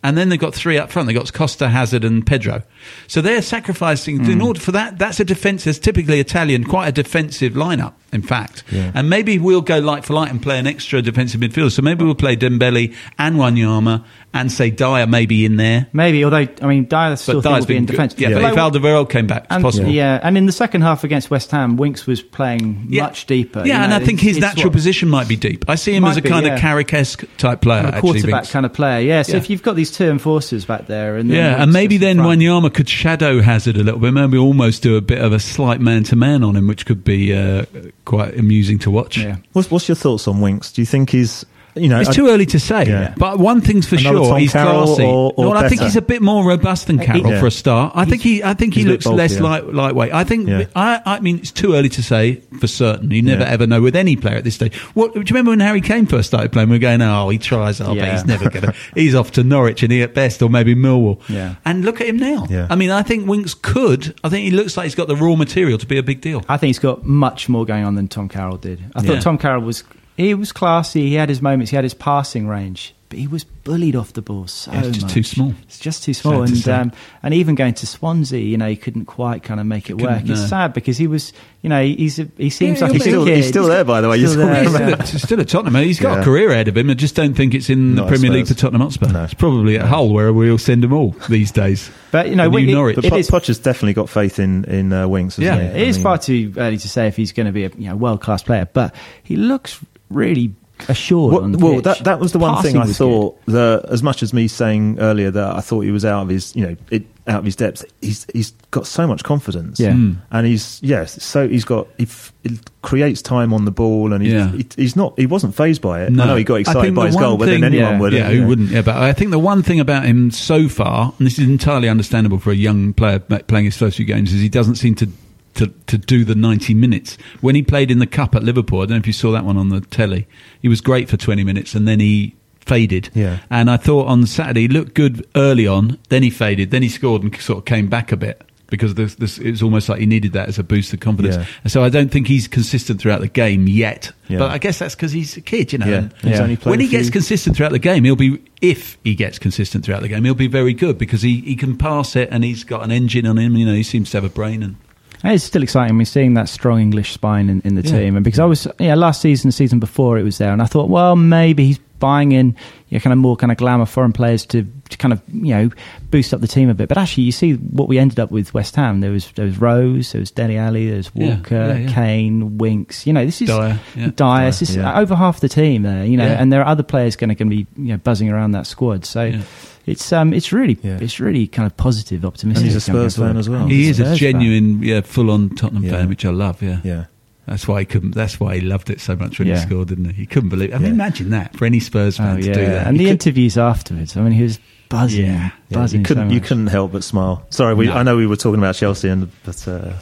And 0.03 0.17
then 0.17 0.29
they've 0.29 0.39
got 0.39 0.55
three 0.55 0.79
up 0.79 0.91
front. 0.91 1.07
They've 1.07 1.15
got 1.15 1.31
Costa, 1.31 1.69
Hazard, 1.69 2.03
and 2.03 2.25
Pedro. 2.25 2.63
So 3.07 3.21
they're 3.21 3.43
sacrificing 3.43 4.25
in 4.25 4.41
order 4.41 4.59
for 4.59 4.71
that. 4.71 4.97
That's 4.97 5.19
a 5.19 5.25
defense. 5.25 5.67
It's 5.67 5.77
typically 5.77 6.19
Italian, 6.19 6.63
quite 6.63 6.87
a 6.87 6.91
defensive 6.91 7.53
lineup. 7.53 7.93
In 8.13 8.21
fact, 8.21 8.63
Yeah. 8.71 8.91
and 8.93 9.09
maybe 9.09 9.39
we'll 9.39 9.61
go 9.61 9.79
light 9.79 10.03
for 10.03 10.13
light 10.13 10.29
and 10.31 10.41
play 10.41 10.59
an 10.59 10.67
extra 10.67 11.01
defensive 11.01 11.39
midfielder. 11.39 11.71
So 11.71 11.81
maybe 11.81 12.03
we'll 12.03 12.13
play 12.15 12.35
Dembele 12.35 12.93
and 13.17 13.37
Wanyama 13.37 14.03
and 14.33 14.51
say 14.51 14.69
Dier 14.69 15.07
maybe 15.07 15.45
in 15.45 15.55
there. 15.57 15.87
Maybe, 15.93 16.23
although 16.25 16.47
I 16.61 16.65
mean, 16.67 16.85
Dier 16.85 17.15
still 17.15 17.41
But 17.41 17.49
think 17.49 17.59
will 17.61 17.65
be 17.67 17.75
in 17.77 17.85
been 17.85 17.95
defence. 17.95 18.15
Yeah, 18.17 18.29
Yeah. 18.29 18.41
but 18.41 18.53
if 18.53 18.57
Alderweireld 18.59 19.09
came 19.09 19.27
back, 19.27 19.43
it's 19.45 19.53
and, 19.55 19.63
possible. 19.63 19.89
yeah, 19.89 20.19
and 20.23 20.37
in 20.37 20.45
the 20.45 20.51
second 20.51 20.81
half 20.81 21.03
against 21.05 21.29
West 21.31 21.51
Ham, 21.51 21.77
Winks 21.77 22.05
was 22.05 22.21
playing 22.21 22.87
much 22.89 23.25
deeper. 23.27 23.59
Yeah, 23.65 23.77
you 23.79 23.83
and 23.85 23.93
I 23.93 23.99
think 23.99 24.19
his 24.19 24.39
natural 24.39 24.65
what- 24.65 24.73
position 24.73 25.07
might 25.09 25.27
be 25.29 25.35
deep. 25.37 25.65
I 25.69 25.75
see 25.75 25.93
him 25.93 26.03
as 26.03 26.17
a 26.17 26.21
be, 26.21 26.29
kind 26.29 26.45
yeah. 26.45 26.55
of 26.55 26.59
Carrick-esque 26.59 27.23
type 27.37 27.61
player. 27.61 27.81
a 27.83 27.87
actually, 27.87 28.01
quarterback 28.01 28.33
Winks. 28.41 28.51
kind 28.51 28.65
of 28.65 28.73
player. 28.73 28.99
Yeah, 29.01 29.21
so 29.21 29.33
Yeah. 29.33 29.37
if 29.37 29.49
you've 29.49 29.63
got 29.63 29.75
these 29.77 29.91
two 29.91 30.09
enforcers 30.09 30.65
back 30.65 30.87
there, 30.87 31.15
and 31.17 31.29
then 31.29 31.37
Yeah, 31.37 31.47
Winks 31.51 31.63
and 31.63 31.73
maybe 31.73 31.97
then 31.97 32.17
front. 32.17 32.41
Wanyama 32.41 32.73
could 32.73 32.89
shadow 32.89 33.41
Hazard 33.41 33.77
a 33.77 33.83
little 33.83 33.99
bit. 34.01 34.13
Maybe 34.13 34.37
almost 34.37 34.81
do 34.83 34.95
a 34.97 35.01
bit 35.01 35.19
of 35.19 35.31
a 35.33 35.39
slight 35.39 35.79
man-to-man 35.81 36.43
on 36.43 36.55
him, 36.55 36.67
which 36.67 36.85
could 36.85 37.03
be 37.03 37.33
uh, 37.33 37.63
quite 38.05 38.37
amusing 38.37 38.79
to 38.79 38.91
watch. 38.91 39.17
Yeah. 39.17 39.37
What's, 39.53 39.69
what's 39.71 39.87
your 39.87 39.95
thoughts 39.95 40.27
on 40.27 40.41
Winks? 40.41 40.71
Do 40.71 40.81
you 40.81 40.85
think 40.85 41.09
he's 41.09 41.45
you 41.75 41.87
know 41.89 41.99
It's 41.99 42.09
I- 42.09 42.13
too 42.13 42.27
early 42.27 42.45
to 42.47 42.59
say, 42.59 42.85
Yeah. 42.87 43.13
but 43.17 43.39
one 43.39 43.61
thing's 43.61 43.87
for 43.87 43.95
Another 43.95 44.17
sure: 44.19 44.27
Tom 44.29 44.39
he's 44.39 44.51
Carroll 44.51 44.85
classy. 44.87 45.03
or- 45.03 45.33
or 45.37 45.45
no, 45.45 45.59
I 45.61 45.69
think 45.69 45.81
he's 45.81 45.95
a 45.95 46.01
bit 46.01 46.21
more 46.21 46.43
robust 46.45 46.87
than 46.87 46.99
Carroll 46.99 47.31
Yeah. 47.31 47.39
for 47.39 47.47
a 47.47 47.51
start. 47.51 47.93
I 47.95 48.05
think 48.05 48.21
he, 48.21 48.43
I 48.43 48.53
think 48.53 48.73
he 48.73 48.83
looks 48.83 49.05
less 49.05 49.39
light, 49.39 49.73
lightweight. 49.73 50.13
I 50.13 50.23
think. 50.23 50.49
I, 50.75 51.01
I 51.05 51.19
mean, 51.19 51.37
it's 51.37 51.51
too 51.51 51.73
early 51.75 51.89
to 51.89 52.03
say 52.03 52.41
for 52.59 52.67
certain. 52.67 53.11
You 53.11 53.21
never 53.21 53.43
ever 53.43 53.67
know 53.67 53.81
with 53.81 53.95
any 53.95 54.15
player 54.15 54.35
at 54.35 54.43
this 54.43 54.55
stage. 54.55 54.75
What 54.93 55.13
do 55.13 55.19
you 55.19 55.25
remember 55.29 55.51
when 55.51 55.59
Harry 55.59 55.81
Kane 55.81 56.05
first 56.05 56.27
started 56.29 56.51
playing? 56.51 56.69
We 56.69 56.75
were 56.75 56.79
going, 56.79 57.01
oh, 57.01 57.29
he 57.29 57.37
tries, 57.37 57.79
oh, 57.81 57.95
but 57.95 58.11
he's 58.11 58.25
never 58.25 58.49
going 58.49 58.65
to. 58.65 58.73
He's 58.95 59.15
off 59.15 59.31
to 59.33 59.43
Norwich 59.43 59.83
and 59.83 59.91
he 59.91 60.01
at 60.01 60.13
best, 60.13 60.41
or 60.41 60.49
maybe 60.49 60.75
Millwall. 60.75 61.19
Yeah. 61.29 61.55
And 61.65 61.83
look 61.85 62.01
at 62.01 62.07
him 62.07 62.17
now. 62.17 62.47
Yeah. 62.49 62.67
I 62.69 62.75
mean, 62.75 62.91
I 62.91 63.01
think 63.03 63.27
Winks 63.27 63.53
could. 63.53 64.13
I 64.23 64.29
think 64.29 64.45
he 64.45 64.51
looks 64.51 64.77
like 64.77 64.85
he's 64.85 64.95
got 64.95 65.07
the 65.07 65.15
raw 65.15 65.35
material 65.35 65.77
to 65.77 65.85
be 65.85 65.97
a 65.97 66.03
big 66.03 66.21
deal. 66.21 66.43
I 66.49 66.57
think 66.57 66.69
he's 66.69 66.79
got 66.79 67.05
much 67.05 67.47
more 67.49 67.65
going 67.65 67.83
on 67.85 67.95
than 67.95 68.07
Tom 68.07 68.27
Carroll 68.29 68.57
did. 68.57 68.79
I 68.95 69.01
thought 69.01 69.21
Tom 69.21 69.37
Carroll 69.37 69.63
was 69.63 69.83
he 70.17 70.33
was 70.33 70.51
classy. 70.51 71.09
He 71.09 71.15
had 71.15 71.29
his 71.29 71.41
moments. 71.41 71.69
He 71.71 71.75
had 71.75 71.83
his 71.85 71.93
passing 71.93 72.47
range, 72.47 72.93
but 73.09 73.19
he 73.19 73.27
was 73.27 73.43
bullied 73.43 73.95
off 73.95 74.13
the 74.13 74.21
ball 74.23 74.47
so 74.47 74.71
Yeah, 74.71 74.79
it's 74.79 74.87
just 74.89 75.01
much. 75.03 75.13
too 75.13 75.21
small. 75.23 75.53
It's 75.63 75.77
just 75.77 76.03
too 76.03 76.15
small, 76.15 76.39
Sad 76.47 76.49
and 76.49 76.57
say. 76.57 76.71
um, 76.73 76.91
and 77.21 77.33
even 77.35 77.53
going 77.53 77.75
to 77.75 77.85
Swansea, 77.85 78.39
you 78.39 78.57
know, 78.57 78.67
he 78.67 78.75
couldn't 78.75 79.05
quite 79.05 79.43
kind 79.43 79.59
of 79.59 79.67
make 79.67 79.89
it 79.91 80.01
work. 80.01 80.21
Couldn't, 80.21 80.31
It's 80.31 80.49
sad 80.49 80.73
because 80.73 80.97
he 80.97 81.05
was, 81.05 81.31
you 81.61 81.69
know, 81.69 81.83
he's 81.83 82.17
a, 82.17 82.27
he 82.37 82.49
seems 82.49 82.79
Yeah, 82.79 82.85
like 82.87 82.93
he's 82.93 83.01
a 83.05 83.09
still- 83.09 83.25
kid. 83.25 83.35
he's 83.37 83.47
still 83.47 83.65
there, 83.67 83.83
by 83.83 84.01
the 84.01 84.09
way. 84.09 84.17
Still 84.25 84.31
You're 84.39 84.45
there, 84.47 84.63
talking 84.65 84.89
yeah. 84.89 85.05
He's 85.05 85.21
still 85.21 85.39
at 85.39 85.47
Tottenham. 85.47 85.75
He's 85.83 85.99
got 85.99 86.19
a 86.21 86.23
career 86.23 86.49
ahead 86.51 86.67
of 86.69 86.75
him. 86.77 86.89
I 86.89 86.95
just 86.95 87.15
don't 87.15 87.35
think 87.35 87.53
it's 87.53 87.69
in 87.69 87.91
the 87.95 88.01
Not 88.01 88.05
at 88.11 88.19
Premier 88.19 88.31
League 88.31 88.47
for 88.47 88.55
Tottenham 88.55 88.81
Hotspur. 88.81 89.09
No. 89.11 89.23
It's 89.25 89.35
probably 89.35 89.77
at 89.77 89.85
Hull 89.85 90.09
where 90.11 90.33
we'll 90.33 90.57
send 90.57 90.81
them 90.81 90.91
all 90.93 91.11
these 91.29 91.51
days. 91.51 91.91
But 92.09 92.29
you 92.29 92.35
know, 92.35 92.45
The 92.45 92.49
when 92.49 92.67
it- 92.69 92.73
Norwich. 92.73 92.95
But 92.95 93.05
it 93.05 93.09
Po- 93.11 93.17
Poch 93.19 93.45
has 93.47 93.59
definitely 93.59 93.93
got 93.93 94.09
faith 94.09 94.39
in 94.39 94.63
in 94.65 94.91
uh, 94.91 95.07
Winks. 95.07 95.37
Yeah. 95.37 95.51
hasn't 95.55 95.75
he? 95.75 95.81
It 95.83 95.85
I 95.85 95.87
is 95.89 95.97
mean, 95.97 96.03
far 96.03 96.17
too 96.17 96.53
early 96.57 96.77
to 96.77 96.89
say 96.89 97.05
if 97.07 97.15
he's 97.15 97.31
going 97.33 97.45
to 97.45 97.51
be 97.51 97.65
a 97.65 97.69
you 97.77 97.89
know, 97.89 97.95
world 97.95 98.21
class 98.21 98.41
player, 98.41 98.67
but 98.73 98.95
he 99.21 99.35
looks 99.35 99.79
really 100.13 100.53
assured 100.89 101.33
Well, 101.33 101.43
on 101.43 101.51
the 101.51 101.59
well, 101.59 101.75
pitch. 101.75 101.83
that 101.83 102.03
that 102.05 102.19
was 102.19 102.31
the 102.31 102.39
one 102.39 102.55
Passing 102.55 102.71
thing 102.73 102.81
I 102.81 102.85
was 102.85 102.97
thought. 102.97 103.39
The 103.45 103.85
as 103.89 104.01
much 104.01 104.23
as 104.23 104.33
me 104.33 104.47
saying 104.47 104.99
earlier 104.99 105.29
that 105.31 105.55
I 105.55 105.61
thought 105.61 105.81
he 105.81 105.91
was 105.91 106.03
out 106.05 106.23
of 106.23 106.29
his, 106.29 106.55
you 106.55 106.65
know, 106.65 106.75
it, 106.89 107.03
out 107.27 107.37
of 107.39 107.45
his 107.45 107.55
depth. 107.55 107.85
He's 108.01 108.25
he's 108.33 108.51
got 108.71 108.87
so 108.87 109.05
much 109.05 109.23
confidence. 109.23 109.79
Yeah. 109.79 109.91
Mm. 109.91 110.17
and 110.31 110.47
he's 110.47 110.79
yes, 110.81 111.21
so 111.23 111.47
he's 111.47 111.65
got 111.65 111.87
he, 111.99 112.05
f- 112.05 112.33
he 112.41 112.57
creates 112.81 113.21
time 113.21 113.53
on 113.53 113.65
the 113.65 113.71
ball, 113.71 114.11
and 114.11 114.23
he's, 114.23 114.33
Yeah. 114.33 114.51
he, 114.51 114.65
he's 114.75 114.95
not 114.95 115.13
he 115.19 115.27
wasn't 115.27 115.53
phased 115.53 115.83
by 115.83 116.01
it. 116.01 116.07
I 116.07 116.09
know 116.09 116.35
he 116.35 116.43
got 116.43 116.55
I 116.55 116.59
excited 116.61 116.81
think 116.81 116.95
by 116.95 117.03
the 117.03 117.07
his 117.09 117.15
one 117.15 117.23
goal, 117.23 117.37
but 117.37 117.45
then 117.45 117.63
anyone 117.63 117.91
yeah, 117.93 117.99
would. 117.99 118.13
Yeah, 118.13 118.29
you 118.29 118.41
who 118.41 118.47
wouldn't? 118.47 118.71
Yeah, 118.71 118.81
but 118.81 118.95
I 118.95 119.13
think 119.13 119.29
the 119.29 119.37
one 119.39 119.61
thing 119.61 119.79
about 119.79 120.05
him 120.05 120.31
so 120.31 120.67
far, 120.67 121.13
and 121.19 121.27
this 121.27 121.37
is 121.37 121.47
entirely 121.47 121.89
understandable 121.89 122.39
for 122.39 122.49
a 122.49 122.55
young 122.55 122.93
player 122.93 123.19
playing 123.19 123.65
his 123.65 123.77
first 123.77 123.97
few 123.97 124.05
games, 124.05 124.33
is 124.33 124.41
he 124.41 124.49
doesn't 124.49 124.75
seem 124.75 124.95
to. 124.95 125.07
To, 125.55 125.67
to 125.87 125.97
do 125.97 126.23
the 126.23 126.33
90 126.33 126.73
minutes. 126.73 127.17
When 127.41 127.55
he 127.55 127.61
played 127.61 127.91
in 127.91 127.99
the 127.99 128.07
Cup 128.07 128.35
at 128.35 128.41
Liverpool, 128.41 128.79
I 128.79 128.83
don't 128.83 128.91
know 128.91 128.95
if 128.97 129.07
you 129.07 129.13
saw 129.13 129.31
that 129.33 129.43
one 129.43 129.57
on 129.57 129.67
the 129.67 129.81
telly, 129.81 130.25
he 130.61 130.69
was 130.69 130.79
great 130.79 131.09
for 131.09 131.17
20 131.17 131.43
minutes 131.43 131.75
and 131.75 131.85
then 131.85 131.99
he 131.99 132.35
faded. 132.61 133.09
Yeah. 133.13 133.39
And 133.49 133.69
I 133.69 133.77
thought 133.77 134.07
on 134.07 134.25
Saturday 134.25 134.61
he 134.61 134.67
looked 134.69 134.93
good 134.93 135.27
early 135.35 135.67
on, 135.67 135.99
then 136.09 136.23
he 136.23 136.29
faded, 136.29 136.71
then 136.71 136.83
he 136.83 136.89
scored 136.89 137.23
and 137.23 137.35
sort 137.35 137.59
of 137.59 137.65
came 137.65 137.89
back 137.89 138.13
a 138.13 138.17
bit 138.17 138.41
because 138.71 138.95
this, 138.95 139.15
this, 139.15 139.37
it 139.37 139.51
was 139.51 139.61
almost 139.61 139.89
like 139.89 139.99
he 139.99 140.05
needed 140.05 140.31
that 140.31 140.47
as 140.47 140.57
a 140.57 140.63
boost 140.63 140.93
of 140.93 141.01
confidence. 141.01 141.35
Yeah. 141.35 141.45
And 141.63 141.71
so 141.71 141.83
I 141.83 141.89
don't 141.89 142.09
think 142.09 142.27
he's 142.27 142.47
consistent 142.47 143.01
throughout 143.01 143.19
the 143.19 143.27
game 143.27 143.67
yet. 143.67 144.13
Yeah. 144.29 144.39
But 144.39 144.51
I 144.51 144.57
guess 144.57 144.79
that's 144.79 144.95
because 144.95 145.11
he's 145.11 145.35
a 145.35 145.41
kid, 145.41 145.73
you 145.73 145.79
know. 145.79 146.09
Yeah. 146.23 146.55
when 146.63 146.79
he 146.79 146.87
gets 146.87 147.09
consistent 147.09 147.57
throughout 147.57 147.73
the 147.73 147.79
game, 147.79 148.05
he'll 148.05 148.15
be 148.15 148.41
if 148.61 148.97
he 149.03 149.13
gets 149.13 149.37
consistent 149.37 149.83
throughout 149.83 150.01
the 150.01 150.07
game, 150.07 150.23
he'll 150.23 150.33
be 150.33 150.47
very 150.47 150.73
good 150.73 150.97
because 150.97 151.21
he, 151.21 151.41
he 151.41 151.57
can 151.57 151.77
pass 151.77 152.15
it 152.15 152.29
and 152.31 152.45
he's 152.45 152.63
got 152.63 152.83
an 152.83 152.91
engine 152.91 153.27
on 153.27 153.37
him. 153.37 153.57
You 153.57 153.65
know, 153.65 153.73
he 153.73 153.83
seems 153.83 154.09
to 154.11 154.17
have 154.17 154.23
a 154.23 154.29
brain 154.29 154.63
and 154.63 154.77
It's 155.23 155.43
still 155.43 155.63
exciting. 155.63 155.95
I 155.95 155.97
mean, 155.97 156.05
seeing 156.05 156.33
that 156.35 156.49
strong 156.49 156.79
English 156.81 157.11
spine 157.13 157.49
in, 157.49 157.61
in 157.61 157.75
the 157.75 157.81
Yeah. 157.81 157.91
team, 157.99 158.15
and 158.15 158.23
because 158.23 158.39
I 158.39 158.45
was, 158.45 158.67
yeah, 158.79 158.95
last 158.95 159.21
season, 159.21 159.49
the 159.49 159.53
season 159.53 159.79
before, 159.79 160.17
it 160.17 160.23
was 160.23 160.37
there, 160.37 160.51
and 160.51 160.61
I 160.61 160.65
thought, 160.65 160.89
well, 160.89 161.15
maybe 161.15 161.65
he's 161.67 161.79
buying 161.99 162.31
in, 162.31 162.47
you 162.89 162.97
know, 162.97 162.99
kind 162.99 163.13
of 163.13 163.19
more 163.19 163.35
kind 163.37 163.51
of 163.51 163.59
glamour 163.59 163.85
foreign 163.85 164.11
players 164.11 164.43
to, 164.47 164.65
to 164.89 164.97
kind 164.97 165.13
of, 165.13 165.21
you 165.31 165.53
know, 165.53 165.69
boost 166.09 166.33
up 166.33 166.41
the 166.41 166.47
team 166.47 166.67
a 166.67 166.73
bit. 166.73 166.89
But 166.89 166.97
actually, 166.97 167.25
you 167.25 167.31
see 167.31 167.53
what 167.53 167.87
we 167.87 167.99
ended 167.99 168.19
up 168.19 168.31
with 168.31 168.51
West 168.55 168.75
Ham. 168.75 169.01
There 169.01 169.11
was 169.11 169.31
there 169.33 169.45
was 169.45 169.59
Rose, 169.59 170.11
there 170.11 170.19
was 170.19 170.31
Dele 170.31 170.57
Alli, 170.57 170.87
there 170.87 170.97
was 170.97 171.11
Yeah, 171.13 171.35
Walker, 171.35 171.55
yeah, 171.55 171.77
yeah. 171.77 171.93
Kane, 171.93 172.57
Winks. 172.57 173.05
You 173.05 173.13
know, 173.13 173.23
this 173.23 173.39
is 173.43 173.49
Dier. 173.49 173.79
Dier. 173.95 174.45
This 174.45 174.63
is 174.63 174.77
over 174.77 175.13
half 175.13 175.39
the 175.41 175.49
team 175.49 175.83
there. 175.83 176.03
You 176.03 176.17
know, 176.17 176.25
and 176.25 176.51
there 176.51 176.61
are 176.61 176.67
other 176.67 176.81
players 176.83 177.15
going 177.15 177.35
to 177.35 177.45
be 177.45 177.67
you 177.77 177.89
know 177.89 177.97
buzzing 177.97 178.31
around 178.31 178.51
that 178.53 178.65
squad. 178.65 179.05
So. 179.05 179.39
Yeah. 179.85 179.91
It's 179.93 180.11
um 180.13 180.33
it's 180.33 180.51
really 180.51 180.77
Yeah. 180.83 180.97
it's 181.01 181.19
really 181.19 181.47
kind 181.47 181.65
of 181.65 181.75
positive, 181.77 182.23
optimistic. 182.25 182.63
And 182.63 182.71
he's 182.71 182.75
a 182.75 182.81
Spurs 182.81 183.17
fan 183.17 183.37
as 183.37 183.49
well. 183.49 183.67
he 183.67 183.89
is 183.89 183.99
a 183.99 184.05
Spurs 184.05 184.19
fan. 184.19 184.31
genuine, 184.33 184.83
yeah, 184.83 185.01
full 185.01 185.31
on 185.31 185.49
Tottenham 185.55 185.83
Yeah. 185.83 185.91
fan, 185.91 186.09
which 186.09 186.25
I 186.25 186.29
love. 186.31 186.61
Yeah. 186.61 186.79
Yeah, 186.83 187.05
That's 187.47 187.67
why 187.67 187.79
he 187.79 187.85
couldn't. 187.85 188.11
That's 188.15 188.39
why 188.39 188.55
he 188.55 188.61
loved 188.61 188.89
it 188.89 188.99
so 189.01 189.15
much 189.15 189.39
when 189.39 189.47
Yeah. 189.47 189.55
he 189.55 189.61
scored, 189.61 189.87
didn't 189.89 190.05
he? 190.05 190.13
He 190.13 190.25
couldn't 190.25 190.49
believe. 190.49 190.71
I 190.73 190.77
mean, 190.77 190.87
Yeah. 190.87 190.91
imagine 190.93 191.29
that 191.31 191.57
for 191.57 191.65
any 191.65 191.79
Spurs 191.79 192.17
fan 192.17 192.37
Oh, 192.37 192.41
to 192.41 192.47
yeah. 192.47 192.53
do 192.53 192.65
that. 192.65 192.87
And 192.87 192.97
He 192.97 193.03
the 193.05 193.09
could- 193.09 193.25
interviews 193.25 193.57
afterwards. 193.57 194.15
I 194.15 194.21
mean, 194.21 194.33
he 194.33 194.43
was 194.43 194.59
buzzing, 194.89 195.25
Yeah. 195.25 195.49
yeah. 195.69 195.77
buzzing. 195.77 196.01
You 196.01 196.05
couldn't 196.05 196.29
so 196.29 196.33
you 196.35 196.41
couldn't 196.41 196.67
help 196.67 196.91
but 196.91 197.03
smile. 197.03 197.43
Sorry, 197.49 197.73
we, 197.73 197.87
No. 197.87 197.93
I 197.93 198.03
know 198.03 198.15
we 198.17 198.27
were 198.27 198.35
talking 198.35 198.59
about 198.59 198.75
Chelsea, 198.75 199.09
and 199.09 199.29
but 199.43 199.67
uh, 199.67 199.93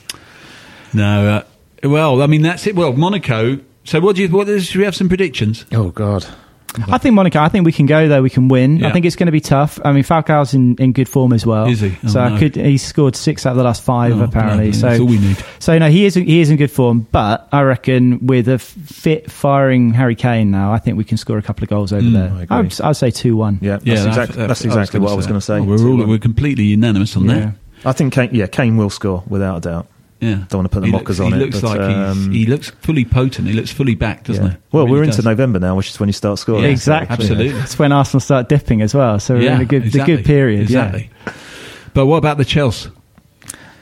no. 0.93 1.27
Uh, 1.83 1.87
well, 1.87 2.21
I 2.21 2.27
mean, 2.27 2.41
that's 2.41 2.67
it. 2.67 2.75
Well, 2.75 2.93
Monaco. 2.93 3.59
So, 3.85 3.99
what 4.01 4.15
do 4.15 4.21
you? 4.23 4.27
What 4.29 4.49
is? 4.49 4.65
Should 4.67 4.79
we 4.79 4.85
have 4.85 4.95
some 4.95 5.07
predictions? 5.07 5.65
oh 5.71 5.89
god, 5.89 6.25
I 6.87 6.97
think 6.99 7.15
Monaco. 7.15 7.39
I 7.39 7.49
think 7.49 7.65
we 7.65 7.71
can 7.71 7.85
go 7.87 8.07
there. 8.07 8.21
We 8.21 8.29
can 8.29 8.47
win. 8.47 8.77
Yeah. 8.77 8.89
I 8.89 8.91
think 8.91 9.05
it's 9.05 9.15
going 9.15 9.25
to 9.27 9.31
be 9.31 9.41
tough. 9.41 9.79
I 9.83 9.91
mean, 9.91 10.03
Falcao's 10.03 10.53
in, 10.53 10.75
in 10.77 10.93
good 10.93 11.09
form 11.09 11.33
as 11.33 11.45
well. 11.45 11.65
Is 11.67 11.79
he? 11.81 11.95
Oh, 12.03 12.07
so 12.09 12.27
no. 12.27 12.35
I 12.35 12.39
could. 12.39 12.55
He's 12.55 12.83
scored 12.85 13.15
six 13.15 13.45
out 13.45 13.51
of 13.51 13.57
the 13.57 13.63
last 13.63 13.81
five 13.83 14.19
Oh, 14.19 14.23
apparently. 14.23 14.67
no, 14.67 14.71
so 14.71 14.87
that's 14.87 14.99
all 14.99 15.07
we 15.07 15.17
need. 15.17 15.37
So 15.59 15.77
no, 15.77 15.89
he 15.89 16.05
is 16.05 16.13
he 16.15 16.39
is 16.41 16.49
in 16.49 16.57
good 16.57 16.71
form. 16.71 17.07
But 17.11 17.49
I 17.51 17.61
reckon 17.63 18.25
with 18.27 18.47
a 18.47 18.59
fit 18.59 19.31
firing 19.31 19.93
Harry 19.93 20.15
Kane 20.15 20.51
now, 20.51 20.71
I 20.71 20.77
think 20.79 20.97
we 20.97 21.03
can 21.03 21.17
score 21.17 21.37
a 21.37 21.41
couple 21.41 21.63
of 21.63 21.69
goals 21.69 21.91
over 21.91 22.01
Mm, 22.03 22.13
there. 22.13 22.47
I 22.49 22.59
I'd, 22.59 22.81
I'd 22.81 22.93
say 22.95 23.11
two 23.11 23.35
one. 23.35 23.59
yeah, 23.61 23.73
that's 23.77 23.85
Yeah, 23.85 24.07
exactly 24.07 24.47
that's, 24.47 24.63
exactly 24.63 24.99
what 24.99 25.11
I 25.11 25.15
was 25.15 25.25
going 25.27 25.39
to 25.39 25.45
say. 25.45 25.57
Oh, 25.57 25.63
we're 25.63 25.87
all 25.87 26.05
we're 26.05 26.17
completely 26.19 26.65
unanimous 26.65 27.15
on 27.17 27.25
Yeah. 27.25 27.33
that. 27.39 27.55
I 27.85 27.91
think 27.93 28.13
Kane, 28.13 28.29
yeah, 28.33 28.47
Kane 28.47 28.77
will 28.77 28.89
score 28.89 29.23
without 29.27 29.57
a 29.57 29.61
doubt. 29.61 29.87
Yeah, 30.21 30.43
Don't 30.49 30.59
wanna 30.59 30.69
put 30.69 30.81
the 30.81 30.87
He 30.87 30.91
mockers 30.91 31.19
looks, 31.19 31.33
on 31.33 31.39
he 31.39 31.43
it, 31.43 31.45
Looks 31.45 31.61
but, 31.61 31.77
like 31.77 31.79
um, 31.79 32.31
he's, 32.31 32.45
he 32.45 32.45
looks 32.51 32.69
fully 32.71 33.05
potent. 33.05 33.47
He 33.47 33.53
looks 33.53 33.71
fully 33.71 33.95
back, 33.95 34.25
doesn't 34.25 34.43
Yeah. 34.43 34.51
he? 34.51 34.57
Well, 34.73 34.83
Really 34.85 34.99
we're 34.99 35.05
does. 35.05 35.17
into 35.17 35.29
November 35.29 35.59
now, 35.59 35.75
which 35.77 35.89
is 35.89 35.99
when 35.99 36.09
you 36.09 36.13
start 36.13 36.39
scoring. 36.39 36.63
Yeah, 36.63 36.69
exactly. 36.71 37.13
absolutely. 37.13 37.49
That's 37.53 37.79
when 37.79 37.91
Arsenal 37.93 38.19
start 38.19 38.49
dipping 38.49 38.81
as 38.81 38.93
well. 38.93 39.17
So 39.19 39.35
we're 39.35 39.49
in 39.51 39.61
a 39.61 39.65
good 39.65 39.85
exactly, 39.85 40.15
the 40.15 40.21
good 40.21 40.25
period. 40.27 40.61
Exactly. 40.63 41.09
But 41.93 42.05
what 42.07 42.17
about 42.17 42.37
the 42.37 42.43
Chelsea? 42.45 42.89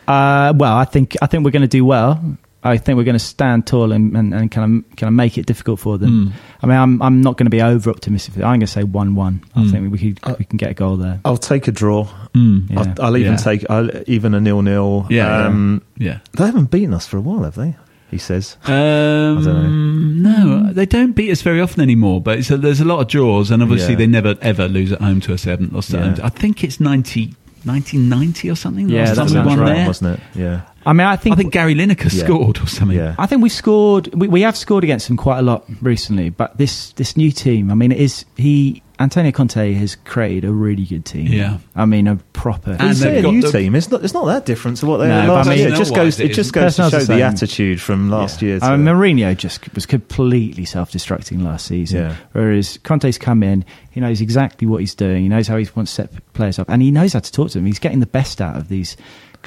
Uh, 0.07 0.53
well, 0.55 0.75
I 0.77 0.85
think 0.85 1.15
I 1.21 1.25
think 1.25 1.43
we're 1.43 1.51
going 1.51 1.63
to 1.63 1.67
do 1.67 1.83
well. 1.83 2.21
I 2.69 2.77
think 2.77 2.97
we're 2.97 3.03
going 3.03 3.13
to 3.17 3.19
stand 3.19 3.65
tall 3.67 3.91
and, 3.91 4.15
and, 4.15 4.33
and 4.33 4.51
kind 4.51 4.83
of 4.89 4.95
kind 4.97 5.07
of 5.09 5.13
make 5.13 5.37
it 5.37 5.45
difficult 5.45 5.79
for 5.79 5.97
them. 5.97 6.27
Mm. 6.27 6.31
I 6.61 6.65
mean, 6.67 6.77
I'm 6.77 7.01
I'm 7.01 7.21
not 7.21 7.37
going 7.37 7.45
to 7.45 7.49
be 7.51 7.61
over 7.61 7.89
optimistic. 7.89 8.35
I'm 8.37 8.41
going 8.41 8.59
to 8.61 8.67
say 8.67 8.83
one 8.83 9.15
one. 9.15 9.43
I 9.55 9.61
Mm. 9.61 9.71
think 9.71 9.91
we 9.91 10.13
could, 10.13 10.37
we 10.39 10.45
can 10.45 10.57
get 10.57 10.71
a 10.71 10.73
goal 10.73 10.97
there. 10.97 11.19
I'll 11.25 11.37
take 11.37 11.67
a 11.67 11.71
draw. 11.71 12.05
Mm. 12.33 12.69
Yeah. 12.69 12.79
I'll, 12.79 13.05
I'll 13.05 13.17
even 13.17 13.33
Yeah. 13.33 13.37
take 13.37 13.65
I'll, 13.69 13.89
even 14.09 14.33
a 14.33 14.39
nil 14.41 14.61
nil. 14.61 15.05
Yeah, 15.09 15.45
um, 15.47 15.81
Yeah. 15.97 16.19
they 16.33 16.45
haven't 16.45 16.71
beaten 16.71 16.93
us 16.93 17.07
for 17.07 17.17
a 17.17 17.21
while, 17.21 17.43
have 17.43 17.55
they? 17.55 17.75
He 18.11 18.17
says. 18.17 18.55
Um, 18.65 20.21
no, 20.21 20.71
they 20.71 20.85
don't 20.85 21.11
beat 21.13 21.29
us 21.31 21.41
very 21.41 21.59
often 21.61 21.81
anymore. 21.81 22.21
But 22.21 22.39
it's 22.39 22.49
a, 22.51 22.57
there's 22.57 22.79
a 22.81 22.85
lot 22.85 22.99
of 23.01 23.07
draws, 23.07 23.51
and 23.51 23.61
obviously 23.61 23.93
Yeah. 23.93 23.97
they 23.99 24.07
never 24.07 24.35
ever 24.41 24.67
lose 24.67 24.91
at 24.91 25.01
home 25.01 25.19
to 25.21 25.33
us. 25.33 25.43
They 25.43 25.51
haven't 25.51 25.73
lost 25.73 25.93
at 25.93 25.99
Yeah. 25.99 26.15
home. 26.15 26.19
I 26.25 26.29
think 26.29 26.63
it's 26.63 26.79
90, 26.79 27.33
1990 27.65 28.49
or 28.49 28.55
something. 28.55 28.89
Yeah, 28.89 29.05
last 29.05 29.15
that 29.17 29.27
time 29.29 29.43
we 29.45 29.49
won 29.49 29.59
right, 29.59 29.75
there. 29.75 29.87
wasn't 29.87 30.19
it? 30.19 30.39
Yeah. 30.39 30.61
I 30.87 30.93
mean, 30.93 31.05
I 31.05 31.15
think 31.17 31.33
I 31.33 31.35
think 31.37 31.53
Gary 31.53 31.75
Lineker 31.75 32.03
Yeah. 32.13 32.23
scored 32.23 32.59
or 32.59 32.67
something. 32.67 32.97
Yeah. 32.97 33.15
I 33.19 33.25
think 33.25 33.41
we 33.43 33.49
scored. 33.49 34.07
We, 34.15 34.27
we 34.27 34.41
have 34.41 34.55
scored 34.57 34.83
against 34.83 35.07
them 35.07 35.17
quite 35.17 35.39
a 35.39 35.41
lot 35.43 35.65
recently, 35.81 36.29
but 36.29 36.57
this 36.57 36.93
this 36.93 37.17
new 37.17 37.31
team. 37.31 37.69
I 37.69 37.75
mean, 37.75 37.91
it 37.91 37.99
is 37.99 38.25
he 38.37 38.81
Antonio 38.99 39.31
Conte 39.31 39.73
has 39.73 39.95
created 40.05 40.45
a 40.45 40.51
really 40.51 40.83
good 40.85 41.05
team. 41.05 41.27
Yeah. 41.27 41.57
I 41.75 41.85
mean 41.85 42.07
a 42.07 42.15
proper. 42.33 42.71
And 42.79 42.81
You 42.89 42.93
say 42.95 43.11
they've 43.15 43.25
a 43.25 43.31
new 43.31 43.41
the- 43.41 43.51
team. 43.51 43.75
It's 43.75 43.91
not. 43.91 44.03
It's 44.03 44.13
not 44.13 44.25
that 44.25 44.45
different 44.45 44.77
to 44.77 44.85
what 44.87 44.97
they 44.97 45.07
No, 45.09 45.19
had 45.21 45.27
but 45.27 45.45
I 45.45 45.49
mean- 45.49 45.59
year. 45.59 45.67
It 45.73 45.75
just 45.75 45.93
goes. 45.93 46.19
it 46.19 46.31
It 46.31 46.33
just 46.33 46.53
goes 46.53 46.77
to 46.77 46.83
Personnel's 46.83 47.05
show 47.05 47.13
the 47.13 47.17
the 47.19 47.21
attitude 47.23 47.81
from 47.81 48.09
last 48.09 48.41
year. 48.41 48.59
To, 48.59 48.65
I 48.65 48.77
mean, 48.77 48.85
Mourinho 48.87 49.35
just 49.37 49.71
was 49.75 49.85
completely 49.85 50.65
self-destructing 50.65 51.43
last 51.43 51.67
season. 51.67 51.99
Yeah. 51.99 52.15
Whereas 52.31 52.79
Conte's 52.83 53.17
come 53.17 53.43
in, 53.43 53.65
he 53.91 53.99
knows 53.99 54.21
exactly 54.21 54.67
what 54.67 54.79
he's 54.79 54.95
doing. 54.95 55.23
He 55.23 55.29
knows 55.29 55.47
how 55.47 55.57
he 55.57 55.67
wants 55.75 55.91
to 55.95 56.03
set 56.07 56.33
players 56.33 56.57
up, 56.57 56.69
and 56.69 56.81
he 56.81 56.89
knows 56.91 57.13
how 57.13 57.19
to 57.19 57.31
talk 57.31 57.49
to 57.51 57.57
them. 57.59 57.65
He's 57.65 57.79
getting 57.79 57.99
the 57.99 58.05
best 58.07 58.41
out 58.41 58.55
of 58.55 58.69
these 58.69 58.95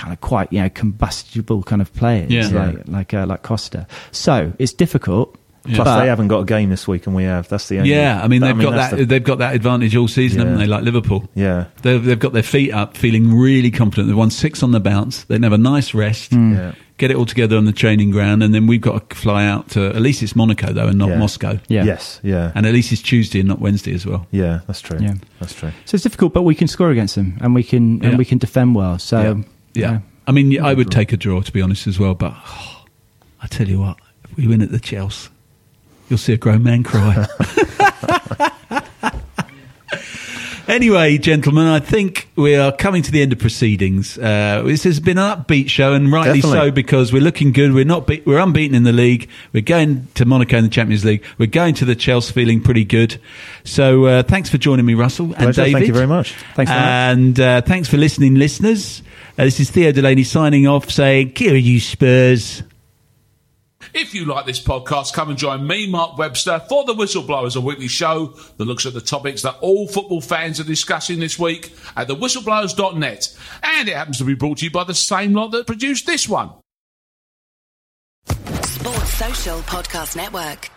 kind 0.00 0.12
of 0.12 0.20
quite 0.20 0.50
you 0.52 0.60
know 0.62 0.70
combustible 0.70 1.62
kind 1.62 1.82
of 1.82 1.92
players, 1.94 2.30
Yeah. 2.30 2.48
like 2.48 2.88
like 2.88 3.14
uh, 3.14 3.26
like 3.26 3.42
Costa. 3.42 3.86
So 4.12 4.52
it's 4.58 4.72
difficult. 4.72 5.36
Plus, 5.64 5.76
but- 5.84 6.00
they 6.00 6.06
haven't 6.08 6.28
got 6.28 6.40
a 6.40 6.44
game 6.46 6.70
this 6.70 6.88
week, 6.88 7.06
and 7.06 7.14
we 7.14 7.24
have. 7.24 7.46
That's 7.50 7.68
the 7.68 7.78
only. 7.78 7.90
Yeah, 7.90 8.22
I 8.24 8.28
mean 8.28 8.40
they've 8.40 8.58
got 8.58 8.70
that. 8.72 8.96
the- 8.96 9.04
they've 9.04 9.22
got 9.22 9.38
that 9.38 9.54
advantage 9.54 9.94
all 9.94 10.08
season, 10.08 10.38
haven't 10.40 10.56
they? 10.58 10.66
Like 10.66 10.84
Liverpool. 10.84 11.28
yeah, 11.34 11.66
They've, 11.82 12.02
they've 12.02 12.18
got 12.18 12.32
their 12.32 12.42
feet 12.42 12.72
up, 12.72 12.96
feeling 12.96 13.34
really 13.38 13.70
confident. 13.70 14.08
They've 14.08 14.16
won 14.16 14.30
six 14.30 14.62
on 14.62 14.70
the 14.72 14.80
bounce. 14.80 15.24
They 15.24 15.34
can 15.36 15.42
have 15.42 15.52
a 15.52 15.58
nice 15.58 15.92
rest, 15.92 16.32
yeah. 16.32 16.72
get 16.96 17.10
it 17.10 17.16
all 17.18 17.26
together 17.26 17.58
on 17.58 17.66
the 17.66 17.72
training 17.72 18.10
ground, 18.10 18.42
and 18.42 18.54
then 18.54 18.66
we've 18.66 18.80
got 18.80 19.10
to 19.10 19.14
fly 19.16 19.44
out 19.44 19.68
to 19.76 19.88
at 19.88 20.00
least 20.00 20.22
it's 20.22 20.34
Monaco 20.34 20.72
though, 20.72 20.86
and 20.88 20.96
not 20.96 21.10
Yeah. 21.10 21.18
Moscow. 21.18 21.58
Yeah. 21.68 21.84
Yes. 21.84 22.20
Yeah. 22.22 22.52
And 22.54 22.64
at 22.64 22.72
least 22.72 22.90
it's 22.90 23.02
Tuesday 23.02 23.40
and 23.40 23.48
not 23.50 23.60
Wednesday 23.60 23.92
as 23.92 24.06
well. 24.06 24.26
yeah. 24.30 24.60
That's 24.66 24.80
true. 24.80 24.98
Yeah. 24.98 25.14
That's 25.40 25.52
true. 25.54 25.72
So 25.84 25.94
it's 25.96 26.04
difficult, 26.04 26.32
but 26.32 26.42
we 26.42 26.54
can 26.54 26.68
score 26.68 26.90
against 26.90 27.16
them, 27.16 27.36
and 27.42 27.54
we 27.54 27.64
can 27.64 27.98
Yeah. 27.98 28.08
and 28.08 28.18
we 28.18 28.24
can 28.24 28.38
defend 28.38 28.74
well. 28.74 28.98
So 28.98 29.44
Yeah. 29.74 30.00
I 30.26 30.32
mean, 30.32 30.60
I 30.62 30.74
would 30.74 30.90
take 30.90 31.12
a 31.12 31.16
draw 31.16 31.40
to 31.40 31.52
be 31.52 31.62
honest 31.62 31.86
as 31.86 31.98
well, 31.98 32.14
but 32.14 32.34
oh, 32.34 32.84
I 33.42 33.46
tell 33.46 33.68
you 33.68 33.80
what, 33.80 33.98
if 34.24 34.36
we 34.36 34.46
win 34.46 34.62
at 34.62 34.70
the 34.70 34.80
Chelsea, 34.80 35.30
you'll 36.08 36.18
see 36.18 36.32
a 36.32 36.36
grown 36.36 36.62
man 36.62 36.82
cry. 36.82 37.26
Anyway, 40.70 41.18
gentlemen, 41.18 41.66
I 41.66 41.80
think 41.80 42.28
we 42.36 42.54
are 42.54 42.70
coming 42.70 43.02
to 43.02 43.10
the 43.10 43.22
end 43.22 43.32
of 43.32 43.40
proceedings. 43.40 44.16
Uh, 44.16 44.62
this 44.64 44.84
has 44.84 45.00
been 45.00 45.18
an 45.18 45.36
upbeat 45.38 45.68
show, 45.68 45.94
and 45.94 46.12
rightly 46.12 46.40
Definitely. 46.40 46.68
so 46.68 46.70
because 46.70 47.12
we're 47.12 47.22
looking 47.22 47.50
good. 47.50 47.72
We're 47.72 47.84
not 47.84 48.06
be- 48.06 48.22
we're 48.24 48.38
unbeaten 48.38 48.76
in 48.76 48.84
the 48.84 48.92
league. 48.92 49.28
We're 49.52 49.62
going 49.62 50.06
to 50.14 50.24
Monaco 50.24 50.58
in 50.58 50.62
the 50.62 50.70
Champions 50.70 51.04
League. 51.04 51.24
We're 51.38 51.46
going 51.46 51.74
to 51.74 51.84
the 51.84 51.96
Chelsea 51.96 52.32
feeling 52.32 52.62
pretty 52.62 52.84
good. 52.84 53.20
So 53.64 54.04
uh, 54.04 54.22
thanks 54.22 54.48
for 54.48 54.58
joining 54.58 54.86
me, 54.86 54.94
Russell 54.94 55.26
and 55.26 55.36
Pleasure. 55.36 55.62
David. 55.62 55.72
Thank 55.72 55.86
you 55.88 55.94
very 55.94 56.06
much. 56.06 56.34
Thanks. 56.54 56.70
And 56.70 57.40
uh, 57.40 57.62
thanks 57.62 57.88
for 57.88 57.96
listening, 57.96 58.36
listeners. 58.36 59.02
Uh, 59.36 59.46
this 59.46 59.58
is 59.58 59.70
Theo 59.70 59.90
Delany 59.90 60.22
signing 60.22 60.68
off, 60.68 60.88
saying, 60.88 61.32
"Kia 61.32 61.54
you 61.54 61.80
Spurs." 61.80 62.62
If 63.92 64.14
you 64.14 64.24
like 64.24 64.46
this 64.46 64.62
podcast, 64.62 65.12
come 65.14 65.30
and 65.30 65.38
join 65.38 65.66
me, 65.66 65.88
Mark 65.88 66.16
Webster, 66.16 66.60
for 66.68 66.84
The 66.84 66.94
Whistleblowers, 66.94 67.56
a 67.56 67.60
weekly 67.60 67.88
show 67.88 68.34
that 68.56 68.64
looks 68.64 68.86
at 68.86 68.94
the 68.94 69.00
topics 69.00 69.42
that 69.42 69.56
all 69.60 69.88
football 69.88 70.20
fans 70.20 70.60
are 70.60 70.64
discussing 70.64 71.18
this 71.18 71.38
week 71.38 71.74
at 71.96 72.08
thewhistleblowers.net. 72.08 73.36
And 73.62 73.88
it 73.88 73.96
happens 73.96 74.18
to 74.18 74.24
be 74.24 74.34
brought 74.34 74.58
to 74.58 74.64
you 74.64 74.70
by 74.70 74.84
the 74.84 74.94
same 74.94 75.34
lot 75.34 75.48
that 75.48 75.66
produced 75.66 76.06
this 76.06 76.28
one. 76.28 76.50
Sports 78.26 79.14
Social 79.14 79.58
Podcast 79.60 80.16
Network. 80.16 80.70